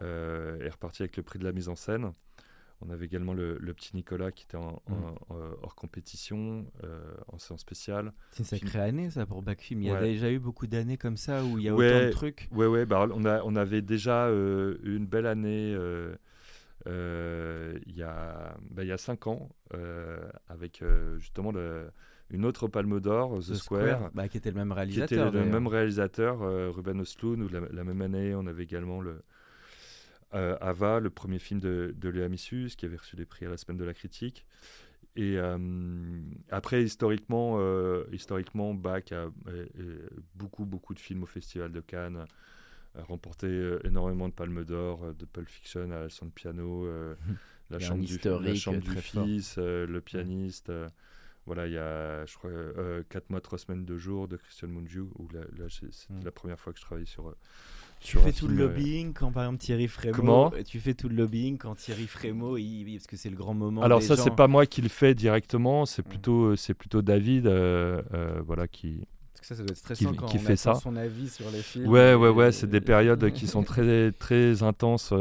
est 0.01 0.71
reparti 0.71 1.03
avec 1.03 1.17
le 1.17 1.23
prix 1.23 1.39
de 1.39 1.45
la 1.45 1.53
mise 1.53 1.69
en 1.69 1.77
scène. 1.77 2.13
On 2.87 2.91
avait 2.91 3.07
également 3.07 3.33
le, 3.33 3.59
petit 3.75 3.97
Nicolas 3.97 4.31
qui 4.31 4.45
était 4.45 4.57
en, 4.57 4.83
mm. 4.89 5.35
hors 5.63 5.75
compétition, 5.75 6.67
euh, 6.85 7.15
en 7.29 7.39
séance 7.39 7.61
spéciale. 7.61 8.13
C'est 8.31 8.41
une 8.41 8.45
sacrée 8.45 8.81
année 8.81 9.11
ça 9.11 9.27
pour 9.27 9.43
Backfilm. 9.43 9.83
Il 9.83 9.89
y 9.89 9.91
a 9.91 10.01
déjà 10.01 10.31
eu 10.31 10.39
beaucoup 10.39 10.67
d'années 10.67 10.99
comme 10.99 11.17
ça 11.17 11.45
où 11.45 11.59
il 11.59 11.65
y 11.65 11.69
a 11.69 11.75
autant 11.75 12.07
de 12.07 12.11
trucs. 12.11 12.49
Ouais, 12.53 12.67
ouais. 12.67 12.85
Bah, 12.85 13.07
on, 13.13 13.25
a, 13.25 13.43
on 13.43 13.57
avait 13.57 13.83
déjà 13.83 14.27
euh, 14.27 14.79
une 14.85 15.07
belle 15.07 15.27
année 15.27 15.75
euh, 15.75 16.15
il, 16.87 17.97
y 17.97 18.03
a, 18.03 18.57
bah, 18.71 18.83
il 18.83 18.89
y 18.89 18.93
a 18.93 18.99
cinq 18.99 19.27
ans 19.27 19.49
avec 20.49 20.83
justement 21.19 21.53
le, 21.53 21.91
une 22.31 22.45
autre 22.45 22.69
Palme 22.69 23.01
d'Or, 23.01 23.39
The, 23.39 23.55
Square, 23.55 24.11
bah, 24.15 24.29
qui 24.29 24.37
était 24.37 24.51
le 24.51 24.57
même 24.57 24.73
réalisateur. 24.73 25.31
Qui 25.31 25.37
était 25.37 25.45
le 25.45 25.51
même 25.51 25.67
réalisateur, 25.67 26.41
Ruben 26.75 27.01
Östlund. 27.01 27.43
Ou 27.43 27.49
la, 27.49 27.85
même 27.85 28.03
année, 28.03 28.35
on 28.35 28.47
avait 28.47 28.65
également 28.65 29.01
le 29.01 29.23
euh, 30.35 30.57
Ava, 30.61 30.99
le 30.99 31.11
premier 31.11 31.39
film 31.39 31.61
de, 31.61 31.95
de 31.97 32.09
Léa 32.09 32.29
Missus, 32.29 32.71
qui 32.77 32.87
avait 32.87 32.97
reçu 32.97 33.15
des 33.15 33.25
prix 33.25 33.47
à 33.47 33.51
la 33.51 33.57
semaine 33.57 33.77
de 33.77 33.85
la 33.85 33.95
critique. 33.95 34.45
Et 35.15 35.39
euh, 35.39 35.59
après, 36.51 36.83
historiquement, 36.83 37.57
euh, 37.59 38.05
historiquement, 38.11 38.75
Bach 38.75 39.13
a, 39.13 39.29
beaucoup, 40.35 40.65
beaucoup 40.65 40.93
de 40.93 40.99
films 40.99 41.23
au 41.23 41.27
Festival 41.27 41.71
de 41.71 41.81
Cannes, 41.81 42.25
remporté 43.03 43.49
énormément 43.85 44.29
de 44.29 44.35
palmes 44.35 44.65
d'or, 44.65 45.15
de 45.15 45.25
Pulp 45.25 45.49
Fiction 45.49 45.91
à 45.91 46.01
la 46.01 46.07
de 46.07 46.31
piano, 46.35 46.87
la, 47.71 47.79
chambre 47.79 48.05
du, 48.05 48.19
la 48.23 48.55
chambre 48.55 48.81
du 48.81 48.97
fils, 48.97 49.57
le 49.59 50.01
pianiste. 50.01 50.71
voilà, 51.47 51.67
il 51.67 51.73
y 51.73 51.79
a, 51.79 52.25
je 52.27 52.35
crois, 52.37 52.51
4 53.09 53.31
mois, 53.31 53.41
3 53.41 53.59
semaines, 53.59 53.85
2 53.85 53.97
jours 53.97 54.29
de 54.29 54.37
Christian 54.37 54.69
Mungiu, 54.69 55.07
où 55.19 55.29
là, 55.33 55.67
c'était 55.69 55.91
mm. 56.11 56.25
la 56.25 56.31
première 56.31 56.61
fois 56.61 56.73
que 56.73 56.79
je 56.79 56.85
travaillais 56.85 57.07
sur 57.07 57.35
tu 58.05 58.19
fais 58.19 58.33
tout 58.33 58.49
le 58.49 58.55
lobbying 58.55 59.15
quand 59.15 59.33
par 59.33 59.45
exemple 59.45 59.61
Thierry 59.61 59.89
Frémaux. 59.89 60.15
Comment? 60.15 60.53
Tu 60.67 60.79
fais 60.79 60.93
tout 60.93 61.09
le 61.09 61.17
lobbying 61.17 61.57
quand 61.57 61.75
Thierry 61.75 62.07
Frémaux, 62.07 62.59
il, 62.59 62.85
parce 62.93 63.07
que 63.07 63.17
c'est 63.17 63.31
le 63.31 63.37
grand 63.37 63.55
moment. 63.55 63.81
Alors 63.83 64.03
ça, 64.03 64.17
c'est 64.17 64.35
pas 64.35 64.47
moi 64.47 64.67
qui 64.67 64.83
le 64.83 64.91
fais 64.91 65.15
directement, 65.15 65.87
c'est 65.87 66.03
plutôt, 66.03 66.45
euh, 66.45 66.57
c'est 66.57 66.75
plutôt 66.75 67.01
David, 67.01 67.47
euh, 67.47 68.03
euh, 68.13 68.43
voilà 68.47 68.69
qui. 68.69 69.07
Parce 69.35 69.41
que 69.41 69.47
ça, 69.47 69.55
ça 69.57 69.63
doit 69.63 69.73
être 69.73 69.77
stressant 69.77 70.13
qui, 70.13 70.17
quand 70.17 70.35
on 70.35 70.39
fait 70.39 70.57
ça. 70.57 70.75
son 70.75 70.97
avis 70.97 71.29
sur 71.29 71.51
les 71.51 71.61
films. 71.61 71.89
Ouais, 71.89 72.15
ouais, 72.15 72.31
ouais, 72.31 72.53
c'est 72.53 72.69
des 72.69 72.81
périodes 72.81 73.31
qui 73.33 73.47
sont 73.47 73.63
très, 73.63 74.13
très 74.13 74.63
intenses 74.63 75.13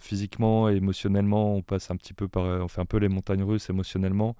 physiquement 0.00 0.68
et 0.68 0.76
émotionnellement. 0.76 1.56
On 1.56 1.62
passe 1.62 1.90
un 1.90 1.96
petit 1.96 2.12
peu 2.14 2.28
par, 2.28 2.44
on 2.44 2.68
fait 2.68 2.80
un 2.80 2.86
peu 2.86 2.98
les 2.98 3.08
montagnes 3.08 3.42
russes 3.42 3.68
émotionnellement 3.68 4.36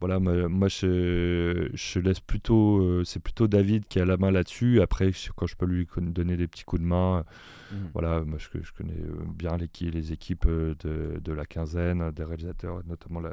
voilà, 0.00 0.20
moi, 0.20 0.68
je, 0.68 1.70
je, 1.74 1.98
laisse 1.98 2.20
plutôt, 2.20 2.78
euh, 2.78 3.02
c'est 3.04 3.20
plutôt 3.20 3.48
David 3.48 3.86
qui 3.88 3.98
a 3.98 4.04
la 4.04 4.16
main 4.16 4.30
là-dessus. 4.30 4.80
Après, 4.80 5.10
quand 5.34 5.46
je 5.46 5.56
peux 5.56 5.66
lui 5.66 5.88
donner 5.96 6.36
des 6.36 6.46
petits 6.46 6.64
coups 6.64 6.82
de 6.82 6.86
main, 6.86 7.24
mmh. 7.72 7.76
voilà, 7.94 8.20
moi 8.20 8.38
je, 8.38 8.46
je, 8.62 8.72
connais 8.72 8.92
euh, 8.92 9.24
bien 9.34 9.56
les, 9.56 9.90
les 9.90 10.12
équipes 10.12 10.46
euh, 10.46 10.76
de, 10.84 11.18
de, 11.18 11.32
la 11.32 11.44
quinzaine, 11.46 12.12
des 12.12 12.22
réalisateurs, 12.22 12.80
notamment 12.86 13.20
la, 13.20 13.32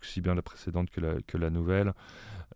aussi 0.00 0.20
bien 0.20 0.36
la 0.36 0.42
précédente 0.42 0.90
que 0.90 1.00
la, 1.00 1.14
que 1.26 1.38
la 1.38 1.50
nouvelle. 1.50 1.92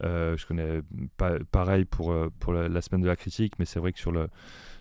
Je 0.02 0.46
connais 0.46 0.80
pas, 1.16 1.38
pareil 1.50 1.84
pour, 1.84 2.14
pour 2.38 2.52
la, 2.52 2.80
semaine 2.80 3.02
de 3.02 3.06
la 3.06 3.16
critique, 3.16 3.54
mais 3.58 3.64
c'est 3.64 3.80
vrai 3.80 3.92
que 3.92 3.98
sur, 3.98 4.12
le, 4.12 4.28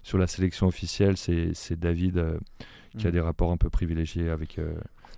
sur 0.04 0.18
la 0.18 0.28
sélection 0.28 0.68
officielle, 0.68 1.18
c'est 1.18 1.80
David 1.80 2.40
qui 2.98 3.06
a 3.06 3.10
mmh. 3.10 3.14
des 3.14 3.22
rapports 3.22 3.52
un 3.52 3.58
peu 3.58 3.70
privilégiés 3.70 4.30
avec, 4.30 4.60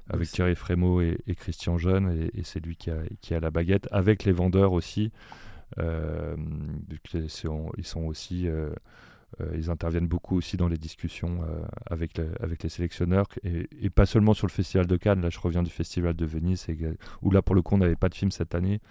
avec 0.10 0.28
Thierry 0.30 0.56
Frémaux 0.56 1.02
et, 1.02 1.36
Christian 1.36 1.78
Jeune, 1.78 2.30
et, 2.34 2.44
c'est 2.44 2.60
lui 2.60 2.76
qui 2.76 2.90
a, 2.90 2.98
qui 3.22 3.34
a, 3.34 3.40
la 3.40 3.52
baguette, 3.52 3.88
avec 3.92 4.24
les 4.24 4.32
vendeurs 4.32 4.74
aussi. 4.74 5.12
Euh, 5.78 6.36
ils 7.14 7.30
sont 7.30 8.02
aussi, 8.02 8.48
euh, 8.48 8.72
euh, 9.40 9.52
ils 9.56 9.70
interviennent 9.70 10.08
beaucoup 10.08 10.36
aussi 10.36 10.58
dans 10.58 10.68
les 10.68 10.78
discussions 10.78 11.42
avec, 11.90 12.20
avec 12.40 12.64
les 12.64 12.70
sélectionneurs, 12.70 13.28
et, 13.44 13.90
pas 13.90 14.06
seulement 14.06 14.34
sur 14.34 14.48
le 14.48 14.52
Festival 14.52 14.88
de 14.88 14.98
Cannes. 14.98 15.22
Là, 15.22 15.30
je 15.30 15.40
reviens 15.40 15.64
du 15.64 15.72
Festival 15.72 16.16
de 16.16 16.26
Venise, 16.26 16.66
où 17.22 17.32
là, 17.32 17.42
pour 17.42 17.56
le 17.56 17.62
coup, 17.62 17.76
on 17.76 17.80
n'avait 17.80 17.96
pas 17.96 18.10
de 18.10 18.16
film 18.16 18.32
cette 18.32 18.56
année. 18.56 18.82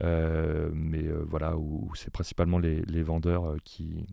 Mais 0.00 1.08
voilà, 1.26 1.56
où, 1.56 1.90
c'est 1.94 2.10
principalement 2.10 2.58
les, 2.58 3.02
vendeurs 3.02 3.56
qui, 3.64 4.06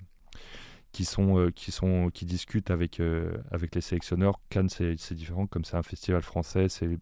qui 0.96 1.04
sont 1.04 1.38
euh, 1.38 1.52
qui 1.52 1.72
sont 1.72 2.10
qui 2.14 2.24
discutent 2.24 2.72
avec 2.72 3.02
euh, 3.02 3.36
avec 3.52 3.76
les 3.76 3.82
sélectionneurs. 3.82 4.40
Cannes 4.50 4.70
c'est 4.70 5.14
différent 5.14 5.46
comme 5.46 5.66
c'est 5.66 5.76
un 5.76 5.84
festival 5.84 6.22
français, 6.22 6.70
c'est 6.70 6.98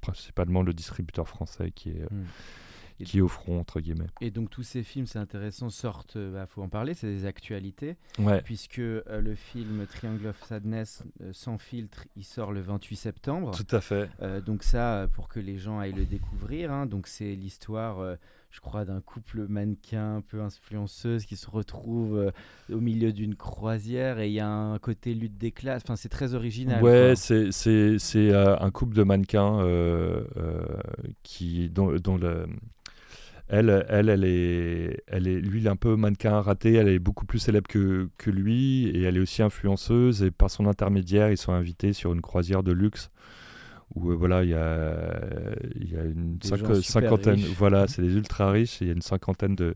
principalement 0.00 0.62
le 0.62 0.72
distributeur 0.72 1.28
français 1.28 1.70
qui 1.70 1.90
est 1.90 2.02
euh, 2.02 2.24
hmm. 3.00 3.04
qui 3.04 3.18
est 3.18 3.20
au 3.20 3.28
front 3.28 3.60
entre 3.60 3.80
guillemets. 3.80 4.08
Et 4.20 4.30
donc 4.30 4.50
tous 4.50 4.62
ces 4.62 4.82
films, 4.82 5.06
c'est 5.06 5.18
intéressant, 5.18 5.70
sortent, 5.70 6.16
il 6.16 6.30
bah, 6.32 6.46
faut 6.46 6.62
en 6.62 6.68
parler, 6.68 6.94
c'est 6.94 7.08
des 7.08 7.26
actualités, 7.26 7.96
ouais. 8.18 8.42
puisque 8.42 8.78
le 8.78 9.34
film 9.34 9.86
Triangle 9.86 10.28
of 10.28 10.42
Sadness 10.44 11.02
sans 11.32 11.58
filtre, 11.58 12.04
il 12.16 12.24
sort 12.24 12.52
le 12.52 12.60
28 12.60 12.96
septembre. 12.96 13.50
Tout 13.56 13.74
à 13.74 13.80
fait. 13.80 14.08
donc 14.44 14.62
ça, 14.62 15.08
pour 15.14 15.28
que 15.28 15.40
les 15.40 15.58
gens 15.58 15.78
aillent 15.78 15.92
le 15.92 16.06
découvrir, 16.06 16.72
hein, 16.72 16.86
donc 16.86 17.06
c'est 17.06 17.34
l'histoire 17.34 18.18
je 18.50 18.60
crois, 18.60 18.84
d'un 18.84 19.00
couple 19.00 19.46
mannequin 19.48 20.16
un 20.16 20.20
peu 20.20 20.40
influenceuse 20.40 21.26
qui 21.26 21.36
se 21.36 21.48
retrouve 21.50 22.16
euh, 22.16 22.30
au 22.72 22.80
milieu 22.80 23.12
d'une 23.12 23.34
croisière 23.34 24.18
et 24.18 24.28
il 24.28 24.32
y 24.32 24.40
a 24.40 24.48
un 24.48 24.78
côté 24.78 25.14
lutte 25.14 25.36
des 25.36 25.52
classes. 25.52 25.82
Enfin, 25.84 25.96
c'est 25.96 26.08
très 26.08 26.34
original. 26.34 26.82
Ouais, 26.82 27.14
c'est 27.14 27.50
euh, 28.16 28.56
un 28.58 28.70
couple 28.70 28.96
de 28.96 29.02
mannequins 29.02 29.60
euh, 29.60 30.24
qui, 31.22 31.68
dont, 31.68 31.94
dont 31.96 32.16
le, 32.16 32.46
elle, 33.48 33.86
elle, 33.88 34.08
elle 34.08 34.24
est, 34.24 35.02
elle 35.06 35.26
est, 35.26 35.40
lui, 35.40 35.60
il 35.60 35.66
est 35.66 35.70
un 35.70 35.76
peu 35.76 35.96
mannequin 35.96 36.40
raté. 36.40 36.74
Elle 36.74 36.88
est 36.88 36.98
beaucoup 36.98 37.26
plus 37.26 37.38
célèbre 37.38 37.68
que, 37.68 38.08
que 38.18 38.30
lui 38.30 38.88
et 38.88 39.02
elle 39.02 39.16
est 39.16 39.20
aussi 39.20 39.42
influenceuse. 39.42 40.22
Et 40.22 40.30
par 40.30 40.50
son 40.50 40.66
intermédiaire, 40.66 41.30
ils 41.30 41.38
sont 41.38 41.52
invités 41.52 41.92
sur 41.92 42.12
une 42.12 42.20
croisière 42.20 42.62
de 42.62 42.72
luxe 42.72 43.10
où 43.94 44.10
euh, 44.10 44.14
voilà, 44.14 44.44
il 44.44 44.50
y 44.50 44.54
a, 44.54 45.14
y 45.76 45.96
a 45.96 46.04
une 46.04 46.38
cinquantaine, 46.82 47.40
voilà, 47.56 47.86
c'est 47.86 48.02
des 48.02 48.14
ultra 48.14 48.50
riches, 48.50 48.82
il 48.82 48.88
y 48.88 48.90
a 48.90 48.92
une 48.92 49.00
cinquantaine 49.00 49.54
de, 49.54 49.74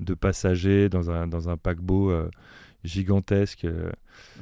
de 0.00 0.14
passagers 0.14 0.88
dans 0.88 1.10
un, 1.10 1.26
dans 1.26 1.50
un 1.50 1.58
paquebot 1.58 2.10
euh, 2.10 2.30
gigantesque. 2.84 3.66
Euh, 3.66 3.90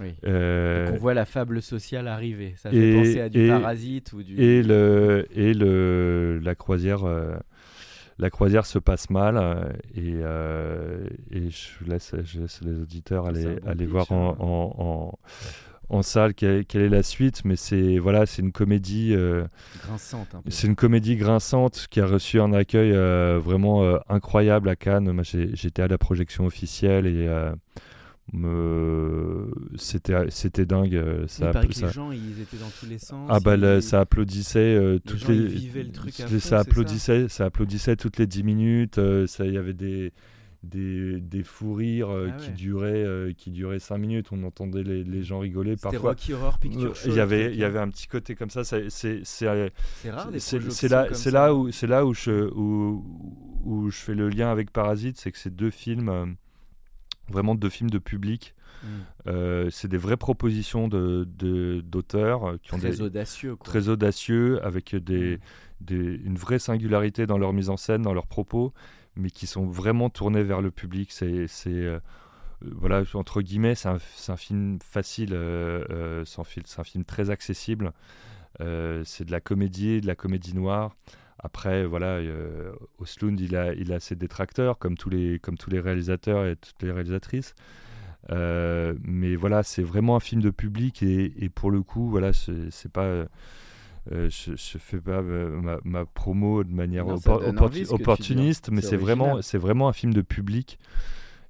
oui. 0.01 0.15
on 0.25 0.97
voit 0.99 1.15
la 1.15 1.25
fable 1.25 1.63
sociale 1.63 2.07
arriver. 2.07 2.55
Ça 2.57 2.71
fait 2.71 2.95
penser 2.95 3.21
à 3.21 3.29
du 3.29 3.49
parasite 3.49 4.13
ou 4.13 4.23
du. 4.23 4.41
Et, 4.41 4.63
le, 4.63 5.27
et 5.35 5.53
le, 5.53 6.39
la 6.41 6.55
croisière. 6.55 7.05
La 8.19 8.31
croisière 8.31 8.67
se 8.67 8.79
passe 8.79 9.11
mal 9.11 9.73
et, 9.95 10.21
et 11.31 11.51
je, 11.51 11.85
laisse, 11.87 12.15
je 12.25 12.41
laisse 12.41 12.61
les 12.63 12.81
auditeurs 12.81 13.27
aller, 13.27 13.59
aller 13.67 13.87
voir 13.87 14.11
en, 14.13 14.31
hein. 14.31 14.37
en 14.41 15.19
en 15.91 16.03
salle 16.03 16.35
quelle, 16.35 16.65
est 16.75 16.89
la 16.89 17.03
suite, 17.03 17.45
mais 17.45 17.57
c'est 17.57 17.99
voilà, 17.99 18.27
c'est 18.27 18.43
une 18.43 18.53
comédie 18.53 19.15
euh, 19.15 19.45
grinçante. 19.83 20.29
C'est 20.49 20.67
une 20.67 20.77
comédie 20.77 21.17
grinçante 21.17 21.87
qui 21.91 22.01
a 22.01 22.07
reçu 22.07 22.41
un 22.41 22.53
accueil 22.53 22.93
euh, 22.93 23.41
vraiment 23.43 23.83
euh, 23.83 23.99
incroyable 24.09 24.69
à 24.69 24.77
Cannes. 24.77 25.23
j'étais 25.25 25.83
à 25.83 25.89
la 25.89 25.99
projection 25.99 26.45
officielle 26.45 27.07
et 27.07 27.29
c'était 29.77 30.15
c'était 30.31 30.67
dingue. 30.67 31.03
Ça, 31.27 31.53
il 31.55 31.69
que 31.69 31.87
les 31.87 31.93
gens 31.93 32.13
ils 32.13 32.41
étaient 32.41 32.57
dans 32.59 32.71
tous 32.81 32.87
les 32.87 32.99
sens. 32.99 33.29
Ah 33.31 33.41
bah 33.41 33.81
ça 33.81 34.01
applaudissait 34.01 34.99
toutes 35.07 35.29
les. 35.29 36.41
ça 36.41 36.61
applaudissait, 36.61 37.29
ça. 37.29 37.47
applaudissait 37.47 37.97
toutes 37.97 38.19
les 38.19 38.27
10 38.27 38.43
minutes. 38.43 39.01
Ça, 39.27 39.47
il 39.47 39.55
y 39.55 39.59
avait 39.59 39.75
des 39.75 40.13
des, 40.63 41.21
des 41.21 41.43
fous 41.45 41.75
rires 41.75 42.11
euh, 42.11 42.31
Ah 42.33 42.37
qui 42.37 42.51
duraient 42.51 43.05
euh, 43.05 43.33
qui 43.33 43.51
duraient 43.51 43.79
cinq 43.79 43.99
minutes. 43.99 44.29
On 44.33 44.43
entendait 44.43 44.83
les, 44.83 45.05
les 45.05 45.23
gens 45.23 45.39
rigoler 45.39 45.77
parfois. 45.77 46.11
Rocky 46.11 46.35
Horror 46.35 46.59
Picture 46.59 46.95
Show. 46.97 47.09
Il 47.09 47.15
y 47.15 47.21
avait 47.21 47.45
truc, 47.45 47.55
il 47.55 47.61
y 47.61 47.65
avait 47.65 47.79
un 47.79 47.89
petit 47.89 48.09
côté 48.09 48.35
comme 48.35 48.51
ça. 48.51 48.65
C'est 48.65 48.91
c'est 48.91 49.21
c'est 49.25 49.45
là 49.45 49.71
c'est 50.39 51.31
là 51.31 51.47
ça. 51.47 51.55
où 51.55 51.71
c'est 51.71 51.87
là 51.87 52.05
où 52.05 52.15
je 52.15 52.51
où, 52.53 53.05
où 53.65 53.91
je 53.91 53.97
fais 53.97 54.15
le 54.15 54.29
lien 54.29 54.51
avec 54.51 54.73
Parasite, 54.73 55.19
c'est 55.19 55.31
que 55.31 55.39
c'est 55.39 55.55
deux 55.55 55.71
films 55.71 56.09
euh, 56.09 56.27
vraiment 57.31 57.55
deux 57.55 57.69
films 57.71 57.91
de 57.91 57.99
public. 57.99 58.55
Mm. 58.83 58.87
Euh, 59.27 59.71
c'est 59.71 59.89
des 59.89 59.97
vraies 59.99 60.17
propositions 60.17 60.87
de 60.89 61.27
de- 61.39 61.81
d'auteurs 61.81 62.57
qui 62.63 62.75
ont 62.75 62.79
Très 62.79 62.91
des 62.91 63.03
audacieux. 63.03 63.57
Quoi. 63.57 63.65
très 63.65 63.89
audacieux, 63.89 64.65
avec 64.65 64.95
des, 64.95 65.37
Mm. 65.37 65.41
des- 65.81 66.21
une 66.25 66.37
vraie 66.37 66.59
singularité 66.61 67.27
dans 67.27 67.39
leur 67.39 67.53
mise 67.53 67.71
en 67.71 67.77
scène, 67.77 68.03
dans 68.03 68.15
leurs 68.15 68.27
propos, 68.29 68.73
mais 69.17 69.31
qui 69.31 69.47
sont 69.49 69.67
vraiment 69.67 70.11
tournés 70.11 70.45
vers 70.45 70.61
le 70.63 70.71
public. 70.71 71.11
C'est, 71.11 71.27
euh, 71.27 71.47
euh, 71.67 71.99
voilà, 72.63 73.03
entre 73.15 73.43
guillemets, 73.43 73.75
c'est 73.75 73.89
un, 73.89 74.37
film 74.37 74.79
facile, 74.81 75.31
euh, 75.33 76.25
sans 76.25 76.45
fil- 76.45 76.63
c'est 76.67 76.81
un 76.81 76.85
film 76.85 77.05
très 77.05 77.31
accessible. 77.31 77.93
C'est 78.61 79.25
de 79.25 79.31
la 79.31 79.41
comédie, 79.41 80.01
de 80.01 80.07
la 80.07 80.17
comédie 80.17 80.55
noire. 80.55 80.95
Après, 81.39 81.87
voilà, 81.87 82.17
euh, 82.17 82.73
Oslund, 82.99 83.39
il 83.41 83.55
a, 83.57 83.73
il 83.75 83.93
a 83.93 84.01
ses 84.01 84.17
détracteurs, 84.17 84.79
comme 84.79 84.97
tous 84.97 85.09
les, 85.11 85.39
comme 85.39 85.57
tous 85.57 85.71
les 85.71 85.79
réalisateurs 85.81 86.45
et 86.47 86.57
toutes 86.57 86.83
les 86.83 86.91
réalisatrices. 86.91 87.55
Euh, 88.31 88.95
mais 89.03 89.37
voilà, 89.37 89.63
c'est 89.63 89.83
vraiment 89.83 90.17
un 90.17 90.21
film 90.21 90.43
de 90.43 90.51
public 90.51 91.03
et, 91.03 91.33
et 91.45 91.49
pour 91.49 91.71
le 91.71 91.83
coup, 91.83 92.09
voilà, 92.11 92.33
c'est 92.33 92.91
pas. 92.93 93.05
euh, 93.05 93.27
je, 94.11 94.53
je 94.57 94.79
fais 94.79 94.99
pas 95.01 95.21
euh, 95.21 95.61
ma, 95.61 95.79
ma 95.85 96.05
promo 96.07 96.65
de 96.65 96.73
manière 96.73 97.05
Non, 97.07 97.15
oppor- 97.17 97.43
hein. 97.47 97.53
opportuniste, 97.95 98.71
mais 98.71 98.81
C'est 98.91 98.97
vraiment, 98.97 99.43
c'est 99.43 99.59
vraiment 99.59 99.89
un 99.89 99.93
film 99.93 100.13
de 100.15 100.23
public. 100.23 100.79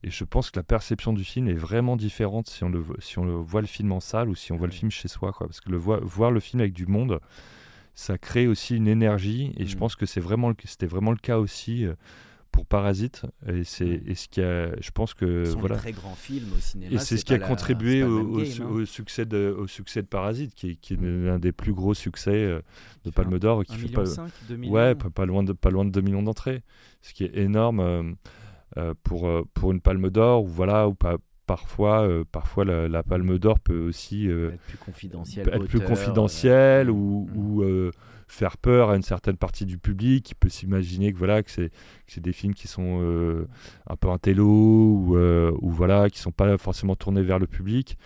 Et 0.04 0.10
je 0.10 0.22
pense 0.24 0.50
que 0.50 0.58
la 0.58 0.62
perception 0.62 1.12
du 1.12 1.24
film 1.24 1.48
est 1.48 1.54
vraiment 1.54 1.96
différente 1.96 2.48
si 2.48 2.62
on 2.62 2.68
le, 2.68 2.78
vo- 2.78 2.94
si 3.00 3.18
on 3.18 3.24
le 3.24 3.32
voit 3.34 3.60
le 3.62 3.66
film 3.66 3.90
en 3.90 3.98
salle 4.00 4.28
ou 4.28 4.34
si 4.36 4.52
on 4.52 4.56
voit 4.56 4.66
le 4.68 4.72
film 4.78 4.90
chez 4.92 5.08
soi. 5.08 5.32
Quoi. 5.32 5.46
Parce 5.48 5.60
que 5.60 5.70
le 5.70 5.76
voi- 5.76 6.00
voir 6.02 6.30
le 6.30 6.38
film 6.40 6.60
avec 6.60 6.72
du 6.72 6.86
monde, 6.86 7.18
ça 8.00 8.16
crée 8.16 8.46
aussi 8.46 8.76
une 8.76 8.86
énergie. 8.86 9.52
Et 9.56 9.66
je 9.66 9.74
Mm. 9.74 9.78
pense 9.80 9.96
que 9.96 10.06
c'est 10.06 10.20
vraiment, 10.20 10.52
c'était 10.64 10.86
vraiment 10.86 11.10
le 11.10 11.16
cas 11.16 11.38
aussi 11.40 11.84
euh, 11.84 11.94
pour 12.52 12.64
Parasite. 12.64 13.22
Et 13.48 13.64
c'est 13.64 13.88
et 14.06 14.14
ce 14.14 14.28
qui 14.28 14.40
a, 14.40 14.70
je 14.80 14.90
pense 14.92 15.14
que 15.14 15.44
Ce 15.46 15.52
sont 15.54 15.58
voilà. 15.58 15.74
très 15.76 15.90
grands 15.92 16.14
films 16.14 16.52
au 16.56 16.60
cinéma. 16.60 16.94
Et 16.94 16.98
c'est 16.98 17.16
ce 17.16 17.24
qui 17.24 17.34
a 17.34 17.38
la- 17.38 17.46
contribué 17.48 18.04
au, 18.04 18.24
game, 18.38 18.46
hein. 18.62 18.66
au 18.70 18.84
succès 18.84 19.26
de, 19.26 19.52
au 19.58 19.66
succès 19.66 20.00
de 20.02 20.06
Parasite, 20.06 20.54
qui 20.54 20.70
est, 20.70 20.74
qui 20.76 20.94
est 20.94 20.96
Mm. 20.96 21.26
l'un 21.26 21.38
des 21.40 21.50
plus 21.50 21.72
gros 21.72 21.92
succès 21.92 22.30
euh, 22.30 22.60
de 23.04 23.10
Palme 23.10 23.36
d'Or, 23.40 23.64
qui 23.64 23.76
fait 23.76 23.88
pas, 23.88 24.06
cinq, 24.06 24.30
deux 24.42 24.56
millions. 24.56 24.74
ouais, 24.74 24.94
pas, 24.94 25.10
pas 25.10 25.26
loin 25.26 25.42
de 25.42 25.52
pas 25.52 25.70
loin 25.70 25.84
de 25.84 25.90
2 25.90 26.00
millions 26.00 26.22
d'entrées, 26.22 26.62
ce 27.02 27.12
qui 27.14 27.24
est 27.24 27.36
énorme 27.36 27.80
euh, 27.80 28.02
euh, 28.76 28.94
pour 29.02 29.28
pour 29.54 29.72
une 29.72 29.80
Palme 29.80 30.08
d'Or, 30.08 30.44
ou 30.44 30.46
voilà, 30.46 30.86
ou 30.88 30.94
pas. 30.94 31.16
Parfois, 31.48 32.06
euh, 32.06 32.24
parfois 32.30 32.66
la, 32.66 32.88
la 32.88 33.02
Palme 33.02 33.38
d'Or 33.38 33.58
peut 33.58 33.80
aussi 33.80 34.28
euh, 34.28 34.52
être 34.52 34.60
plus 34.60 34.76
confidentiel. 34.76 35.48
être 35.48 35.64
plus 35.64 35.78
auteur, 35.78 35.88
confidentiel 35.88 36.90
euh, 36.90 36.92
ou, 36.92 37.26
mm. 37.32 37.38
ou, 37.38 37.90
faire 38.26 38.58
peur 38.58 38.90
à 38.90 38.96
une 38.96 39.02
certaine 39.02 39.38
partie 39.38 39.64
du 39.64 39.78
public 39.78 40.26
qui 40.26 40.34
peut 40.34 40.50
s'imaginer 40.50 41.10
que 41.10 41.16
voilà 41.16 41.42
que 41.42 41.50
c'est 41.50 42.20
des 42.20 42.32
films 42.34 42.52
qui 42.52 42.68
sont 42.68 43.46
un 43.86 43.96
peu 43.96 44.10
intello 44.10 44.44
ou, 44.44 45.16
ou 45.16 45.70
voilà 45.70 46.10
qui 46.10 46.18
sont 46.18 46.30
pas 46.30 46.58
forcément 46.58 46.94
tournés 46.94 47.22
vers 47.22 47.38
le 47.38 47.46
public 47.46 47.96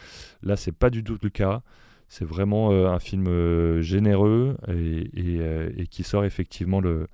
là 0.44 0.54
c'est 0.54 0.70
pas 0.70 0.90
du 0.90 1.02
tout 1.02 1.18
le 1.20 1.28
cas 1.28 1.62
c'est 2.08 2.24
vraiment 2.24 2.70
un 2.70 3.00
film 3.00 3.80
généreux 3.80 4.56
et, 4.68 5.10
et, 5.12 5.40
et 5.76 5.86
qui 5.88 6.04
sort 6.04 6.24
effectivement 6.24 6.80
le, 6.80 7.08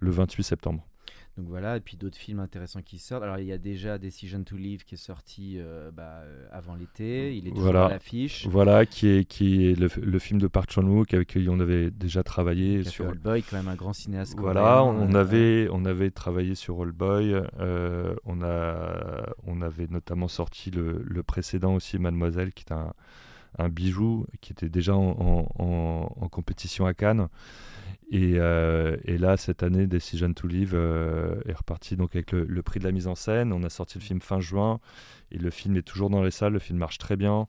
le 0.00 0.10
28 0.10 0.42
septembre 0.42 0.82
Donc 1.36 1.48
voilà, 1.48 1.76
et 1.76 1.80
puis 1.80 1.98
d'autres 1.98 2.16
films 2.16 2.38
intéressants 2.40 2.80
qui 2.80 2.98
sortent. 2.98 3.22
Alors 3.22 3.38
il 3.38 3.44
y 3.44 3.52
a 3.52 3.58
déjà 3.58 3.98
Decision 3.98 4.42
to 4.42 4.56
Live 4.56 4.84
qui 4.84 4.94
est 4.94 4.98
sorti 4.98 5.56
euh, 5.58 5.90
bah, 5.90 6.20
euh, 6.24 6.46
avant 6.50 6.74
l'été. 6.74 7.36
Il 7.36 7.46
est 7.46 7.50
toujours 7.50 7.64
Voilà. 7.64 7.86
à 7.86 7.88
l'affiche. 7.90 8.46
voilà 8.46 8.86
qui 8.86 9.06
est, 9.08 9.24
qui 9.26 9.66
est 9.68 9.78
le, 9.78 9.90
le 10.02 10.18
film 10.18 10.40
de 10.40 10.46
Park 10.46 10.70
Chan-wook 10.70 11.12
avec 11.12 11.28
qui 11.28 11.46
on 11.50 11.60
avait 11.60 11.90
déjà 11.90 12.22
travaillé 12.22 12.76
Qui 12.76 12.80
a 12.80 12.84
fait 12.84 12.90
sur 12.90 13.08
Old 13.08 13.20
Boy, 13.20 13.42
quand 13.42 13.56
même 13.58 13.68
un 13.68 13.74
grand 13.74 13.92
cinéaste. 13.92 14.34
Voilà, 14.38 14.82
on 14.82 15.12
euh, 15.14 15.20
avait, 15.20 15.68
on 15.70 15.84
avait 15.84 16.10
travaillé 16.10 16.54
sur 16.54 16.80
All 16.80 16.92
Boy. 16.92 17.34
euh, 17.60 18.14
on, 18.24 18.40
a, 18.42 19.26
on 19.46 19.60
avait 19.60 19.88
notamment 19.90 20.28
sorti 20.28 20.70
le, 20.70 21.02
le 21.04 21.22
précédent 21.22 21.74
aussi, 21.74 21.98
Mademoiselle, 21.98 22.54
qui 22.54 22.64
est 22.66 22.72
un, 22.72 22.94
un 23.58 23.68
bijou, 23.68 24.26
qui 24.40 24.52
était 24.52 24.70
déjà 24.70 24.96
en, 24.96 25.10
en- 25.58 25.62
en- 25.62 26.14
en 26.18 26.28
compétition 26.30 26.86
à 26.86 26.94
Cannes. 26.94 27.28
Et, 28.12 28.34
euh, 28.36 28.96
et 29.04 29.18
là, 29.18 29.36
cette 29.36 29.64
année, 29.64 29.86
Decision 29.88 30.32
to 30.32 30.46
Live 30.46 30.72
euh, 30.74 31.34
est 31.46 31.52
reparti 31.54 31.96
donc 31.96 32.14
avec 32.14 32.30
le, 32.32 32.44
le 32.44 32.62
prix 32.62 32.78
de 32.78 32.84
la 32.84 32.92
mise 32.92 33.08
en 33.08 33.16
scène. 33.16 33.52
On 33.52 33.64
a 33.64 33.68
sorti 33.68 33.98
le 33.98 34.04
film 34.04 34.20
fin 34.20 34.38
juin 34.38 34.78
et 35.32 35.38
le 35.38 35.50
film 35.50 35.76
est 35.76 35.82
toujours 35.82 36.08
dans 36.08 36.22
les 36.22 36.30
salles. 36.30 36.52
Le 36.52 36.60
film 36.60 36.78
marche 36.78 36.98
très 36.98 37.16
bien 37.16 37.48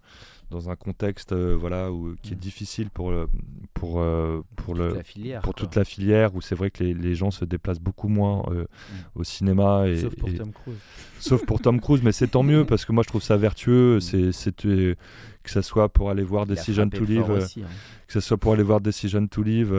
dans 0.50 0.70
un 0.72 0.76
contexte 0.76 1.32
euh, 1.34 1.56
voilà, 1.60 1.92
où, 1.92 2.16
qui 2.24 2.32
est 2.34 2.36
Mm. 2.38 2.40
difficile 2.40 2.90
pour, 2.90 3.12
le- 3.12 3.28
pour, 3.76 4.00
euh, 4.00 4.42
pour, 4.56 4.74
toute 4.74 4.78
le, 4.84 4.94
la 4.96 5.04
filière. 5.04 5.42
pour 5.42 5.54
quoi. 5.54 5.64
toute 5.64 5.76
la 5.76 5.84
filière 5.84 6.34
où 6.36 6.42
c'est 6.42 6.56
vrai 6.56 6.72
que 6.72 6.84
les, 6.84 6.94
les 6.96 7.14
gens 7.14 7.30
se 7.32 7.46
déplacent 7.46 7.82
beaucoup 7.82 8.08
moins 8.08 8.44
euh, 8.50 8.66
au 9.14 9.24
cinéma 9.24 9.88
et, 9.88 9.98
Sauf 9.98 10.16
pour 10.16 10.30
et- 10.30 10.36
Tom 10.36 10.52
Cruise. 10.54 10.78
sauf 11.20 11.46
pour 11.46 11.60
Tom 11.62 11.80
Cruise 11.82 12.02
mais 12.02 12.14
c'est 12.14 12.30
tant 12.30 12.44
mieux 12.44 12.64
parce 12.66 12.86
que 12.86 12.94
moi 12.94 13.04
je 13.04 13.10
trouve 13.10 13.22
ça 13.22 13.36
vertueux 13.36 14.00
c'est 14.00 14.32
c'est, 14.32 14.66
euh, 14.66 14.96
que 15.44 15.50
ça 15.52 15.62
soit 15.62 15.90
pour 15.90 16.10
aller 16.10 16.24
voir 16.24 16.46
Il 16.48 16.56
Decision 16.56 16.90
to 16.90 17.04
Live 17.04 17.30
euh, 17.30 17.44
aussi, 17.44 17.62
hein. 17.64 17.68
que 18.08 18.14
ce 18.14 18.22
soit 18.22 18.38
pour 18.38 18.54
aller 18.54 18.64
voir 18.64 18.80
Decision 18.80 19.28
to 19.28 19.44
Live 19.44 19.72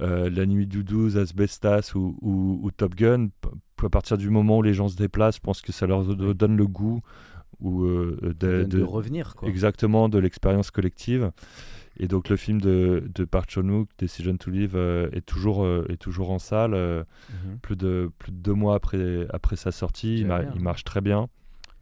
euh, 0.00 0.26
euh, 0.26 0.30
La 0.30 0.46
Nuit 0.46 0.66
du 0.66 0.84
12 0.84 1.16
Asbestas 1.16 1.92
ou, 1.94 2.16
ou- 2.20 2.60
ou 2.62 2.70
Top 2.70 2.94
Gun 2.94 3.28
à 3.82 3.88
partir 3.88 4.16
du 4.18 4.30
moment 4.30 4.58
où 4.58 4.62
les 4.62 4.74
gens 4.74 4.88
se 4.88 4.96
déplacent 4.96 5.36
je 5.36 5.40
pense 5.40 5.60
que 5.60 5.72
ça 5.72 5.86
leur 5.86 6.04
do- 6.04 6.34
donne 6.34 6.56
le 6.56 6.66
goût 6.66 7.00
ou 7.60 7.84
euh, 7.84 8.18
de, 8.22 8.32
donne 8.32 8.68
de 8.68 8.78
de- 8.78 8.82
revenir. 8.82 9.34
Quoi. 9.36 9.48
exactement 9.48 10.08
de 10.08 10.18
l'expérience 10.18 10.70
collective. 10.70 11.30
Et 11.98 12.08
donc 12.08 12.28
le 12.28 12.36
film 12.36 12.60
de, 12.60 13.10
de 13.14 13.24
Park 13.24 13.48
Chan-wook, 13.50 13.88
Decision 13.98 14.36
to 14.36 14.50
Live, 14.50 14.72
euh, 14.76 15.08
est, 15.12 15.24
toujours, 15.24 15.64
euh, 15.64 15.86
est 15.88 15.96
toujours 15.96 16.30
en 16.30 16.38
salle, 16.38 16.74
euh, 16.74 17.02
Mhm. 17.30 17.58
plus, 17.62 17.76
de, 17.76 18.10
plus 18.18 18.32
de 18.32 18.36
deux 18.36 18.52
mois 18.52 18.74
après, 18.74 19.26
après 19.32 19.56
sa 19.56 19.70
sortie. 19.72 20.16
Il, 20.16 20.22
Déjà 20.24 20.28
mar- 20.28 20.42
bien. 20.42 20.52
il 20.56 20.60
marche 20.60 20.84
très 20.84 21.00
bien. 21.00 21.28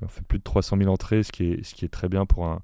Il 0.02 0.06
fait 0.08 0.22
plus 0.24 0.38
de 0.38 0.44
300 0.44 0.76
000 0.78 0.88
entrées, 0.92 1.24
ce 1.24 1.32
qui 1.32 1.44
est, 1.44 1.64
ce 1.64 1.74
qui 1.74 1.84
est 1.84 1.88
très 1.88 2.08
bien 2.08 2.26
pour 2.26 2.46
un, 2.46 2.60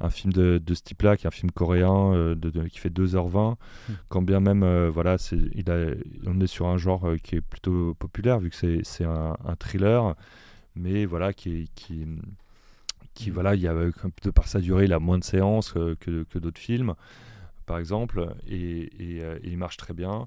un 0.00 0.10
film 0.10 0.32
de, 0.32 0.58
de 0.58 0.74
ce 0.74 0.82
type-là, 0.82 1.16
qui 1.16 1.26
est 1.26 1.28
un 1.28 1.30
film 1.30 1.50
coréen 1.50 2.12
euh, 2.14 2.34
de, 2.34 2.50
de- 2.50 2.68
qui 2.68 2.78
fait 2.78 2.88
2h20. 2.90 3.52
Mm. 3.88 3.92
Quand 4.08 4.22
bien 4.22 4.40
même, 4.40 4.62
euh, 4.62 4.90
voilà, 4.90 5.18
c'est, 5.18 5.38
il 5.54 5.70
a, 5.70 5.92
on 6.26 6.40
est 6.40 6.46
sur 6.46 6.66
un 6.66 6.78
genre 6.78 7.06
euh, 7.08 7.16
qui 7.18 7.36
est 7.36 7.40
plutôt 7.40 7.94
populaire, 7.94 8.38
vu 8.40 8.50
que 8.50 8.56
c'est, 8.82 9.04
un, 9.04 9.36
un 9.44 9.56
thriller, 9.56 10.14
mais 10.74 11.04
voilà, 11.04 11.32
qui, 11.32 11.68
qui, 11.74 12.06
qui 13.14 13.30
Mm. 13.30 13.34
voilà, 13.34 13.54
il 13.54 13.60
y 13.60 13.68
a 13.68 13.74
de 13.74 14.30
par 14.30 14.48
sa 14.48 14.60
durée, 14.60 14.84
il 14.84 14.92
a 14.92 14.98
moins 14.98 15.18
de 15.18 15.24
séances 15.24 15.72
que, 15.72 16.24
que 16.24 16.38
d'autres 16.38 16.60
films, 16.60 16.94
par 17.66 17.78
exemple, 17.78 18.34
et, 18.48 18.82
et, 18.98 19.16
et 19.18 19.40
il 19.44 19.58
marche 19.58 19.76
très 19.76 19.94
bien. 19.94 20.26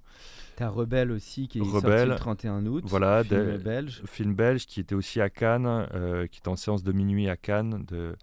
T'as 0.56 0.70
Rebelle 0.70 1.12
aussi 1.12 1.48
qui 1.48 1.58
est 1.60 1.64
sorti 1.64 1.88
Rebelle, 1.88 2.10
le 2.10 2.16
31 2.16 2.66
août. 2.68 2.84
voilà, 2.88 3.24
film 3.24 3.58
belge. 3.58 4.02
Film 4.06 4.34
belge 4.36 4.66
qui 4.68 4.80
était 4.80 4.94
aussi 4.96 5.20
à 5.20 5.30
Cannes, 5.32 5.66
euh, 5.96 6.28
qui 6.28 6.40
était 6.40 6.48
en 6.50 6.56
séance 6.56 6.84
de 6.84 6.92
minuit 6.92 7.28
à 7.28 7.36
Cannes, 7.36 7.84
de 7.88 8.16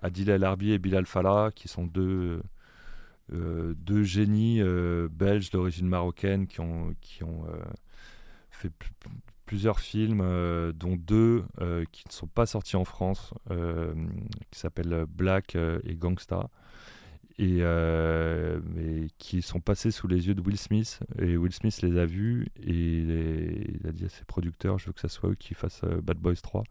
Adil 0.00 0.30
El 0.30 0.44
Arbi 0.44 0.72
et 0.72 0.78
Bilal 0.78 1.06
Fallah, 1.06 1.50
qui 1.54 1.68
sont 1.68 1.86
deux, 1.86 2.42
euh, 3.32 3.74
deux 3.78 4.02
génies 4.04 4.60
euh, 4.60 5.08
belges 5.10 5.50
d'origine 5.50 5.86
marocaine 5.88 6.46
qui 6.46 6.60
ont, 6.60 6.94
qui 7.00 7.24
ont 7.24 7.44
euh, 7.48 7.56
fait 8.50 8.70
pl- 8.70 8.90
plusieurs 9.46 9.80
films, 9.80 10.22
dont 10.74 10.96
deux 10.96 11.42
qui 11.90 12.04
ne 12.06 12.12
sont 12.12 12.26
pas 12.26 12.44
sortis 12.44 12.76
en 12.76 12.84
France, 12.84 13.32
qui 14.50 14.58
s'appellent 14.58 15.06
Black 15.08 15.56
et 15.56 15.94
Gangsta. 15.96 16.50
Et 17.38 17.62
qui 19.16 19.40
sont 19.42 19.60
passés 19.60 19.90
sous 19.90 20.06
les 20.08 20.26
yeux 20.26 20.34
de 20.34 20.40
Will 20.42 20.58
Smith 20.58 21.00
et 21.18 21.36
Will 21.36 21.52
Smith 21.52 21.80
les 21.82 21.98
a 21.98 22.04
vus 22.04 22.48
et 22.62 22.72
les- 22.72 23.78
il 23.80 23.86
a 23.86 23.92
dit 23.92 24.04
à 24.04 24.08
ses 24.08 24.24
producteurs 24.24 24.78
je 24.78 24.86
veux 24.86 24.92
que 24.92 25.00
ça 25.00 25.08
soit 25.08 25.30
eux 25.30 25.34
qui 25.34 25.54
fassent 25.54 25.84
Bad 26.02 26.18
Boys 26.18 26.34
3 26.42 26.64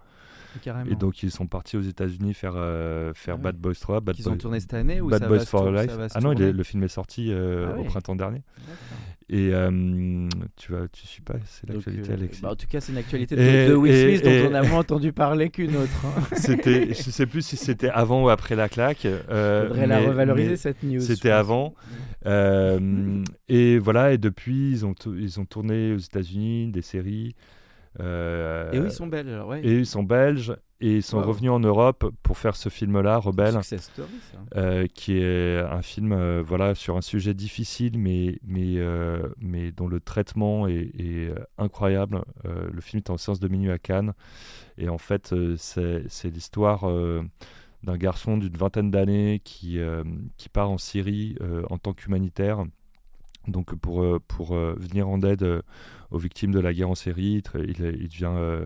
Carrément. 0.61 0.89
et 0.91 0.95
donc 0.95 1.23
ils 1.23 1.31
sont 1.31 1.47
partis 1.47 1.77
aux 1.77 1.81
États-Unis 1.81 2.33
faire 2.33 2.53
euh, 2.55 3.13
faire 3.13 3.35
Ah 3.39 3.43
Bad. 3.43 3.57
Boys 3.57 3.73
3 3.79 3.99
Bad 4.01 4.15
Qu'ils 4.15 4.27
ont 4.27 4.31
Boys- 4.33 4.37
tourné 4.37 4.59
cette 4.59 4.73
année 4.73 5.01
ou 5.01 5.09
Bad 5.09 5.21
ça 5.21 5.27
Boys 5.27 5.37
va 5.39 5.45
for 5.45 5.71
Life 5.71 5.91
ah 6.13 6.19
non 6.19 6.33
il 6.33 6.41
est- 6.41 6.51
le 6.51 6.63
film 6.63 6.83
est 6.83 6.87
sorti 6.87 7.31
euh, 7.31 7.67
Ah 7.73 7.77
au 7.77 7.81
oui. 7.81 7.87
printemps 7.87 8.15
dernier 8.15 8.41
et 9.29 9.49
euh, 9.53 10.27
tu 10.55 10.71
vas 10.71 10.87
tu 10.87 11.05
suis 11.05 11.21
pas 11.21 11.33
c'est 11.45 11.67
l'actualité 11.69 12.11
euh, 12.11 12.13
Alexis 12.13 12.41
bah, 12.41 12.51
en 12.51 12.55
tout 12.55 12.65
cas, 12.67 12.79
c'est 12.79 12.93
une 12.93 12.97
actualité 12.97 13.35
de, 13.35 13.41
Et- 13.41 13.67
de 13.67 13.73
Will 13.75 13.91
et- 13.93 14.17
Smith 14.17 14.23
dont 14.23 14.49
on 14.51 14.53
a 14.53 14.63
moins 14.63 14.79
entendu 14.79 15.11
parler 15.11 15.49
qu'une 15.49 15.75
autre. 15.75 16.05
hein. 16.05 16.21
c'était 16.35 16.87
je 16.93 17.09
sais 17.11 17.25
plus 17.25 17.41
si 17.41 17.57
c'était 17.57 17.89
avant 17.89 18.23
ou 18.23 18.29
après 18.29 18.55
la 18.55 18.69
claque 18.69 19.05
euh, 19.05 19.67
Faudrait 19.67 19.85
la 19.87 19.99
revaloriser 19.99 20.55
cette 20.55 20.81
news. 20.83 21.01
C'était 21.01 21.31
avant. 21.31 21.73
Et 23.49 23.79
voilà, 23.79 24.11
et 24.13 24.17
depuis, 24.17 24.71
ils 24.71 24.85
ont, 24.85 24.93
ils 25.17 25.39
ont 25.39 25.45
tourné 25.45 25.93
aux 25.93 25.97
États-Unis 25.97 26.67
des 26.71 26.81
séries. 26.81 27.35
Euh, 27.99 28.71
Et 28.71 28.77
eux, 28.79 28.85
ils 28.85 28.91
sont 28.91 29.07
belges 29.07 29.45
ouais. 29.45 29.61
et 29.63 29.73
ils 29.79 29.85
sont 29.85 30.03
belges. 30.03 30.55
et 30.79 30.97
ils 30.97 31.03
sont 31.03 31.17
Wow. 31.17 31.25
revenus 31.27 31.51
en 31.51 31.59
Europe 31.59 32.05
pour 32.21 32.37
faire 32.37 32.55
ce 32.55 32.69
film-là, 32.69 33.17
Rebelle, 33.17 33.63
story, 33.63 34.07
ça. 34.31 34.37
euh, 34.55 34.85
qui 34.93 35.17
est 35.17 35.57
un 35.59 35.81
film 35.81 36.11
euh, 36.11 36.43
voilà, 36.45 36.75
sur 36.75 36.95
un 36.97 37.01
sujet 37.01 37.33
difficile, 37.33 37.97
mais, 37.97 38.39
mais, 38.45 38.75
euh, 38.77 39.27
mais 39.39 39.71
dont 39.71 39.87
le 39.87 39.99
traitement 39.99 40.67
est, 40.67 40.91
est, 40.99 41.33
incroyable. 41.57 42.21
Le 42.43 42.79
film 42.81 42.99
est 43.05 43.09
en 43.09 43.17
séance 43.17 43.39
de 43.39 43.47
minuit 43.47 43.71
à 43.71 43.79
Cannes, 43.79 44.13
et 44.77 44.89
en 44.89 44.99
fait, 44.99 45.33
c'est 45.57 46.03
c'est 46.07 46.29
l'histoire 46.29 46.85
d'un 47.83 47.97
garçon 47.97 48.37
d'une 48.37 48.55
vingtaine 48.55 48.91
d'années 48.91 49.41
qui, 49.43 49.79
qui 50.37 50.49
part 50.49 50.69
en 50.69 50.77
Syrie 50.77 51.35
en 51.69 51.77
tant 51.79 51.93
qu'humanitaire. 51.93 52.65
Donc 53.47 53.75
pour, 53.75 54.01
euh, 54.03 54.19
pour 54.27 54.53
euh, 54.55 54.75
venir 54.77 55.07
en 55.07 55.21
aide 55.21 55.43
euh, 55.43 55.61
aux 56.11 56.17
victimes 56.17 56.51
de 56.51 56.59
la 56.59 56.73
guerre 56.73 56.89
en 56.89 56.95
Syrie, 56.95 57.41
il, 57.55 57.73
devient, 57.73 58.65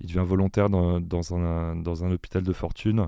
il 0.00 0.06
devient 0.06 0.24
volontaire 0.26 0.68
dans, 0.70 1.00
dans, 1.00 1.34
un, 1.34 1.76
dans 1.76 2.04
un 2.04 2.10
hôpital 2.12 2.42
de 2.42 2.52
fortune. 2.52 3.06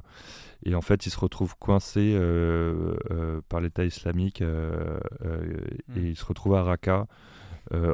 Et 0.65 0.75
en 0.75 0.81
fait, 0.81 1.07
il 1.07 1.11
se 1.11 1.19
retrouve 1.19 1.57
coincé 1.59 2.15
euh, 2.15 2.95
euh, 3.11 3.41
par 3.49 3.61
l'État 3.61 3.85
islamique 3.85 4.43
euh, 4.43 4.99
euh, 5.25 5.57
Mm. 5.89 5.99
et 5.99 6.03
il 6.11 6.17
se 6.17 6.25
retrouve 6.25 6.55
à 6.55 6.63
Raqqa, 6.63 7.07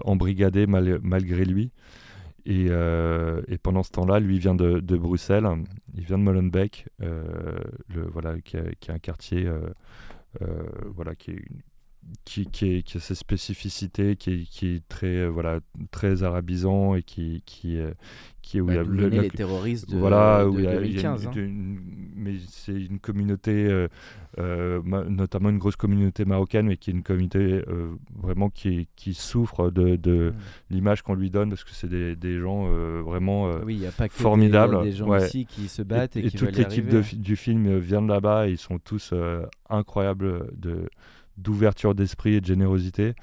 embrigadé 0.05 0.67
mal- 0.67 0.99
malgré 1.03 1.45
lui. 1.45 1.71
Et, 2.47 2.67
et 2.67 3.59
pendant 3.59 3.83
ce 3.83 3.91
temps-là, 3.93 4.21
lui 4.21 4.39
vient 4.39 4.55
de, 4.55 4.81
de 4.81 4.97
Bruxelles, 4.97 5.47
il 5.95 6.05
vient 6.05 6.19
de 6.19 6.23
Molenbeek, 6.23 6.89
le, 7.01 8.03
voilà, 8.11 8.41
qui, 8.41 8.57
est, 8.57 8.75
qui 8.81 8.91
est 8.91 8.95
un 8.95 8.99
quartier 8.99 9.47
euh, 9.47 10.63
voilà, 10.95 11.15
qui, 11.15 11.33
est, 11.33 11.35
une- 11.35 11.61
qui, 12.25 12.47
qui, 12.47 12.77
est- 12.77 12.83
qui 12.83 12.97
a 12.97 13.01
ses 13.01 13.15
spécificités, 13.15 14.17
qui 14.17 14.31
est, 14.33 14.45
qui 14.45 14.67
est 14.77 14.89
très, 14.89 15.07
euh, 15.07 15.29
voilà, 15.29 15.61
très 15.91 16.23
arabisant 16.23 16.95
et 16.95 17.03
qui, 17.03 17.43
qui, 17.47 17.77
est- 17.77 17.95
qui 18.43 18.59
est 18.59 18.61
où 18.63 18.69
il 18.71 18.75
y 18.75 18.77
Bah, 18.77 18.81
a 18.83 18.85
le- 18.85 19.09
la- 19.09 19.23
les 19.23 19.29
terroristes 19.31 19.91
de, 19.91 19.99
voilà, 19.99 20.43
de 20.45 20.49
où 20.49 20.59
il 20.59 20.65
y 20.65 20.69
a, 20.69 20.81
il 20.81 20.93
y 20.97 20.99
a 20.99 21.03
2015. 21.03 21.25
une- 21.25 21.29
hein. 21.29 21.33
une- 21.37 21.81
mais 22.17 22.35
c'est 22.49 22.73
une 22.81 22.99
communauté, 22.99 23.67
euh, 23.67 23.89
euh, 24.39 24.81
ma- 24.85 25.05
notamment 25.05 25.51
une 25.51 25.59
grosse 25.59 25.77
communauté 25.77 26.25
marocaine, 26.25 26.67
mais 26.67 26.77
qui 26.79 26.91
est 26.91 26.95
une 26.95 27.03
communauté 27.03 27.39
euh, 27.69 27.95
vraiment 28.17 28.49
qui, 28.49 28.89
qui 28.97 29.13
souffre 29.15 29.71
de, 29.71 29.97
de 29.97 30.31
Mm. 30.31 30.35
l'image 30.75 31.03
qu'on 31.03 31.15
lui 31.15 31.31
donne, 31.31 31.51
parce 31.51 31.65
que 31.65 31.73
c'est 31.73 31.89
des, 31.89 32.17
des 32.17 32.39
gens 32.39 32.67
euh, 32.69 33.03
vraiment 33.05 33.49
euh, 33.49 33.61
Oui, 33.65 33.75
il 33.75 33.81
n'y 33.81 33.87
a 33.87 33.93
pas 33.93 34.09
que 34.09 34.15
des- 34.83 34.93
gens 34.93 35.09
ouais. 35.09 35.27
ici 35.27 35.45
qui 35.47 35.69
se 35.69 35.83
battent 35.83 36.17
et, 36.17 36.21
et, 36.27 36.31
qui 36.31 36.37
toute 36.39 36.53
y 36.57 36.61
l'équipe 36.61 36.87
du 37.21 37.37
film 37.37 37.67
euh, 37.67 37.79
vient 37.79 38.01
de 38.03 38.09
là-bas 38.09 38.49
et 38.49 38.53
ils 38.53 38.59
sont 38.59 38.79
tous 38.79 39.11
euh, 39.13 39.45
incroyables 39.69 40.51
de 40.57 40.89
d'ouverture 41.39 41.95
d'esprit 41.95 42.35
et 42.35 42.41
de 42.41 42.47
générosité. 42.47 43.15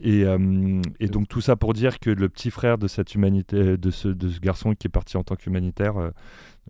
Et, 0.00 0.24
euh, 0.24 0.82
et 0.98 1.06
donc 1.06 1.28
tout 1.28 1.40
ça 1.40 1.54
pour 1.54 1.74
dire 1.74 2.00
que 2.00 2.10
le 2.10 2.28
petit 2.28 2.50
frère 2.50 2.76
de 2.76 2.88
cette 2.88 3.14
humanité, 3.14 3.76
de 3.76 3.90
ce, 3.90 4.08
de 4.08 4.28
ce 4.28 4.40
garçon 4.40 4.74
qui 4.74 4.88
est 4.88 4.90
parti 4.90 5.16
en 5.16 5.22
tant 5.22 5.36
qu'humanitaire, 5.36 5.96
euh, 5.96 6.10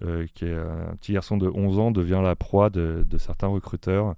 euh, 0.05 0.27
qui 0.35 0.45
est 0.45 0.55
un 0.55 0.95
petit 1.01 1.15
garçon 1.15 1.39
de 1.39 1.49
11 1.49 1.79
ans, 1.79 1.91
devient 1.91 2.21
la 2.23 2.37
proie 2.37 2.69
de, 2.69 3.07
de 3.09 3.19
certains 3.19 3.47
recruteurs. 3.47 4.15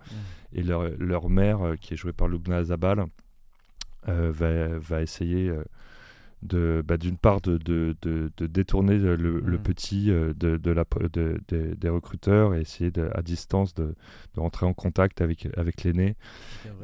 Et 0.52 0.62
leur, 0.62 0.88
leur 0.98 1.28
mère, 1.30 1.74
qui 1.80 1.94
est 1.94 1.96
jouée 1.96 2.12
par 2.12 2.28
Lubna 2.28 2.58
Azabal, 2.58 3.06
euh, 4.08 4.30
va, 4.32 4.78
va 4.78 5.02
essayer 5.02 5.52
de, 6.44 6.82
bah, 6.86 6.96
d'une 6.96 7.16
part 7.16 7.40
de, 7.40 7.56
de, 7.58 7.96
de- 8.02 8.30
de 8.36 8.46
détourner 8.46 8.98
le, 8.98 9.16
le 9.16 9.40
Mm. 9.40 9.62
petit 9.62 10.10
euh, 10.10 10.34
de, 10.34 10.70
la, 10.70 10.84
des 11.74 11.88
recruteurs 11.88 12.54
et 12.54 12.60
essayer 12.60 12.92
à 13.14 13.22
distance 13.22 13.74
de, 13.74 13.94
rentrer 14.36 14.66
en 14.66 14.74
contact 14.74 15.20
avec, 15.20 15.48
avec 15.56 15.82
l'aîné. 15.84 16.16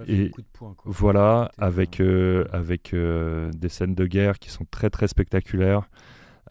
Et 0.06 0.30
poing, 0.52 0.74
quoi. 0.76 0.92
Voilà, 0.92 1.50
avec, 1.58 2.00
euh, 2.00 2.44
euh, 2.44 2.44
avec 2.52 2.94
euh, 2.94 3.50
des 3.52 3.68
scènes 3.68 3.94
de 3.94 4.06
guerre 4.06 4.38
qui 4.38 4.50
sont 4.50 4.66
très 4.70 4.90
très 4.90 5.08
spectaculaires. 5.08 5.88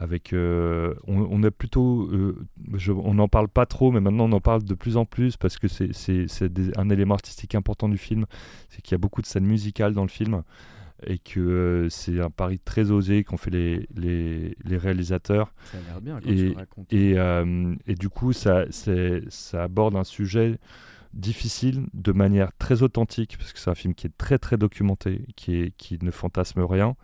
Avec, 0.01 0.32
euh, 0.32 0.93
on, 1.07 1.28
on 1.30 1.43
plutôt, 1.51 2.10
je- 2.76 2.93
on 2.93 3.16
n'en 3.16 3.28
parle 3.28 3.49
pas 3.49 3.66
trop, 3.66 3.91
mais 3.91 3.99
maintenant 3.99 4.30
on 4.30 4.32
en 4.32 4.39
parle 4.39 4.64
de 4.64 4.74
plus 4.74 4.95
en 4.95 5.03
plus 5.03 5.36
parce 5.36 5.57
que 5.57 5.68
c'est, 5.68 5.91
un 6.78 6.89
élément 6.89 7.16
artistique 7.16 7.53
important 7.53 7.89
du 7.89 7.97
film, 7.97 8.26
c'est 8.70 8.82
qu'il 8.82 8.93
y 8.93 8.95
a 8.95 8.97
beaucoup 8.97 9.22
de 9.22 9.28
scènes 9.28 9.45
musicales 9.45 9.93
dans 9.93 10.03
le 10.03 10.10
film 10.10 10.43
et 11.06 11.18
que 11.18 11.39
euh, 11.39 11.89
c'est 11.89 12.20
un 12.20 12.30
pari 12.30 12.60
très 12.60 12.91
osé 12.91 13.24
qu'ont 13.24 13.38
fait 13.38 13.52
les, 13.52 13.88
les, 13.95 14.56
les 14.64 14.78
réalisateurs. 14.78 15.54
Ça 15.72 15.78
a 15.78 15.82
l'air 15.82 16.02
bien 16.02 16.20
quand 16.22 16.30
et- 16.30 16.36
tu 16.36 16.50
le 16.50 16.56
racontes. 16.56 16.93
Et, 16.93 17.14
euh, 17.18 17.76
et 17.88 17.95
du 17.95 18.10
coup, 18.10 18.34
ça, 18.34 18.66
ça 18.72 19.64
aborde 19.64 19.95
un 19.95 20.04
sujet 20.04 20.60
difficile 21.14 21.88
de 21.93 22.12
manière 22.12 22.52
très 22.58 22.84
authentique, 22.84 23.38
parce 23.38 23.52
que 23.54 23.60
c'est 23.60 23.70
un 23.70 23.76
film 23.76 23.93
qui 23.95 24.08
est 24.08 24.18
très 24.18 24.38
très 24.38 24.58
documenté, 24.58 25.26
qui, 25.36 25.56
est, 25.56 25.72
qui 25.78 25.97
ne 26.02 26.12
fantasme 26.12 26.62
rien, 26.62 26.95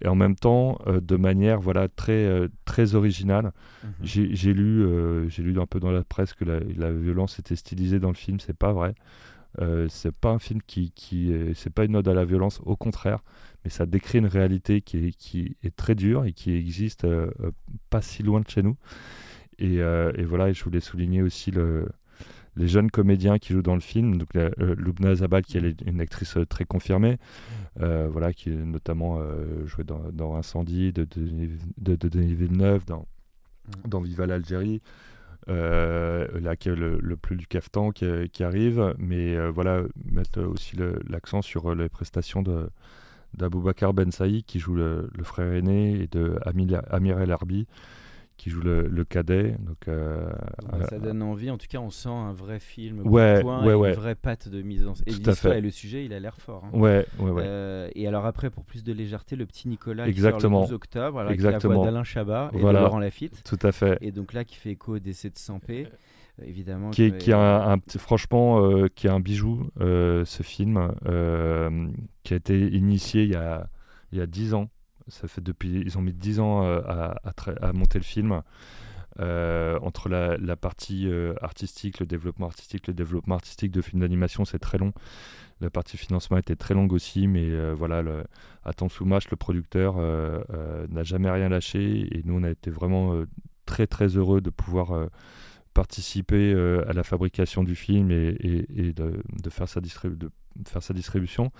et 0.00 0.08
en 0.08 0.14
même 0.14 0.36
temps 0.36 0.78
euh, 0.86 1.00
de 1.00 1.16
manière 1.16 1.60
voilà 1.60 1.88
très 1.88 2.48
très 2.64 2.94
originale. 2.94 3.52
Mhm. 3.82 3.90
J'ai, 4.02 4.34
j'ai 4.36 4.52
lu 4.52 4.86
j'ai 5.28 5.42
lu 5.42 5.58
un 5.60 5.66
peu 5.66 5.80
dans 5.80 5.90
la 5.90 6.04
presse 6.04 6.32
que 6.34 6.44
la, 6.44 6.60
la 6.76 6.92
violence 6.92 7.38
était 7.40 7.56
stylisée 7.56 7.98
dans 7.98 8.08
le 8.08 8.14
film, 8.14 8.38
c'est 8.38 8.56
pas 8.56 8.72
vrai. 8.72 8.94
Euh, 9.60 9.86
c'est 9.88 10.14
pas 10.16 10.30
un 10.30 10.38
film 10.38 10.60
qui, 10.66 10.90
qui 10.92 11.32
est, 11.32 11.54
c'est 11.54 11.70
pas 11.72 11.84
une 11.84 11.94
ode 11.96 12.08
à 12.08 12.14
la 12.14 12.24
violence, 12.24 12.60
au 12.64 12.76
contraire, 12.76 13.22
mais 13.64 13.70
ça 13.70 13.86
décrit 13.86 14.18
une 14.18 14.26
réalité 14.26 14.80
qui 14.80 14.98
est, 15.06 15.10
qui 15.16 15.56
est 15.62 15.74
très 15.74 15.94
dure 15.94 16.24
et 16.24 16.32
qui 16.32 16.52
existe 16.54 17.04
euh, 17.04 17.30
pas 17.90 18.02
si 18.02 18.22
loin 18.22 18.40
de 18.40 18.48
chez 18.48 18.62
nous. 18.62 18.76
Et, 19.58 19.80
euh, 19.80 20.12
et 20.16 20.24
voilà, 20.24 20.48
et 20.48 20.54
je 20.54 20.64
voulais 20.64 20.80
souligner 20.80 21.22
aussi 21.22 21.52
le, 21.52 21.88
les 22.56 22.66
jeunes 22.66 22.90
comédiens 22.90 23.38
qui 23.38 23.52
jouent 23.52 23.62
dans 23.62 23.74
le 23.76 23.80
film. 23.80 24.18
Donc 24.18 24.34
la- 24.34 24.50
euh, 24.60 24.74
Lubna 24.76 25.14
Zabal, 25.14 25.42
qui 25.44 25.58
est 25.58 25.80
une 25.86 26.00
actrice 26.00 26.36
euh, 26.36 26.44
très 26.44 26.64
confirmée, 26.64 27.18
euh, 27.80 28.08
voilà, 28.10 28.32
qui 28.32 28.50
est 28.50 28.56
notamment 28.56 29.20
jouée 29.66 29.84
dans, 29.84 30.02
dans 30.12 30.34
Incendie 30.34 30.92
de, 30.92 31.04
Denis- 31.04 31.50
de, 31.78 31.94
de 31.94 32.08
Denis 32.08 32.34
Villeneuve, 32.34 32.84
dans, 32.86 33.06
Mm. 33.66 33.88
dans 33.88 34.00
Viva 34.02 34.26
l'Algérie. 34.26 34.82
Euh, 35.50 36.26
là, 36.40 36.56
qui 36.56 36.70
est 36.70 36.74
le, 36.74 37.16
plus 37.16 37.36
du 37.36 37.46
cafetan 37.46 37.90
qui, 37.92 38.44
arrive, 38.44 38.94
mais 38.98 39.36
euh, 39.36 39.50
voilà, 39.50 39.82
mettre 40.10 40.42
aussi 40.42 40.76
l'accent 41.08 41.42
sur 41.42 41.70
euh, 41.70 41.74
les 41.74 41.88
prestations 41.88 42.42
de 42.42 42.68
d'Aboubacar 43.34 43.92
Ben 43.92 44.12
Saïd 44.12 44.44
qui 44.44 44.60
joue 44.60 44.76
le, 44.76 45.10
frère 45.24 45.52
aîné 45.52 46.00
et 46.00 46.06
de 46.06 46.38
Amir 46.44 47.20
El 47.20 47.32
Arbi 47.32 47.66
qui 48.36 48.50
joue 48.50 48.60
le, 48.60 48.88
le 48.88 49.04
cadet. 49.04 49.56
Donc, 49.60 49.88
euh, 49.88 50.28
Bon, 50.62 50.68
bah, 50.72 50.78
euh, 50.82 50.86
ça 50.86 50.98
donne 50.98 51.22
envie. 51.22 51.50
En 51.50 51.56
tout 51.58 51.66
cas, 51.68 51.78
on 51.78 51.90
sent 51.90 52.08
un 52.08 52.32
vrai 52.32 52.58
film. 52.58 53.00
Ouais, 53.06 53.42
ouais. 53.44 53.90
Une 53.90 53.94
vraie 53.94 54.14
patte 54.16 54.48
de 54.48 54.60
mise 54.62 54.86
en 54.86 54.94
scène. 54.94 55.04
Et 55.54 55.60
le 55.60 55.70
sujet, 55.70 56.04
il 56.04 56.12
a 56.12 56.20
l'air 56.20 56.36
fort. 56.36 56.64
hein. 56.64 56.70
ouais, 56.78 57.06
ouais, 57.18 57.30
ouais. 57.30 57.42
Euh, 57.46 57.88
et 57.94 58.06
alors 58.08 58.26
après, 58.26 58.50
pour 58.50 58.64
plus 58.64 58.82
de 58.84 58.92
légèreté, 58.92 59.36
le 59.36 59.46
petit 59.46 59.68
Nicolas 59.68 60.08
Exactement. 60.08 60.38
qui 60.38 60.42
sort 60.42 60.60
le 60.62 60.66
12 60.66 60.72
octobre, 60.74 61.20
avec 61.20 61.32
Exactement. 61.32 61.72
la 61.74 61.78
voix 61.78 61.86
d'Alain 61.86 62.04
Chabat 62.04 62.50
et 62.54 62.58
Voilà. 62.58 62.80
de 62.80 62.84
Laurent 62.84 62.98
Lafitte. 62.98 63.42
Tout 63.44 63.58
à 63.66 63.72
fait. 63.72 63.98
Et 64.00 64.10
donc 64.12 64.32
là, 64.32 64.44
qui 64.44 64.56
fait 64.56 64.70
écho 64.70 64.96
au 64.96 64.98
décès 64.98 65.30
de 65.30 65.38
Sampé, 65.38 65.86
euh, 66.40 66.44
évidemment. 66.44 66.90
qui 66.90 67.04
est, 67.04 67.18
qui 67.18 67.30
est 67.30 67.34
un, 67.34 67.60
un 67.68 67.78
petit- 67.78 67.98
franchement 67.98 68.64
euh, 68.66 68.88
qui 68.92 69.06
est 69.06 69.10
un 69.10 69.20
bijou 69.20 69.68
euh, 69.80 70.24
ce 70.24 70.42
film 70.42 70.90
euh, 71.06 71.88
qui 72.24 72.34
a 72.34 72.36
été 72.36 72.58
initié 72.68 73.22
il 73.22 73.30
y 73.30 73.36
a 73.36 73.68
il 74.12 74.18
y 74.18 74.20
a 74.20 74.26
10 74.26 74.54
ans 74.54 74.68
ça 75.08 75.28
fait 75.28 75.42
depuis 75.42 75.82
ils 75.84 75.98
ont 75.98 76.02
mis 76.02 76.12
10 76.12 76.40
ans 76.40 76.64
euh, 76.64 76.80
à, 76.86 77.16
à 77.24 77.68
à 77.68 77.72
monter 77.72 77.98
le 77.98 78.04
film 78.04 78.42
Euh, 79.20 79.78
entre 79.80 80.08
la, 80.08 80.56
partie 80.56 81.06
euh, 81.06 81.34
artistique, 81.40 82.00
le 82.00 82.06
développement 82.06 82.46
artistique, 82.46 82.88
le 82.88 82.94
développement 82.94 83.36
artistique 83.36 83.70
de 83.70 83.80
films 83.80 84.00
d'animation, 84.00 84.44
c'est 84.44 84.58
très 84.58 84.76
long. 84.76 84.92
La 85.60 85.70
partie 85.70 85.96
financement 85.96 86.36
était 86.36 86.56
très 86.56 86.74
longue 86.74 86.92
aussi, 86.92 87.28
mais 87.28 87.48
euh, 87.48 87.74
voilà, 87.76 88.02
le, 88.02 88.24
Atton 88.64 88.88
Soumache, 88.88 89.30
le 89.30 89.36
producteur, 89.36 89.96
n'a 90.88 91.02
jamais 91.04 91.30
rien 91.30 91.48
lâché 91.48 92.08
et 92.10 92.22
nous, 92.24 92.34
on 92.34 92.42
a 92.42 92.50
été 92.50 92.70
vraiment 92.70 93.22
très 93.66 93.86
très 93.86 94.08
heureux 94.08 94.40
de 94.40 94.50
pouvoir 94.50 95.08
participer 95.74 96.52
euh, 96.54 96.88
à 96.88 96.92
la 96.92 97.02
fabrication 97.02 97.64
du 97.64 97.74
film 97.74 98.10
et, 98.10 98.28
et- 98.40 98.88
et 98.88 98.92
de, 98.92 99.20
de 99.42 99.50
faire 99.50 99.68
sa 99.68 99.80
distribu- 99.80 100.16
de 100.16 100.30
faire 100.68 100.84
sa 100.84 100.94
distribution. 100.94 101.50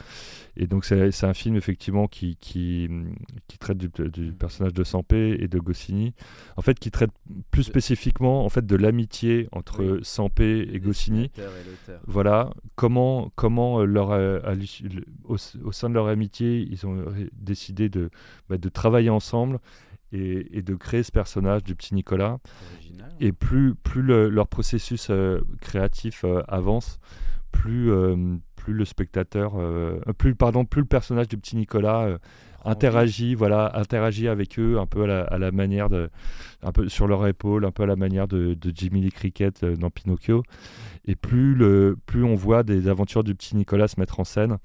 Et 0.56 0.68
donc 0.68 0.84
c'est 0.84 1.24
un 1.24 1.34
film 1.34 1.56
effectivement 1.56 2.06
qui, 2.06 2.36
qui, 2.36 2.88
qui 3.48 3.58
traite 3.58 3.76
du, 3.76 3.88
du 4.08 4.30
personnage 4.32 4.72
de 4.72 4.84
Sampé 4.84 5.36
et 5.40 5.48
de 5.48 5.58
Goscinny. 5.58 6.14
En 6.56 6.62
fait, 6.62 6.78
qui 6.78 6.92
traite 6.92 7.10
plus 7.50 7.64
spécifiquement 7.64 8.44
en 8.44 8.48
fait 8.48 8.64
de 8.64 8.76
l'amitié 8.76 9.48
entre 9.50 9.84
Oui. 9.84 9.98
Sampé 10.04 10.68
et 10.72 10.78
Goscinny. 10.78 11.24
et. 11.36 11.98
Voilà, 12.06 12.50
comment, 12.76 13.32
comment 13.34 13.80
euh, 13.80 13.84
leur, 13.84 14.12
euh, 14.12 14.38
à 14.44 14.54
au, 15.24 15.36
au 15.64 15.72
sein 15.72 15.88
de 15.88 15.94
leur 15.94 16.06
amitié, 16.06 16.60
ils 16.70 16.86
ont 16.86 17.04
décidé 17.32 17.88
de, 17.88 18.10
bah, 18.48 18.58
de 18.58 18.68
travailler 18.68 19.10
ensemble 19.10 19.58
et, 20.14 20.58
et 20.58 20.62
de 20.62 20.74
créer 20.74 21.02
ce 21.02 21.12
personnage 21.12 21.64
du 21.64 21.74
petit 21.74 21.94
Nicolas. 21.94 22.38
Original. 22.74 23.12
Et 23.20 23.32
plus, 23.32 23.74
plus 23.74 24.02
le- 24.02 24.28
leur 24.28 24.48
processus 24.48 25.08
euh, 25.10 25.40
créatif 25.60 26.24
euh, 26.24 26.42
avance, 26.48 26.98
plus, 27.52 27.90
euh, 27.90 28.36
plus 28.56 28.72
le 28.74 28.84
spectateur, 28.84 29.54
plus, 30.18 30.34
pardon, 30.34 30.64
plus 30.64 30.80
le 30.80 30.86
personnage 30.86 31.28
du 31.28 31.36
petit 31.36 31.56
Nicolas 31.56 32.18
interagit, 32.64 33.34
voilà, 33.34 33.70
interagit 33.74 34.26
avec 34.26 34.58
eux 34.58 34.78
un 34.78 34.86
peu 34.86 35.02
à 35.02 35.06
la, 35.06 35.20
à 35.24 35.38
la 35.38 35.52
manière 35.52 35.90
de, 35.90 36.08
un 36.62 36.72
peu 36.72 36.88
sur 36.88 37.06
leur 37.06 37.26
épaule, 37.26 37.66
un 37.66 37.70
peu 37.70 37.82
à 37.82 37.86
la 37.86 37.94
manière 37.94 38.26
de, 38.26 38.54
de 38.54 38.72
Jimmy 38.74 39.02
Lee 39.02 39.12
Cricket 39.12 39.64
dans 39.64 39.90
Pinocchio. 39.90 40.42
Et 41.04 41.14
plus, 41.14 41.54
le, 41.54 41.96
plus 42.06 42.24
on 42.24 42.34
voit 42.34 42.62
des 42.62 42.88
aventures 42.88 43.22
du 43.22 43.34
petit 43.34 43.54
Nicolas 43.54 43.86
se 43.86 44.00
mettre 44.00 44.18
en 44.18 44.24
scène, 44.24 44.56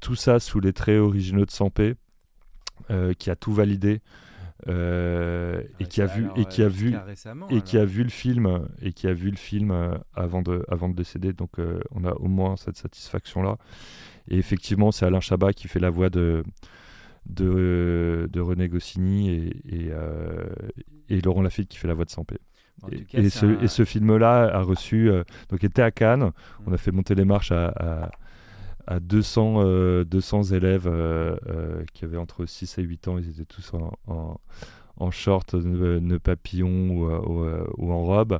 tout 0.00 0.14
ça 0.14 0.40
sous 0.40 0.60
les 0.60 0.72
traits 0.72 0.98
originaux 0.98 1.44
de 1.44 1.50
Sampé, 1.50 1.94
euh, 2.90 3.12
qui 3.12 3.30
a 3.30 3.36
tout 3.36 3.52
validé. 3.52 4.00
Et 4.68 5.86
qui 5.88 6.02
a 6.02 6.06
vu 6.06 6.28
et 6.36 6.44
qui 6.44 6.62
a 6.62 6.68
vu 6.68 6.94
et 7.50 7.60
qui 7.62 7.78
a 7.78 7.84
vu 7.84 8.04
le 8.04 8.10
film 8.10 8.66
et 8.80 8.92
qui 8.92 9.08
a 9.08 9.12
vu 9.12 9.30
le 9.30 9.36
film 9.36 9.98
avant 10.14 10.42
de 10.42 10.64
avant 10.68 10.88
de 10.88 10.94
décéder 10.94 11.32
donc 11.32 11.52
on 11.90 12.04
a 12.04 12.12
au 12.12 12.28
moins 12.28 12.56
cette 12.56 12.76
satisfaction 12.76 13.42
là 13.42 13.56
et 14.28 14.38
effectivement 14.38 14.92
c'est 14.92 15.04
Alain 15.04 15.20
Chabat 15.20 15.52
qui 15.52 15.68
fait 15.68 15.80
la 15.80 15.90
voix 15.90 16.10
de 16.10 16.44
de, 17.26 18.28
de 18.32 18.40
René 18.40 18.68
Goscinny 18.68 19.30
et, 19.30 19.92
et, 21.08 21.20
Laurent 21.20 21.42
Lafitte 21.42 21.68
qui 21.68 21.78
fait 21.78 21.88
la 21.88 21.94
voix 21.94 22.04
de 22.04 22.10
Sampé. 22.10 22.36
et, 23.12 23.30
ce, 23.30 23.62
et, 23.62 23.68
ce, 23.68 23.84
film-là 23.84 24.50
a 24.52 24.60
reçu, 24.62 25.08
donc 25.48 25.62
était 25.62 25.82
à 25.82 25.92
Cannes, 25.92 26.24
mmh. 26.24 26.32
on 26.66 26.72
a 26.72 26.78
fait 26.78 26.90
monter 26.90 27.14
les 27.14 27.24
marches 27.24 27.52
à, 27.52 27.68
à 27.68 28.10
200, 28.90 30.04
200 30.04 30.52
euh, 30.52 30.56
élèves 30.56 30.86
euh, 30.86 31.36
euh, 31.48 31.84
qui 31.92 32.04
avaient 32.04 32.16
entre 32.16 32.46
6 32.46 32.78
et 32.78 32.82
8 32.82 33.08
ans. 33.08 33.18
Ils 33.18 33.28
étaient 33.28 33.44
tous 33.44 33.72
en, 33.74 34.40
en, 34.96 35.10
short, 35.10 35.54
nœud 35.54 36.18
papillon 36.18 36.90
ou, 36.90 37.10
ou, 37.78 37.92
en 37.92 38.02
robe. 38.02 38.38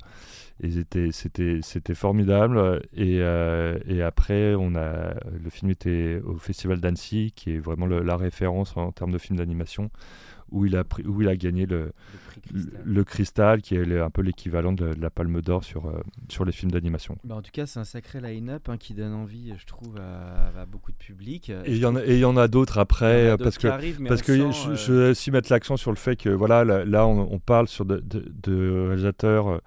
C'était 0.62 1.95
formidable. 1.95 2.82
Et, 2.95 3.16
et, 3.16 4.03
après, 4.03 4.55
on 4.55 4.74
a, 4.74 5.14
le 5.43 5.51
film 5.51 5.70
était 5.70 6.20
au 6.24 6.36
Festival 6.36 6.80
d'Annecy, 6.80 7.32
qui 7.34 7.53
est 7.53 7.59
vraiment 7.59 7.86
la 7.86 8.16
référence 8.16 8.76
en 8.76 8.93
termes 8.93 9.12
de 9.12 9.18
film 9.18 9.38
d'animation 9.38 9.90
où 10.53 10.66
il 10.66 10.76
a, 10.76 10.84
pris, 10.84 11.03
où 11.05 11.22
il 11.22 11.28
a 11.28 11.36
gagné 11.36 11.66
le, 11.66 11.92
le, 12.84 13.05
cristal. 13.05 13.62
qui 13.62 13.74
est 13.74 14.00
un 14.00 14.11
peu 14.11 14.22
l'équivalent 14.22 14.72
de, 14.72 14.94
la 15.00 15.11
Palme 15.11 15.40
d'Or 15.40 15.64
sur, 15.64 15.86
euh, 15.86 16.03
sur 16.28 16.44
les 16.44 16.53
films 16.53 16.70
d'animation. 16.70 17.16
Bah 17.24 17.34
en 17.34 17.42
tout 17.42 17.50
cas, 17.53 17.66
c'est 17.66 17.80
un 17.80 17.84
sacré 17.84 18.20
line-up 18.20 18.68
hein, 18.68 18.76
qui 18.76 18.94
donne 18.94 19.14
envie, 19.14 19.53
je 19.59 19.66
trouve, 19.66 19.96
à, 19.98 20.66
beaucoup 20.66 20.92
de 20.92 20.96
public. 20.96 21.50
Et 21.50 21.72
il 21.72 21.78
y, 21.78 21.86
en 21.86 21.96
a, 21.96 22.05
et 22.05 22.18
y 22.18 22.24
en 22.24 22.36
a 22.36 22.48
d'autres 22.48 22.78
après, 22.78 23.36
parce 23.38 23.59
que, 23.59 23.68
parce 24.07 24.22
que 24.22 24.50
je, 24.53 24.74
je, 24.74 24.92
vais 24.92 25.11
aussi 25.11 25.30
mettre 25.30 25.50
l'accent 25.50 25.76
sur 25.76 25.90
le 25.90 25.96
fait 25.96 26.16
que 26.16 26.28
voilà, 26.28 26.64
là, 26.64 27.07
on, 27.07 27.32
on, 27.32 27.38
parle 27.38 27.68
sur 27.68 27.84
de, 27.84 28.00
de, 28.00 28.86
réalisateurs 28.88 29.48
euh, 29.48 29.59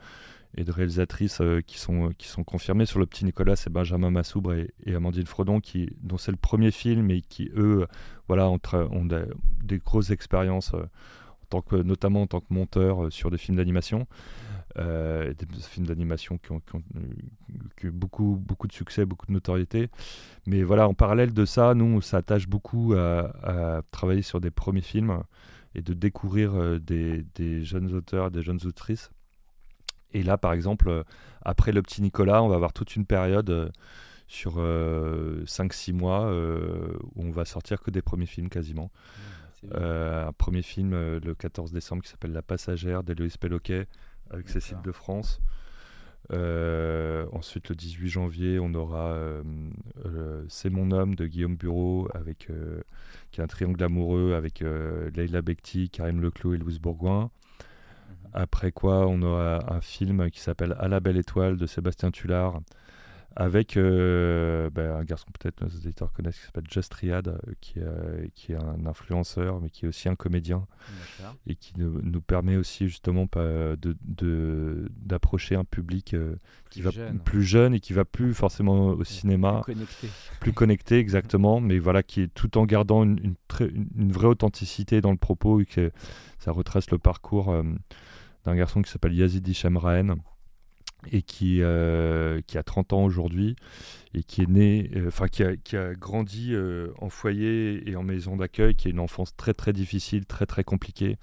et 0.57 0.63
de 0.63 0.71
réalisatrices 0.71 1.41
euh, 1.41 1.61
qui, 1.61 1.77
sont, 1.79 2.11
qui 2.17 2.27
sont 2.27 2.43
confirmés. 2.43 2.85
Sur 2.85 2.99
le 2.99 3.05
petit 3.05 3.25
Nicolas, 3.25 3.55
c'est 3.55 3.69
Benjamin 3.69 4.09
Massoubre 4.09 4.53
et, 4.53 4.71
et, 4.85 4.95
Amandine 4.95 5.25
Fredon, 5.25 5.59
qui, 5.59 5.89
dont 6.01 6.17
c'est 6.17 6.31
le 6.31 6.37
premier 6.37 6.71
film 6.71 7.11
et 7.11 7.21
qui, 7.21 7.51
eux, 7.55 7.87
voilà, 8.27 8.49
ont, 8.49 8.59
des, 9.05 9.77
grosses 9.79 10.11
expériences, 10.11 10.73
euh, 10.73 11.83
notamment 11.83 12.23
en 12.23 12.27
tant 12.27 12.39
que 12.39 12.53
monteur 12.53 13.05
euh, 13.05 13.09
sur 13.09 13.31
des 13.31 13.37
films 13.37 13.57
d'animation. 13.57 14.07
des 14.77 15.35
films 15.61 15.87
d'animation 15.87 16.37
qui 16.37 16.51
ont, 16.51 16.61
qui, 17.77 17.89
beaucoup, 17.89 18.37
beaucoup 18.41 18.67
de 18.67 18.73
succès, 18.73 19.05
beaucoup 19.05 19.25
de 19.25 19.33
notoriété. 19.33 19.89
Mais 20.47 20.63
voilà, 20.63 20.87
en 20.87 20.93
parallèle 20.93 21.33
de 21.33 21.45
ça, 21.45 21.73
nous, 21.73 21.85
on 21.85 22.01
s'attache 22.01 22.47
beaucoup 22.47 22.93
à, 22.93 23.31
à, 23.43 23.81
travailler 23.91 24.21
sur 24.21 24.41
des 24.41 24.51
premiers 24.51 24.81
films 24.81 25.23
et 25.75 25.81
de 25.81 25.93
découvrir 25.93 26.79
des, 26.79 27.25
des, 27.35 27.63
jeunes 27.63 27.93
auteurs, 27.93 28.31
des 28.31 28.41
jeunes 28.41 28.59
autrices 28.65 29.11
et 30.15 30.23
là, 30.23 30.37
par 30.37 30.53
exemple, 30.53 30.87
euh, 30.87 31.03
après 31.41 31.73
le 31.73 31.81
petit 31.81 32.01
Nicolas, 32.01 32.41
on 32.41 32.47
va 32.47 32.55
avoir 32.55 32.71
toute 32.71 32.95
une 32.95 33.05
période 33.05 33.49
euh, 33.49 33.69
sur 34.27 34.53
5-6 34.55 34.59
euh, 34.59 35.93
mois 35.93 36.31
où 37.15 37.21
on 37.21 37.31
va 37.31 37.43
sortir 37.43 37.81
que 37.81 37.91
des 37.91 38.01
premiers 38.01 38.25
films 38.25 38.49
quasiment. 38.49 38.91
Mmh, 39.63 39.67
un 39.75 40.31
premier 40.31 40.61
film 40.61 40.91
le 40.91 41.35
14 41.35 41.71
décembre 41.71 42.03
qui 42.03 42.09
s'appelle 42.09 42.31
La 42.31 42.41
Passagère 42.41 43.03
d'Héloïse 43.03 43.37
Péloquet 43.37 43.87
avec 44.29 44.47
Cécile 44.47 44.77
de 44.83 44.91
France. 44.91 45.41
ensuite, 46.31 47.69
le 47.69 47.75
18 47.75 48.07
janvier, 48.07 48.59
on 48.59 48.73
aura 48.73 49.17
C'est 50.47 50.69
mon 50.69 50.91
homme 50.91 51.15
de 51.15 51.27
Guillaume 51.27 51.55
Bureau, 51.55 52.07
avec, 52.13 52.49
qui 53.31 53.41
est 53.41 53.43
un 53.43 53.47
triangle 53.47 53.83
amoureux 53.83 54.33
avec 54.33 54.61
Leila 54.61 55.41
Bekti, 55.41 55.89
Karim 55.89 56.21
Leclos 56.21 56.53
et 56.53 56.57
Louise 56.57 56.79
Bourgoin. 56.79 57.31
Après 58.37 58.73
quoi, 58.73 59.07
on 59.07 59.21
aura 59.21 59.73
un 59.73 59.79
film 59.79 60.29
qui 60.29 60.41
s'appelle 60.41 60.75
À 60.77 60.89
la 60.89 60.99
belle 60.99 61.15
étoile 61.15 61.55
de 61.55 61.65
Sébastien 61.65 62.11
Tullard, 62.11 62.59
avec 63.37 63.75
euh, 63.75 64.69
ben, 64.69 64.95
un 64.95 65.03
garçon 65.03 65.27
peut-être 65.37 65.61
nos 65.61 65.69
éditeurs 65.69 66.11
connaissent 66.13 66.37
qui 66.37 66.45
s'appelle 66.45 66.65
Just 66.69 66.91
Triad, 66.91 67.27
euh, 67.29 67.37
qui, 67.59 67.75
euh, 67.77 68.27
qui, 68.33 68.53
est 68.53 68.55
un 68.55 68.85
influenceur, 68.85 69.59
mais 69.61 69.69
qui 69.69 69.85
est 69.85 69.87
aussi 69.87 70.09
un 70.09 70.15
comédien, 70.15 70.67
et 71.47 71.55
qui 71.55 71.73
nous, 71.77 72.01
nous, 72.01 72.21
permet 72.21 72.57
aussi 72.57 72.87
justement 72.87 73.25
d'approcher 74.95 75.55
de, 75.55 75.59
un 75.61 75.65
public 75.65 76.15
qui 76.69 76.81
plus 76.81 76.85
va 76.85 76.91
jeune. 76.91 77.19
plus 77.19 77.43
jeune 77.43 77.73
et 77.73 77.79
qui 77.79 77.93
va 77.93 78.03
plus 78.03 78.33
forcément 78.33 78.87
au 78.87 79.03
cinéma, 79.05 79.61
plus 79.63 79.73
connecté, 79.73 80.09
plus 80.39 80.53
connecté 80.53 80.99
exactement, 80.99 81.61
mais 81.61 81.79
voilà 81.79 82.03
qui 82.03 82.21
est 82.21 82.33
tout 82.33 82.57
en 82.57 82.65
gardant 82.65 83.03
une, 83.03 83.19
une, 83.19 83.35
une 83.97 84.11
vraie 84.11 84.27
authenticité 84.27 84.99
dans 84.99 85.11
le 85.11 85.17
propos 85.17 85.61
et 85.61 85.65
que 85.65 85.91
ça 86.39 86.51
retrace 86.51 86.89
le 86.91 86.99
parcours 86.99 87.53
d'un 88.45 88.55
garçon 88.55 88.81
qui 88.81 88.91
s'appelle 88.91 89.13
Yazidi 89.13 89.53
Shamraen 89.53 90.15
et 91.11 91.21
qui, 91.21 91.61
euh, 91.61 92.41
qui 92.47 92.57
a 92.57 92.63
30 92.63 92.93
ans 92.93 93.03
aujourd'hui 93.03 93.55
et 94.13 94.23
qui 94.23 94.41
est 94.41 94.49
né, 94.49 94.89
euh, 94.95 95.07
enfin 95.07 95.27
qui, 95.27 95.43
a, 95.43 95.55
qui, 95.55 95.77
a, 95.77 95.93
grandi 95.93 96.53
euh, 96.53 96.91
en 96.99 97.09
foyer 97.09 97.89
et 97.89 97.95
en 97.95 98.03
maison 98.03 98.37
d'accueil, 98.37 98.75
qui 98.75 98.87
a 98.87 98.91
une 98.91 98.99
enfance 98.99 99.35
très 99.35 99.53
très 99.53 99.73
difficile, 99.73 100.25
très 100.25 100.45
très 100.45 100.63
compliquée 100.63 101.17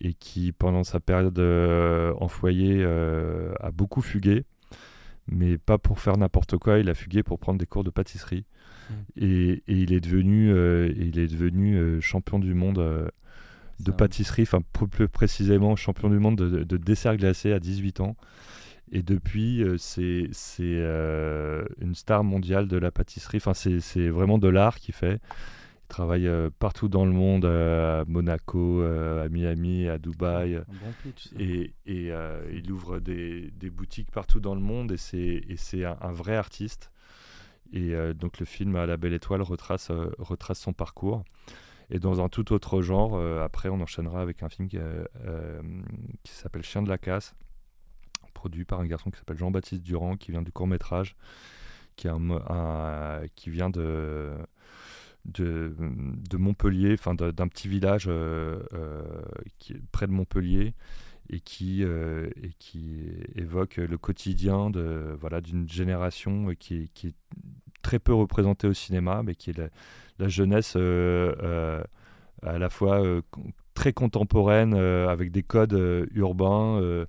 et 0.00 0.14
qui 0.14 0.52
pendant 0.52 0.84
sa 0.84 1.00
période 1.00 1.38
en 1.38 2.28
foyer 2.28 2.84
a 2.84 3.70
beaucoup 3.70 4.02
fugué, 4.02 4.44
mais 5.28 5.56
pas 5.56 5.78
pour 5.78 6.00
faire 6.00 6.16
n'importe 6.16 6.58
quoi, 6.58 6.80
il 6.80 6.90
a 6.90 6.94
fugué 6.94 7.22
pour 7.22 7.38
prendre 7.38 7.60
des 7.60 7.66
cours 7.66 7.84
de 7.84 7.90
pâtisserie 7.90 8.44
mmh. 8.90 8.94
et, 9.18 9.50
et, 9.52 9.62
il 9.68 9.92
est 9.92 10.00
devenu, 10.00 10.48
il 10.96 11.20
est 11.20 11.28
devenu 11.28 12.02
champion 12.02 12.40
du 12.40 12.54
monde 12.54 13.08
de 13.84 13.92
pâtisserie, 13.92 14.42
enfin 14.42 14.60
plus 14.90 15.08
précisément 15.08 15.76
champion 15.76 16.08
du 16.10 16.18
monde 16.18 16.36
de, 16.36 16.64
de 16.64 16.76
dessert 16.76 17.16
glacé 17.16 17.52
à 17.52 17.60
18 17.60 18.00
ans. 18.00 18.16
Et 18.92 19.02
depuis, 19.02 19.62
euh, 19.62 19.76
c'est 19.78 20.30
euh, 20.60 21.64
une 21.80 21.94
star 21.94 22.22
mondiale 22.22 22.68
de 22.68 22.76
la 22.76 22.90
pâtisserie. 22.90 23.38
Enfin, 23.38 23.54
c'est 23.54 24.08
vraiment 24.08 24.38
de 24.38 24.48
l'art 24.48 24.78
qu'il 24.78 24.94
fait. 24.94 25.20
Il 25.84 25.88
travaille 25.88 26.28
euh, 26.28 26.50
partout 26.58 26.88
dans 26.88 27.04
le 27.04 27.12
monde, 27.12 27.44
à 27.44 28.04
Monaco, 28.06 28.82
à 28.82 29.28
Miami, 29.28 29.88
à 29.88 29.98
Dubaï. 29.98 30.60
et, 31.38 31.72
et 31.86 32.12
il 32.52 32.70
ouvre 32.70 33.00
des, 33.00 33.50
des, 33.52 33.70
boutiques 33.70 34.10
partout 34.10 34.40
dans 34.40 34.54
le 34.54 34.60
monde 34.60 34.92
et 34.92 34.96
c'est 34.96 35.84
un, 35.84 35.96
un, 36.00 36.12
vrai 36.12 36.36
artiste. 36.36 36.90
Et 37.72 37.94
donc 38.14 38.38
le 38.38 38.46
film 38.46 38.76
À 38.76 38.86
la 38.86 38.96
belle 38.96 39.14
étoile 39.14 39.42
retrace, 39.42 39.90
retrace 40.18 40.60
son 40.60 40.72
parcours. 40.72 41.24
Et 41.90 41.98
dans 41.98 42.22
un 42.22 42.28
tout 42.28 42.52
autre 42.52 42.82
genre, 42.82 43.14
euh, 43.14 43.42
après, 43.44 43.68
on 43.68 43.80
enchaînera 43.80 44.20
avec 44.20 44.42
un 44.42 44.48
film 44.48 44.68
qui, 44.68 44.78
euh, 44.78 45.04
euh, 45.26 45.60
qui 46.22 46.32
s'appelle 46.32 46.62
Chien 46.62 46.82
de 46.82 46.88
la 46.88 46.98
casse, 46.98 47.34
produit 48.32 48.64
par 48.64 48.80
un 48.80 48.86
garçon 48.86 49.10
qui 49.10 49.18
s'appelle 49.18 49.36
Jean-Baptiste 49.36 49.82
Durand, 49.82 50.16
qui 50.16 50.30
vient 50.30 50.42
du 50.42 50.52
court 50.52 50.66
métrage, 50.66 51.16
qui, 51.96 52.08
vient 53.46 53.70
de, 53.70 54.34
de, 55.24 56.36
Montpellier, 56.36 56.94
enfin 56.94 57.14
d'un 57.14 57.48
petit 57.48 57.68
village 57.68 58.10
près 59.92 60.06
de 60.06 60.12
Montpellier. 60.12 60.74
Et 61.30 61.40
qui, 61.40 61.82
évoque 63.34 63.76
le 63.76 63.96
quotidien 63.96 64.70
voilà 65.18 65.40
d'une 65.40 65.68
génération 65.68 66.54
qui, 66.58 66.90
est 67.04 67.14
très 67.82 67.98
peu 67.98 68.12
représentée 68.12 68.66
au 68.66 68.74
cinéma, 68.74 69.22
mais 69.22 69.34
qui 69.34 69.50
est 69.50 69.70
la 70.18 70.28
jeunesse 70.28 70.74
euh, 70.76 71.34
euh, 71.42 71.82
à 72.42 72.58
la 72.58 72.70
fois 72.70 73.04
euh, 73.04 73.22
très 73.74 73.92
contemporaine, 73.92 74.74
avec 74.74 75.32
des 75.32 75.42
codes 75.42 76.08
urbains 76.14 77.06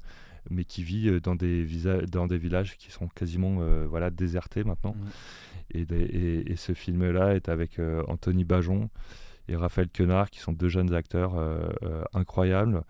mais 0.52 0.64
qui 0.64 0.84
vit 0.84 1.20
dans 1.22 1.36
des, 1.36 1.66
dans 2.12 2.28
des 2.28 2.38
villages 2.38 2.78
qui 2.78 2.92
sont 2.92 3.08
quasiment 3.08 3.60
voilà, 3.88 4.10
désertés 4.10 4.64
maintenant. 4.64 4.96
Mmh. 5.74 5.78
Et, 5.78 6.52
et, 6.52 6.56
ce 6.56 6.74
film-là 6.74 7.36
est 7.36 7.50
avec 7.50 7.80
Anthony 8.08 8.46
Bajon 8.46 8.90
et 9.48 9.56
Raphaël 9.56 9.90
Quenard, 9.94 10.32
qui 10.32 10.40
sont 10.40 10.54
deux 10.54 10.70
jeunes 10.70 10.94
acteurs 10.94 11.34
incroyables 12.14 12.82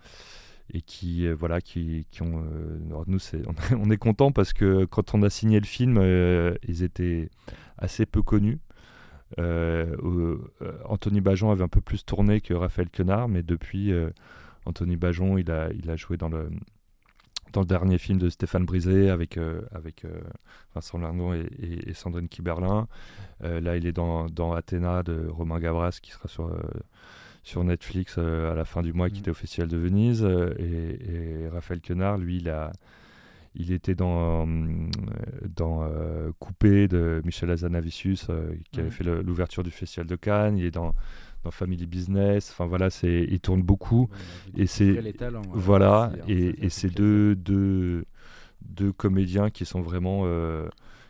et 0.72 0.80
qui 0.80 1.30
voilà 1.32 1.60
qui, 1.60 2.06
qui 2.10 2.22
ont 2.22 2.42
nous 3.06 3.18
c'est 3.18 3.42
on, 3.72 3.90
est 3.90 3.98
content 3.98 4.32
parce 4.32 4.54
que 4.54 4.86
quand 4.86 5.14
on 5.14 5.22
a 5.22 5.28
signé 5.28 5.60
le 5.60 5.66
film 5.66 5.98
ils 6.66 6.82
étaient 6.82 7.28
assez 7.78 8.06
peu 8.06 8.22
connus 8.22 8.58
euh, 9.38 9.96
euh, 10.62 10.78
Anthony 10.84 11.20
Bajon 11.20 11.50
avait 11.50 11.64
un 11.64 11.68
peu 11.68 11.80
plus 11.80 12.04
tourné 12.04 12.40
que 12.40 12.54
Raphaël 12.54 12.88
Quenard, 12.90 13.28
mais 13.28 13.42
depuis, 13.42 13.92
euh, 13.92 14.10
Anthony 14.64 14.96
Bajon, 14.96 15.38
il 15.38 15.50
a, 15.50 15.70
il 15.72 15.90
a 15.90 15.96
joué 15.96 16.16
dans 16.16 16.28
le, 16.28 16.50
dans 17.52 17.60
le 17.60 17.66
dernier 17.66 17.98
film 17.98 18.18
de 18.18 18.28
Stéphane 18.28 18.64
Brisé 18.64 19.10
avec, 19.10 19.38
avec 19.72 20.04
Vincent 20.74 20.98
Lindon 20.98 21.32
et, 21.34 21.92
Sandrine 21.94 22.28
Kiberlin. 22.28 22.88
là, 23.40 23.76
il 23.76 23.86
est 23.86 23.92
dans, 23.92 24.26
dans 24.26 24.52
Athéna 24.52 25.04
de 25.04 25.28
Romain 25.28 25.60
Gabras 25.60 26.00
qui 26.02 26.10
sera 26.10 26.28
sur, 26.28 26.50
sur 27.44 27.62
Netflix 27.62 28.18
à 28.18 28.54
la 28.54 28.64
fin 28.64 28.82
du 28.82 28.92
mois, 28.92 29.08
qui 29.08 29.16
mmh. 29.16 29.20
était 29.20 29.30
au 29.30 29.34
Festival 29.34 29.68
de 29.68 29.76
Venise. 29.76 30.24
Et, 30.58 31.48
Raphaël 31.52 31.80
Quenard, 31.80 32.18
lui, 32.18 32.38
il 32.38 32.48
a, 32.48 32.72
il 33.56 33.72
était 33.72 33.94
dans, 33.94 34.46
dans 35.54 35.88
Coupé 36.38 36.88
de 36.88 37.22
Michel 37.24 37.50
Azanavicius, 37.50 38.28
qui 38.70 38.80
avait 38.80 38.90
fait 38.90 39.04
l'ouverture 39.04 39.62
du 39.62 39.70
Festival 39.70 40.06
de 40.06 40.16
Cannes. 40.16 40.58
Il 40.58 40.64
est 40.64 40.70
dans, 40.70 40.94
dans 41.44 41.50
Family 41.50 41.86
Business. 41.86 42.50
Enfin 42.52 42.66
voilà, 42.66 42.90
c'est, 42.90 43.26
il 43.28 43.40
tourne 43.40 43.62
beaucoup. 43.62 44.08
et 44.56 44.66
c'est 44.66 45.14
voilà, 45.52 46.12
hein, 46.14 46.18
et, 46.28 46.66
et 46.66 46.68
c'est 46.68 46.90
deux, 46.90 47.34
deux, 47.34 48.04
deux 48.62 48.92
comédiens 48.92 49.50
qui 49.50 49.64
sont 49.64 49.80
vraiment 49.80 50.24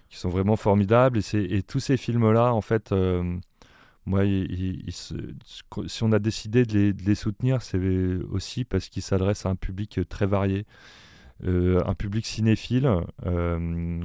qui 0.08 0.18
sont 0.18 0.28
vraiment 0.28 0.56
formidables. 0.56 1.18
Et, 1.32 1.56
et 1.56 1.62
tous 1.62 1.80
ces 1.80 1.96
films-là, 1.96 2.52
en 2.52 2.60
fait, 2.60 2.92
euh, 2.92 3.36
moi, 4.04 4.22
si 4.88 6.02
on 6.02 6.12
a 6.12 6.18
décidé 6.18 6.64
de 6.64 6.94
les, 7.04 7.14
soutenir, 7.14 7.62
c'est 7.62 7.78
aussi 8.30 8.64
parce 8.64 8.88
qu'ils 8.88 9.02
s'adressent 9.02 9.46
à 9.46 9.50
un 9.50 9.56
public 9.56 10.00
très 10.08 10.26
varié, 10.26 10.60
euh, 10.60 10.62
un 11.44 11.94
public 11.94 12.26
cinéphile. 12.26 12.90
Euh, 13.24 14.00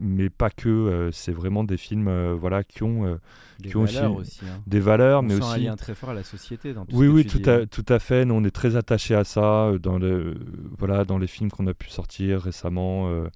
mais 0.00 0.30
pas 0.30 0.50
que, 0.50 1.10
c'est 1.12 1.32
vraiment 1.32 1.64
des 1.64 1.76
films 1.76 2.34
voilà, 2.34 2.62
qui 2.62 2.84
ont, 2.84 3.18
des 3.58 3.70
qui 3.70 3.76
ont 3.76 3.84
valeurs 3.84 4.14
aussi, 4.14 4.40
hein. 4.44 4.62
des 4.68 4.78
valeurs, 4.78 5.24
mais 5.24 5.34
sent 5.34 5.42
aussi 5.42 5.54
un 5.54 5.70
lien 5.70 5.76
très 5.76 5.96
fort 5.96 6.10
à 6.10 6.14
la 6.14 6.22
société. 6.22 6.72
Dans 6.72 6.86
tout 6.86 6.94
oui, 6.94 7.08
ce 7.08 7.12
oui, 7.12 7.26
tout, 7.26 7.50
à, 7.50 7.62
dis. 7.62 7.68
tout 7.68 7.84
à 7.88 7.98
fait. 7.98 8.24
Nous, 8.24 8.34
on 8.34 8.44
est 8.44 8.52
très 8.52 8.76
attachés 8.76 9.16
à 9.16 9.24
ça 9.24 9.72
dans, 9.82 9.98
le, 9.98 10.36
voilà, 10.78 11.04
dans 11.04 11.18
les 11.18 11.26
films 11.26 11.50
qu'on 11.50 11.66
a 11.66 11.74
pu 11.74 11.90
sortir 11.90 12.42
récemment. 12.42 13.28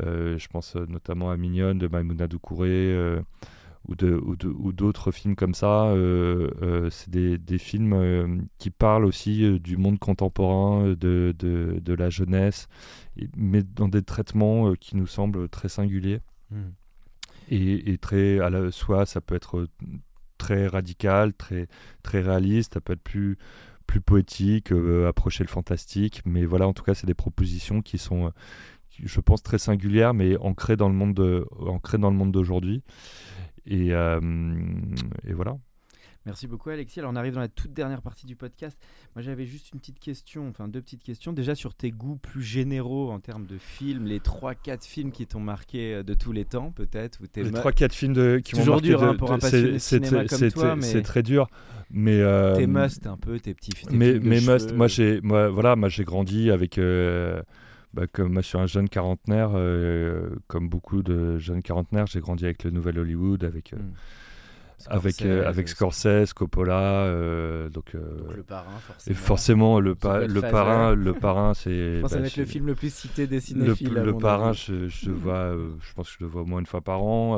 Euh, 0.00 0.38
je 0.38 0.48
pense 0.48 0.76
euh, 0.76 0.86
notamment 0.88 1.30
à 1.30 1.36
Mignonne 1.36 1.78
de 1.78 1.86
Maimouna 1.86 2.26
Doucouré 2.26 2.68
euh, 2.70 3.20
ou, 3.88 4.72
d'autres 4.72 5.10
films 5.10 5.34
comme 5.34 5.54
ça. 5.54 5.92
c'est 6.90 7.10
des, 7.10 7.38
des, 7.38 7.58
films 7.58 8.46
qui 8.58 8.70
parlent 8.70 9.04
aussi 9.04 9.58
du 9.60 9.76
monde 9.76 9.98
contemporain, 9.98 10.88
de, 10.88 11.34
de, 11.36 11.80
de, 11.80 11.94
la 11.94 12.08
jeunesse, 12.08 12.68
mais 13.36 13.62
dans 13.62 13.88
des 13.88 14.02
traitements 14.02 14.74
qui 14.74 14.96
nous 14.96 15.06
semblent 15.06 15.48
très 15.48 15.68
singuliers. 15.68 16.20
Mmh. 16.50 16.56
Et, 17.50 17.92
et, 17.92 17.98
très, 17.98 18.38
à 18.38 18.50
la, 18.50 18.70
soit 18.70 19.04
ça 19.04 19.20
peut 19.20 19.34
être 19.34 19.66
très 20.38 20.66
radical, 20.66 21.34
très, 21.34 21.68
très 22.02 22.20
réaliste, 22.20 22.74
ça 22.74 22.80
peut 22.80 22.94
être 22.94 23.02
plus, 23.02 23.38
plus 23.86 24.00
poétique, 24.00 24.72
approcher 25.06 25.44
le 25.44 25.48
fantastique, 25.48 26.22
mais 26.24 26.44
voilà, 26.44 26.66
en 26.66 26.72
tout 26.72 26.82
cas, 26.82 26.94
c'est 26.94 27.06
des 27.06 27.14
propositions 27.14 27.82
qui 27.82 27.98
sont, 27.98 28.32
je 28.90 29.20
pense, 29.20 29.42
très 29.42 29.58
singulière, 29.58 30.14
mais 30.14 30.36
ancrée 30.38 30.76
dans 30.76 30.88
le 30.88 30.94
monde, 30.94 31.14
de, 31.14 31.46
dans 31.98 32.10
le 32.10 32.16
monde 32.16 32.32
d'aujourd'hui. 32.32 32.82
Et, 33.66 33.92
euh, 33.92 34.20
et, 35.26 35.32
voilà. 35.32 35.56
Merci 36.24 36.46
beaucoup 36.46 36.70
Alexis. 36.70 37.00
Alors 37.00 37.10
on 37.12 37.16
arrive 37.16 37.34
dans 37.34 37.40
la 37.40 37.48
toute 37.48 37.72
dernière 37.72 38.00
partie 38.00 38.26
du 38.26 38.36
podcast. 38.36 38.78
Moi 39.16 39.22
j'avais 39.22 39.44
juste 39.44 39.72
une 39.72 39.80
petite 39.80 39.98
question, 39.98 40.48
enfin 40.48 40.68
deux 40.68 40.80
petites 40.80 41.02
questions. 41.02 41.32
Déjà 41.32 41.56
sur 41.56 41.74
tes 41.74 41.90
goûts 41.90 42.14
plus 42.16 42.42
généraux 42.42 43.10
en 43.10 43.18
termes 43.18 43.44
de 43.44 43.58
films, 43.58 44.04
les 44.04 44.20
3-4 44.20 44.86
films 44.86 45.10
qui 45.10 45.26
t'ont 45.26 45.40
marqué 45.40 45.94
euh, 45.94 46.02
de 46.04 46.14
tous 46.14 46.30
les 46.30 46.44
temps 46.44 46.70
peut-être 46.70 47.20
ou 47.20 47.26
Les 47.34 47.50
3-4 47.50 47.90
films 47.90 48.12
de, 48.12 48.40
qui 48.42 48.54
m'ont 48.54 48.64
marqué. 48.66 48.86
dur 48.86 49.02
hein, 49.02 49.14
de, 49.14 49.18
pour 49.18 49.32
un 49.32 49.40
passionné 49.40 49.72
de 49.72 49.78
cinéma 49.78 50.24
comme 50.26 50.50
toi. 50.52 50.76
Mais... 50.76 50.82
C'est 50.82 51.02
très 51.02 51.24
dur. 51.24 51.48
Mais 51.90 52.20
euh, 52.20 52.54
tes 52.54 52.68
must 52.68 53.06
un 53.08 53.16
peu, 53.16 53.40
tes 53.40 53.52
petits 53.52 53.70
tes 53.70 53.78
films 53.78 53.96
mais 53.96 54.14
de 54.14 54.20
must, 54.20 54.72
moi 54.74 54.86
j'ai 54.86 55.20
voilà, 55.20 55.74
moi, 55.74 55.88
grandi 56.04 56.50
avec... 56.52 56.78
Euh, 56.78 57.42
bah, 57.94 58.06
comme 58.06 58.32
moi 58.32 58.42
je 58.42 58.48
suis 58.48 58.58
un 58.58 58.66
jeune 58.66 58.88
quarantenaire, 58.88 59.50
euh, 59.54 60.30
comme 60.46 60.68
beaucoup 60.68 61.02
de 61.02 61.38
jeunes 61.38 61.62
quarantenaires, 61.62 62.06
j'ai 62.06 62.20
grandi 62.20 62.44
avec 62.44 62.64
le 62.64 62.70
Nouvel 62.70 62.98
Hollywood, 62.98 63.44
avec, 63.44 63.72
euh, 63.74 63.76
avec, 64.86 65.14
Scorsese, 65.14 65.22
euh, 65.22 65.48
avec 65.48 65.68
Scorsese, 65.68 66.32
Coppola. 66.34 67.06
donc, 67.70 67.94
Donc 67.94 68.36
le 68.36 68.42
parrain 68.42 68.80
et 69.06 69.14
forcément. 69.14 69.16
forcément, 69.26 69.80
le, 69.80 69.94
pa- 69.94 70.26
le 70.26 70.40
parrain, 70.40 70.94
le 70.94 71.14
parrain 71.14 71.54
c'est. 71.54 71.70
Je 71.96 72.00
pense 72.00 72.10
que 72.10 72.14
ça 72.14 72.16
bah, 72.16 72.20
va 72.20 72.26
être 72.26 72.36
le 72.36 72.44
film 72.46 72.66
le 72.66 72.74
plus 72.74 72.92
cité 72.92 73.26
des 73.26 73.36
le, 73.36 73.40
cinéphiles. 73.40 73.94
le 73.94 74.12
mon 74.12 74.18
parrain, 74.18 74.52
je, 74.52 74.88
je 74.88 75.10
le 75.10 75.12
vois, 75.16 75.34
euh, 75.54 75.70
je 75.80 75.92
pense 75.94 76.08
que 76.10 76.16
je 76.18 76.24
le 76.24 76.30
vois 76.30 76.42
au 76.42 76.46
moins 76.46 76.60
une 76.60 76.66
fois 76.66 76.80
par 76.80 77.02
an. 77.02 77.36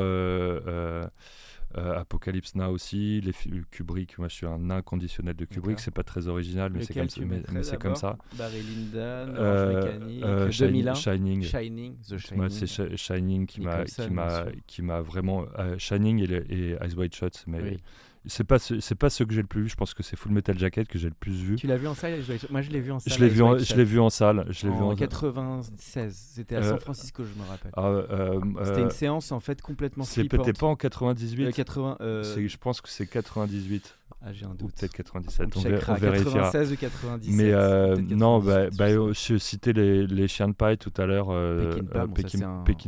Euh, 1.77 1.99
Apocalypse 2.01 2.55
Now 2.55 2.71
aussi, 2.71 3.21
les 3.21 3.33
Kubrick. 3.71 4.19
Moi, 4.19 4.29
je 4.29 4.35
suis 4.35 4.47
un 4.47 4.71
inconditionnel 4.71 5.35
de 5.35 5.45
Kubrick. 5.45 5.81
C'est 5.81 5.91
pas 5.91 6.03
très 6.03 6.27
original, 6.29 6.71
mais 6.73 6.83
c'est 6.85 6.95
comme, 6.95 7.09
ça- 7.09 7.21
mais- 7.21 7.27
mettrais 7.37 7.53
mais 7.55 7.63
c'est 7.63 7.73
comme 7.79 7.95
d'abord 7.95 7.97
ça. 7.99 8.19
Barry 8.39 8.61
Lyndon, 8.63 9.35
Euh, 9.37 10.01
euh, 10.23 10.51
Shining- 10.51 10.71
2001, 10.85 10.95
Shining. 10.95 11.43
Shining, 11.43 11.97
The 12.01 12.19
Shining. 12.19 12.37
Moi, 12.41 12.51
c'est 12.51 12.67
Shi- 12.67 12.97
Shining 12.97 13.47
qui 13.47 13.61
m'a, 13.61 13.71
Nicholson, 13.79 14.03
qui 14.05 14.09
bien 14.11 14.17
m'a, 14.25 14.31
sûr. 14.45 14.53
qui 14.67 14.83
m'a 14.83 15.01
vraiment. 15.01 15.45
euh, 15.59 15.77
Shining 15.79 16.19
et, 16.23 16.27
le- 16.27 16.53
et 16.53 16.71
Eyes 16.81 16.95
Wide 16.97 17.15
Shut, 17.15 17.45
mais 17.47 17.61
Oui. 17.63 17.79
C'est 18.27 18.45
pas, 18.45 18.59
ce- 18.59 18.81
c'est 18.81 18.95
pas 18.95 19.11
ceux 19.11 19.25
que 19.25 19.35
j'ai 19.35 19.41
le 19.43 19.47
plus 19.47 19.63
vu. 19.63 19.69
Je 19.69 19.75
pense 19.77 19.95
que 19.95 20.03
c'est 20.03 20.17
Full 20.17 20.33
Metal 20.33 20.59
Jacket 20.59 20.89
que 20.89 20.99
j'ai 20.99 21.09
le 21.09 21.15
plus 21.15 21.33
vu. 21.35 21.57
Tu 21.57 21.67
l'as 21.67 21.77
vu 21.77 21.87
en 21.87 21.95
salle? 21.95 22.21
Moi 22.51 22.63
je 22.63 22.71
l'ai 22.71 22.81
vu 22.81 22.91
en 22.93 22.99
salle. 22.99 23.13
Je 23.13 23.19
l'ai 23.21 23.29
vu, 23.29 23.43
en, 23.43 23.59
je 23.59 23.75
l'ai 23.77 23.85
vu 23.85 24.01
en 24.01 24.11
salle. 24.11 24.47
Je 24.51 24.67
l'ai 24.67 24.73
vu 24.73 24.81
en 24.83 24.91
en 24.91 24.95
96. 24.97 26.15
C'était 26.35 26.57
à 26.57 26.61
Euh, 26.61 26.71
San 26.71 26.81
Francisco, 26.81 27.23
je 27.25 27.41
me 27.41 27.47
rappelle. 27.49 27.73
Ah, 27.77 27.87
euh, 27.89 28.41
C'était 28.65 28.81
euh, 28.81 28.85
une 28.85 28.91
séance 28.91 29.33
en 29.33 29.41
fait 29.41 29.61
complètement 29.63 30.05
c'est 30.05 30.25
peut-être 30.25 30.59
pas 30.61 30.67
en 30.67 30.77
98. 30.77 31.47
Euh, 31.47 31.51
80. 31.53 31.97
euh, 32.01 32.23
C'est- 32.23 32.49
je 32.49 32.57
pense 32.59 32.81
que 32.81 32.89
c'est 32.89 33.07
98 33.07 33.97
Ah, 34.27 34.33
j'ai 34.33 34.47
un 34.47 34.51
ou 34.51 34.55
doute. 34.55 34.73
peut-être 34.79 34.93
97. 34.95 35.49
On 35.57 35.61
On, 35.61 35.63
checkera. 35.63 35.93
on 35.93 35.97
vérifiera. 35.97 36.33
96 36.51 36.73
ou 36.73 36.77
97. 36.77 37.35
Mais 37.35 37.53
euh, 37.53 37.97
non, 37.97 38.41
98, 38.41 38.47
bah, 38.47 38.71
je 38.71 38.77
bah, 38.77 38.85
euh, 39.03 39.07
pas. 39.09 39.13
je 39.13 39.37
citais 39.39 39.73
les, 39.73 40.07
les 40.07 40.29
chiens 40.29 40.49
de 40.49 40.55
paille 40.55 40.79
tout 40.79 40.93
à 40.97 41.05
l'heure. 41.07 41.29
euh, 41.31 41.75
Pekin 42.15 42.41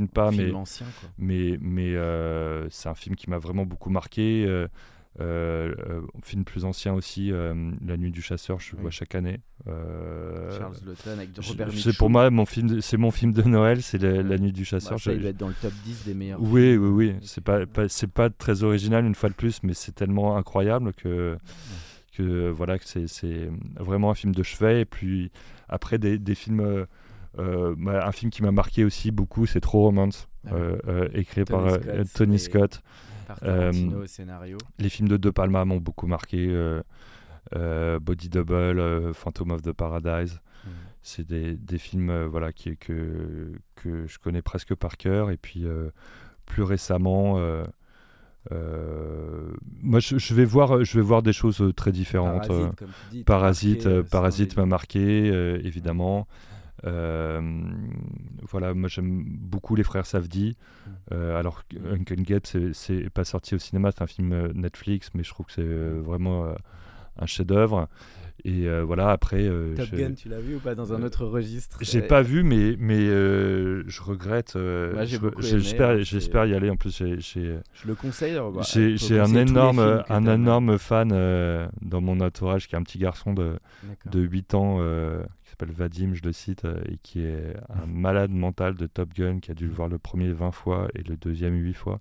euh, 0.02 0.06
Pas, 0.12 0.30
mais, 0.30 0.36
film 0.44 0.56
ancien 0.56 0.86
quoi. 1.00 1.08
mais, 1.18 1.58
mais 1.60 1.94
euh, 1.94 2.66
c'est 2.70 2.88
un 2.88 2.94
film 2.94 3.16
qui 3.16 3.28
m'a 3.28 3.38
vraiment 3.38 3.66
beaucoup 3.66 3.90
marqué. 3.90 4.44
Euh, 5.20 5.24
euh, 5.68 5.74
euh, 5.88 6.00
film 6.22 6.44
plus 6.44 6.64
ancien 6.64 6.92
aussi, 6.94 7.32
euh, 7.32 7.54
La 7.84 7.96
Nuit 7.96 8.10
du 8.10 8.20
Chasseur, 8.22 8.60
je 8.60 8.72
le 8.72 8.76
Oui. 8.78 8.82
vois 8.82 8.90
chaque 8.90 9.14
année. 9.14 9.40
Charles 9.66 10.76
Laughton 10.86 11.10
avec 11.12 11.30
Robert 11.38 11.68
Mitchum. 11.68 11.92
pour 11.98 12.10
moi 12.10 12.30
mon 12.30 12.44
film, 12.46 12.68
de- 12.68 12.80
c'est 12.80 12.96
mon 12.96 13.10
film 13.10 13.32
de 13.32 13.42
Noël, 13.42 13.82
c'est 13.82 13.98
la, 13.98 14.22
La 14.22 14.38
Nuit 14.38 14.52
du 14.52 14.62
Bah, 14.62 14.66
Chasseur. 14.66 14.98
ça, 15.00 15.10
Je- 15.10 15.16
il 15.16 15.20
doit 15.20 15.30
être 15.30 15.36
dans 15.36 15.48
le 15.48 15.54
top 15.60 15.72
10 15.84 16.04
des 16.04 16.14
meilleurs. 16.14 16.40
oui, 16.42 16.72
films. 16.72 16.94
oui, 16.96 17.06
oui. 17.12 17.16
C'est 17.22 17.42
pas, 17.42 17.66
pas- 17.66 17.88
c'est 17.88 18.10
pas 18.10 18.30
très 18.30 18.62
original 18.62 19.04
une 19.04 19.14
fois 19.14 19.28
de 19.28 19.34
plus, 19.34 19.62
mais 19.62 19.74
c'est 19.74 19.92
tellement 19.94 20.36
incroyable 20.36 20.92
que, 20.92 21.36
que 22.16 22.48
voilà, 22.50 22.78
que 22.78 22.84
c'est, 22.86 23.06
c'est 23.08 23.50
vraiment 23.78 24.10
un 24.10 24.14
film 24.14 24.34
de 24.34 24.42
chevet. 24.42 24.82
Et 24.82 24.84
puis 24.84 25.30
après 25.68 25.98
des, 25.98 26.18
des 26.18 26.34
films, 26.34 26.86
euh, 27.38 27.74
bah, 27.78 28.06
un 28.06 28.12
film 28.12 28.30
qui 28.30 28.42
m'a 28.42 28.52
marqué 28.52 28.84
aussi 28.84 29.10
beaucoup, 29.10 29.46
c'est 29.46 29.60
Trop 29.60 29.82
Romance, 29.82 30.28
Ah 30.46 30.54
euh, 30.54 30.78
euh, 30.88 31.08
écrit 31.14 31.44
Tony 31.44 31.62
par 31.64 31.70
Scott 31.70 32.06
Tony 32.14 32.38
Scott. 32.38 32.82
Par 33.26 33.40
Tarantino 33.40 33.98
Euh, 33.98 34.04
au 34.04 34.06
scénario. 34.06 34.58
Les 34.78 34.88
films 34.88 35.08
de 35.08 35.16
De 35.16 35.30
Palma 35.30 35.64
m'ont 35.64 35.78
beaucoup 35.78 36.06
marqué. 36.06 36.46
euh, 36.48 36.82
euh, 37.54 37.98
Body 38.00 38.28
Double, 38.28 39.12
Phantom 39.14 39.50
of 39.52 39.62
the 39.62 39.72
Paradise. 39.72 40.40
Mm. 40.64 40.68
C'est 41.02 41.26
des, 41.26 41.56
des 41.56 41.78
films 41.78 42.24
voilà, 42.24 42.52
qui, 42.52 42.76
que, 42.76 43.52
que 43.76 44.06
je 44.06 44.18
connais 44.18 44.42
presque 44.42 44.74
par 44.74 44.96
cœur. 44.96 45.30
Et 45.30 45.36
puis 45.36 45.64
plus 46.46 46.62
récemment, 46.64 47.38
euh, 48.52 49.52
moi 49.82 50.00
je, 50.00 50.18
je 50.18 50.34
vais 50.34 50.44
voir, 50.44 50.84
je 50.84 50.96
vais 50.98 51.04
voir 51.04 51.22
des 51.22 51.32
choses 51.32 51.62
très 51.76 51.92
différentes. 51.92 52.50
euh, 52.50 52.68
Parasite, 52.68 52.76
comme 52.78 52.88
tu 52.88 53.16
dis, 53.16 53.24
Parasite, 53.24 54.56
marqué, 54.56 54.58
euh, 54.58 54.60
m'a 54.62 54.66
marqué, 54.66 55.66
évidemment. 55.66 56.26
Voilà, 56.82 58.74
moi 58.74 58.88
j'aime 58.88 59.24
beaucoup 59.24 59.74
les 59.74 59.82
frères 59.82 60.06
Safdie. 60.06 60.56
Mm. 60.86 60.90
Euh, 61.12 61.38
alors 61.38 61.62
Uncle 61.90 62.24
Get, 62.24 62.40
c'est- 62.72 63.10
pas 63.10 63.24
sorti 63.24 63.54
au 63.54 63.58
cinéma, 63.58 63.90
c'est 63.92 64.02
un 64.02 64.06
film 64.06 64.32
euh, 64.32 64.52
Netflix, 64.54 65.10
mais 65.14 65.22
je 65.22 65.30
trouve 65.30 65.46
que 65.46 65.52
c'est 65.52 65.62
euh, 65.62 66.00
vraiment 66.02 66.44
euh, 66.46 66.54
un 67.18 67.26
chef-d'œuvre. 67.26 67.88
Et 68.44 68.68
euh, 68.68 68.84
voilà, 68.84 69.10
après. 69.10 69.42
euh, 69.42 69.74
Top 69.74 69.90
Gun, 69.90 70.12
tu 70.14 70.28
l'as 70.28 70.40
vu 70.40 70.56
ou 70.56 70.58
pas 70.60 70.74
dans 70.74 70.92
un 70.92 71.02
Euh, 71.02 71.06
autre 71.06 71.24
registre 71.26 71.78
j'ai 71.80 72.02
pas 72.02 72.22
vu, 72.22 72.42
mais, 72.42 72.76
mais 72.78 72.98
euh, 73.08 73.82
je 73.88 74.02
regrette. 74.02 74.54
aimé, 75.50 75.60
J'espère 75.62 75.90
hein, 75.90 75.98
j'espère 76.02 76.46
y 76.46 76.54
aller. 76.54 76.70
En 76.70 76.76
plus, 76.76 76.96
j'ai- 76.96 77.18
Je 77.20 77.86
le 77.86 77.94
conseille. 77.94 78.34
bah, 78.54 78.62
j'ai- 78.62 78.96
un 79.20 79.34
énorme, 79.34 80.04
un 80.08 80.26
énorme 80.34 80.78
fan 80.78 81.08
dans 81.82 82.00
mon 82.00 82.20
entourage 82.20 82.68
qui 82.68 82.74
est 82.74 82.78
un 82.78 82.82
petit 82.82 82.98
garçon 82.98 83.32
de, 83.32 83.58
de 84.10 84.20
8 84.20 84.54
ans 84.54 84.78
qui 85.42 85.50
s'appelle 85.50 85.72
Vadim, 85.74 86.12
je 86.14 86.22
le 86.22 86.32
cite, 86.32 86.64
et 86.88 86.98
qui 87.02 87.22
est 87.22 87.54
un 87.70 87.86
malade 87.88 88.30
mental 88.30 88.74
de 88.74 88.86
Top 88.86 89.12
Gun, 89.14 89.38
qui 89.40 89.50
a 89.50 89.54
dû 89.54 89.66
le 89.66 89.72
voir 89.72 89.88
le 89.88 89.98
premier 89.98 90.32
20 90.32 90.50
fois 90.52 90.88
et 90.94 91.02
le 91.02 91.16
deuxième 91.16 91.54
8 91.56 91.74
fois. 91.74 92.00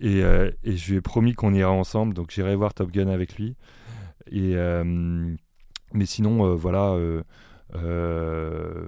Et, 0.00 0.20
et 0.64 0.76
je 0.76 0.90
lui 0.92 0.96
ai 0.98 1.00
promis 1.02 1.34
qu'on 1.34 1.52
ira 1.52 1.70
ensemble, 1.72 2.14
donc 2.14 2.30
j'irai 2.30 2.54
voir 2.56 2.72
Top 2.74 2.90
Gun 2.90 3.08
avec 3.08 3.36
lui. 3.36 3.54
Et, 4.30 4.56
euh, 4.56 4.84
mais 5.92 6.06
sinon, 6.06 6.46
euh, 6.46 6.54
voilà, 6.54 6.96
euh, 7.74 8.84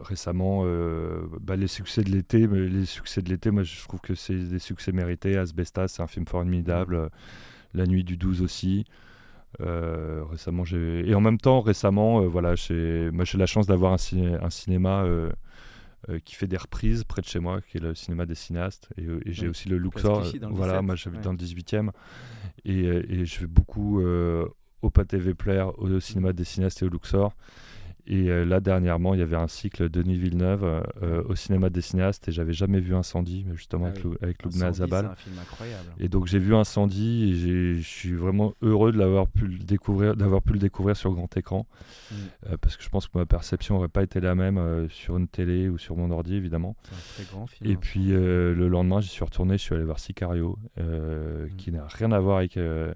récemment, 0.00 0.62
euh, 0.64 1.26
bah, 1.40 1.56
les 1.56 1.66
succès 1.66 2.02
de 2.02 2.10
l'été, 2.10 2.46
les 2.46 2.84
succès 2.86 3.22
de 3.22 3.28
l'été, 3.28 3.50
moi 3.50 3.62
je 3.62 3.80
trouve 3.82 4.00
que 4.00 4.14
c'est 4.14 4.36
des 4.36 4.58
succès 4.58 4.92
mérités. 4.92 5.36
Asbestas, 5.36 5.88
c'est 5.88 6.02
un 6.02 6.06
film 6.06 6.26
formidable. 6.26 7.10
La 7.74 7.86
nuit 7.86 8.04
du 8.04 8.16
12 8.16 8.42
aussi. 8.42 8.84
Euh, 9.60 10.24
récemment, 10.30 10.64
j'ai 10.64 11.08
et 11.08 11.14
en 11.14 11.20
même 11.20 11.38
temps, 11.38 11.60
récemment, 11.60 12.20
voilà, 12.26 12.54
j'ai 12.54 13.10
moi 13.12 13.24
j'ai 13.24 13.38
la 13.38 13.46
chance 13.46 13.66
d'avoir 13.66 13.92
un, 13.92 13.98
ciné- 13.98 14.36
un 14.42 14.50
cinéma 14.50 15.04
qui 16.24 16.34
fait 16.34 16.46
des 16.46 16.56
reprises 16.58 17.04
près 17.04 17.22
de 17.22 17.26
chez 17.26 17.38
moi, 17.40 17.60
qui 17.62 17.78
est 17.78 17.80
le 17.80 17.94
cinéma 17.94 18.26
des 18.26 18.34
cinéastes, 18.34 18.88
et, 18.98 19.04
et 19.04 19.32
j'ai 19.32 19.48
aussi 19.48 19.68
le 19.68 19.78
Luxor. 19.78 20.22
Voilà, 20.50 20.74
17, 20.74 20.82
moi 20.82 20.94
j'habite 20.96 21.18
ouais. 21.18 21.24
dans 21.24 21.32
le 21.32 21.38
18e, 21.38 21.90
et, 22.64 22.80
et 22.80 23.24
je 23.24 23.40
vais 23.40 23.46
beaucoup 23.46 24.00
au 24.84 24.90
Pathé 24.90 25.18
Vepler, 25.18 25.64
au 25.78 26.00
cinéma 26.00 26.32
des 26.32 26.44
cinéastes 26.44 26.82
et 26.82 26.86
au 26.86 26.88
Luxor. 26.88 27.34
Et 28.06 28.28
euh, 28.28 28.44
là, 28.44 28.60
dernièrement, 28.60 29.14
il 29.14 29.20
y 29.20 29.22
avait 29.22 29.34
un 29.34 29.48
cycle 29.48 29.88
Denis 29.88 30.18
Villeneuve 30.18 30.62
euh, 31.02 31.22
au 31.26 31.34
cinéma 31.34 31.70
des 31.70 31.80
cinéastes 31.80 32.28
et 32.28 32.32
j'avais 32.32 32.52
jamais 32.52 32.78
vu 32.78 32.94
Incendie, 32.94 33.46
mais 33.48 33.56
justement 33.56 33.86
Ah 33.86 33.92
avec, 33.92 34.04
oui. 34.04 34.16
Avec 34.20 34.42
Loubna 34.42 34.74
C'est 34.74 34.80
Zabal. 34.80 35.06
un 35.06 35.14
film 35.14 35.36
incroyable. 35.40 35.88
Et 35.98 36.10
donc 36.10 36.26
j'ai 36.26 36.38
vu 36.38 36.54
Incendie 36.54 37.30
et 37.30 37.76
je 37.76 37.80
suis 37.80 38.12
vraiment 38.12 38.52
heureux 38.60 38.92
de 38.92 38.98
l'avoir 38.98 39.26
pu 39.26 39.46
le 39.46 39.56
découvrir, 39.56 40.16
d'avoir 40.16 40.42
pu 40.42 40.52
le 40.52 40.58
découvrir 40.58 40.98
sur 40.98 41.12
grand 41.14 41.34
écran, 41.34 41.66
Mm. 42.10 42.14
Euh, 42.52 42.56
parce 42.60 42.76
que 42.76 42.84
je 42.84 42.90
pense 42.90 43.06
que 43.08 43.16
ma 43.16 43.24
perception 43.24 43.76
n'aurait 43.76 43.88
pas 43.88 44.02
été 44.02 44.20
la 44.20 44.34
même 44.34 44.58
euh, 44.58 44.86
sur 44.90 45.16
une 45.16 45.26
télé 45.26 45.70
ou 45.70 45.78
sur 45.78 45.96
mon 45.96 46.10
ordi 46.10 46.34
évidemment. 46.34 46.76
C'est 46.82 46.92
un 47.22 47.24
très 47.24 47.34
grand 47.34 47.46
film. 47.46 47.70
Et 47.70 47.76
puis 47.76 48.12
euh, 48.12 48.54
le 48.54 48.68
lendemain, 48.68 49.00
j'y 49.00 49.08
suis 49.08 49.24
retourné, 49.24 49.56
je 49.56 49.62
suis 49.62 49.74
allé 49.74 49.84
voir 49.84 49.98
Sicario, 49.98 50.58
euh, 50.78 51.46
Mm. 51.46 51.56
qui 51.56 51.72
n'a 51.72 51.86
rien 51.86 52.12
à 52.12 52.20
voir 52.20 52.36
avec 52.38 52.58
euh, 52.58 52.92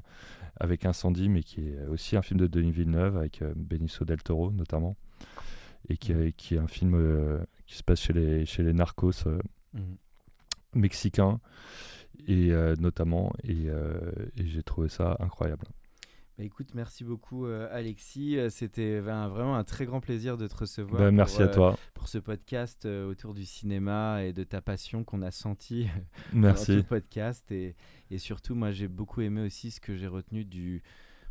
avec 0.60 0.84
Incendie, 0.84 1.28
mais 1.28 1.42
qui 1.42 1.60
est 1.68 1.86
aussi 1.86 2.16
un 2.16 2.22
film 2.22 2.38
de 2.40 2.46
Denis 2.46 2.72
Villeneuve 2.72 3.16
avec 3.16 3.42
euh, 3.42 3.52
Benicio 3.56 4.04
del 4.04 4.22
Toro 4.22 4.50
notamment, 4.50 4.96
et 5.88 5.96
qui, 5.96 6.12
Mm. 6.14 6.22
est- 6.22 6.32
qui 6.32 6.54
est 6.54 6.58
un 6.58 6.66
film 6.68 6.94
euh, 6.94 7.38
qui 7.66 7.76
se 7.76 7.82
passe 7.82 8.00
chez 8.00 8.12
les 8.12 8.46
chez 8.46 8.62
les 8.62 8.72
narcos 8.72 9.26
euh, 9.26 9.38
Mhm. 9.74 9.96
mexicains 10.74 11.40
et 12.26 12.50
notamment 12.78 13.32
et, 13.44 13.66
et 13.68 14.46
j'ai 14.46 14.62
trouvé 14.62 14.88
ça 14.88 15.16
incroyable. 15.20 15.66
Bah, 16.38 16.44
écoute, 16.44 16.68
merci 16.74 17.02
beaucoup 17.02 17.46
euh, 17.46 17.68
Alexis. 17.72 18.38
Euh, 18.38 18.48
C'était 18.48 19.00
ben, 19.00 19.26
vraiment 19.28 19.56
un 19.56 19.64
très 19.64 19.86
grand 19.86 20.00
plaisir 20.00 20.36
de 20.36 20.46
te 20.46 20.56
recevoir. 20.56 21.00
Ben, 21.00 21.08
pour, 21.08 21.16
merci 21.16 21.42
à 21.42 21.46
euh, 21.46 21.52
toi. 21.54 21.76
Pour 21.94 22.06
ce 22.06 22.18
podcast 22.18 22.86
euh, 22.86 23.10
autour 23.10 23.34
du 23.34 23.44
cinéma 23.44 24.22
et 24.22 24.32
de 24.32 24.44
ta 24.44 24.60
passion 24.60 25.02
qu'on 25.02 25.22
a 25.22 25.32
senti 25.32 25.86
pendant 25.86 26.04
tout 26.30 26.36
le 26.36 26.40
Merci. 26.40 26.82
podcast. 26.88 27.50
Et, 27.50 27.74
et 28.12 28.18
surtout, 28.18 28.54
moi, 28.54 28.70
j'ai 28.70 28.86
beaucoup 28.86 29.20
aimé 29.20 29.44
aussi 29.44 29.72
ce 29.72 29.80
que 29.80 29.96
j'ai 29.96 30.06
retenu 30.06 30.44
du 30.44 30.82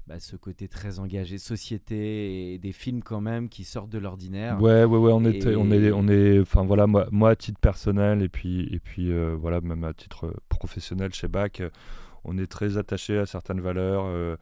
bah, 0.08 0.20
ce 0.20 0.36
côté 0.36 0.68
très 0.68 1.00
engagé 1.00 1.38
société 1.38 2.54
et 2.54 2.58
des 2.60 2.72
films 2.74 3.02
quand 3.02 3.22
même 3.22 3.48
qui 3.48 3.64
sortent 3.64 3.90
de 3.90 3.98
l'ordinaire. 4.00 4.62
Ouais, 4.62 4.84
ouais, 4.84 4.98
ouais, 4.98 5.12
on 5.14 5.24
Et- 5.24 5.38
est, 5.38 5.56
on 5.56 5.72
est, 5.72 5.92
on 5.92 6.08
est, 6.10 6.40
enfin 6.42 6.64
voilà, 6.66 6.86
moi, 6.86 7.08
moi 7.12 7.30
à 7.30 7.36
titre 7.38 7.60
personnel 7.62 8.22
et 8.22 8.30
puis, 8.30 8.68
et 8.74 8.80
puis 8.80 9.12
euh, 9.12 9.36
voilà, 9.40 9.62
même 9.62 9.84
à 9.86 9.94
titre 9.94 10.34
professionnel 10.50 11.14
chez 11.14 11.28
BAC, 11.30 11.62
euh, 11.62 11.70
on 12.26 12.38
est 12.38 12.48
très 12.48 12.78
attaché 12.78 13.18
à 13.18 13.26
certaines 13.26 13.60
valeurs, 13.62 14.04
euh, 14.06 14.36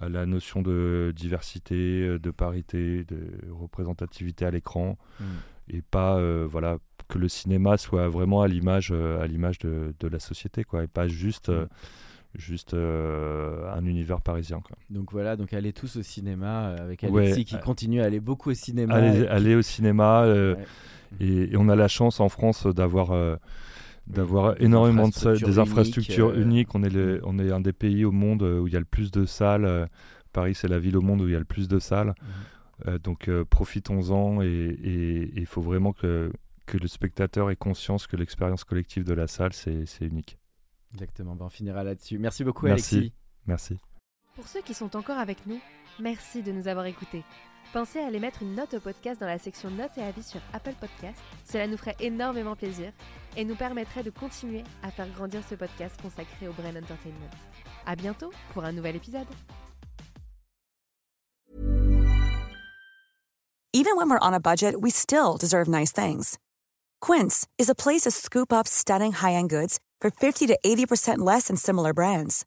à 0.00 0.08
la 0.08 0.26
notion 0.26 0.62
de 0.62 1.12
diversité, 1.14 1.74
euh, 2.02 2.18
de 2.18 2.30
parité, 2.30 3.04
de 3.04 3.28
représentativité 3.50 4.44
à 4.44 4.50
l'écran, 4.50 4.98
Mm. 5.20 5.24
et 5.70 5.82
pas, 5.82 6.16
euh, 6.16 6.46
voilà, 6.50 6.78
que 7.08 7.18
le 7.18 7.28
cinéma 7.28 7.76
soit 7.76 8.08
vraiment 8.08 8.42
à 8.42 8.48
l'image, 8.48 8.90
euh, 8.92 9.22
à 9.22 9.26
l'image 9.26 9.58
de, 9.58 9.94
de 10.00 10.08
la 10.08 10.18
société, 10.18 10.64
quoi, 10.64 10.82
et 10.84 10.86
pas 10.88 11.06
juste, 11.06 11.50
juste 12.34 12.74
euh, 12.74 13.70
un 13.72 13.84
univers 13.86 14.20
parisien, 14.20 14.60
quoi. 14.60 14.76
Donc 14.90 15.12
voilà, 15.12 15.36
donc 15.36 15.52
allez 15.52 15.72
tous 15.72 15.96
au 15.96 16.02
cinéma 16.02 16.74
avec 16.80 17.02
Ouais, 17.04 17.26
Alexis 17.26 17.44
qui 17.44 17.54
euh, 17.56 17.58
continue 17.58 18.00
à 18.00 18.06
aller 18.06 18.20
beaucoup 18.20 18.50
au 18.50 18.54
cinéma. 18.54 19.00
Et 19.06 19.20
qui- 19.20 19.26
aller 19.28 19.54
au 19.54 19.62
cinéma. 19.62 20.26
Ouais. 20.26 20.56
Et, 21.20 21.52
et 21.52 21.56
on 21.56 21.68
a 21.68 21.76
la 21.76 21.86
chance 21.88 22.18
en 22.18 22.28
France 22.28 22.66
d'avoir 22.66 23.12
d'avoir 24.06 24.60
énormément 24.60 25.08
de 25.08 25.14
salles, 25.14 25.40
des 25.40 25.58
infrastructures 25.58 26.32
uniques, 26.34 26.44
uniques. 26.44 26.74
On 26.74 26.82
est, 26.82 26.90
le- 26.90 27.20
on 27.24 27.38
est 27.38 27.50
un 27.50 27.60
des 27.60 27.72
pays 27.72 28.04
au 28.04 28.12
monde 28.12 28.42
euh, 28.42 28.60
où 28.60 28.66
il 28.66 28.72
y 28.72 28.76
a 28.76 28.80
le 28.80 28.84
plus 28.84 29.10
de 29.10 29.24
salles. 29.24 29.64
euh, 29.64 29.86
Paris, 30.32 30.54
c'est 30.54 30.68
la 30.68 30.78
ville 30.78 30.96
au 30.96 31.00
monde 31.00 31.20
où 31.22 31.26
il 31.28 31.32
y 31.32 31.36
a 31.36 31.38
le 31.38 31.44
plus 31.44 31.68
de 31.68 31.78
salles. 31.78 32.08
Mhm. 32.20 32.28
Euh, 32.88 32.98
donc 32.98 33.28
euh, 33.28 33.44
profitons-en 33.44 34.42
et 34.42 35.30
il 35.36 35.46
faut 35.46 35.62
vraiment 35.62 35.92
que, 35.92 36.32
que 36.66 36.76
le 36.76 36.88
spectateur 36.88 37.50
ait 37.50 37.56
conscience 37.56 38.06
que 38.08 38.16
l'expérience 38.16 38.64
collective 38.64 39.04
de 39.04 39.14
la 39.14 39.26
salle, 39.28 39.52
c'est 39.52 39.86
c'est 39.86 40.04
unique. 40.04 40.38
Exactement, 40.92 41.36
ben, 41.36 41.46
on 41.46 41.50
finira 41.50 41.84
là-dessus. 41.84 42.18
Merci 42.18 42.42
beaucoup 42.44 42.66
Merci. 42.66 42.96
Alexis. 42.96 43.12
Merci. 43.46 43.78
Pour 44.34 44.46
ceux 44.48 44.60
qui 44.62 44.74
sont 44.74 44.96
encore 44.96 45.18
avec 45.18 45.46
nous, 45.46 45.60
merci 46.00 46.42
de 46.42 46.50
nous 46.50 46.66
avoir 46.66 46.86
écoutés. 46.86 47.22
Pensez 47.72 48.00
à 48.00 48.06
aller 48.06 48.20
mettre 48.20 48.42
une 48.42 48.54
note 48.54 48.74
au 48.74 48.80
podcast 48.80 49.20
dans 49.20 49.26
la 49.26 49.38
section 49.38 49.70
notes 49.70 49.96
et 49.96 50.02
avis 50.02 50.22
sur 50.22 50.40
Apple 50.52 50.74
Podcast. 50.80 51.20
Cela 51.44 51.66
nous 51.66 51.76
ferait 51.76 51.96
énormément 52.00 52.54
plaisir 52.54 52.92
et 53.36 53.44
nous 53.44 53.56
permettrait 53.56 54.02
de 54.02 54.10
continuer 54.10 54.62
à 54.82 54.90
faire 54.90 55.08
grandir 55.10 55.42
ce 55.48 55.54
podcast 55.56 56.00
consacré 56.00 56.46
au 56.46 56.52
Brain 56.52 56.76
Entertainment. 56.76 57.30
À 57.86 57.96
bientôt 57.96 58.30
pour 58.52 58.64
un 58.64 58.72
nouvel 58.72 58.96
épisode. 58.96 59.26
Even 63.76 63.96
when 63.96 64.08
we're 64.08 64.20
on 64.22 64.32
a 64.32 64.38
budget, 64.38 64.80
we 64.80 64.90
still 64.90 65.36
deserve 65.36 65.66
nice 65.66 65.90
things. 65.90 66.38
Quince 67.00 67.46
is 67.58 67.68
a 67.68 67.74
place 67.74 68.02
to 68.02 68.10
scoop 68.12 68.52
up 68.52 68.68
stunning 68.68 69.10
high-end 69.12 69.50
goods 69.50 69.80
for 70.00 70.10
50 70.12 70.46
to 70.46 70.58
80% 70.64 71.18
less 71.18 71.48
than 71.48 71.56
similar 71.56 71.92
brands. 71.92 72.46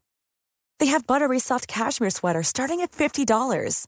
They 0.79 0.85
have 0.87 1.05
buttery 1.05 1.39
soft 1.39 1.67
cashmere 1.67 2.11
sweaters 2.11 2.47
starting 2.47 2.79
at 2.79 2.91
$50, 2.91 3.87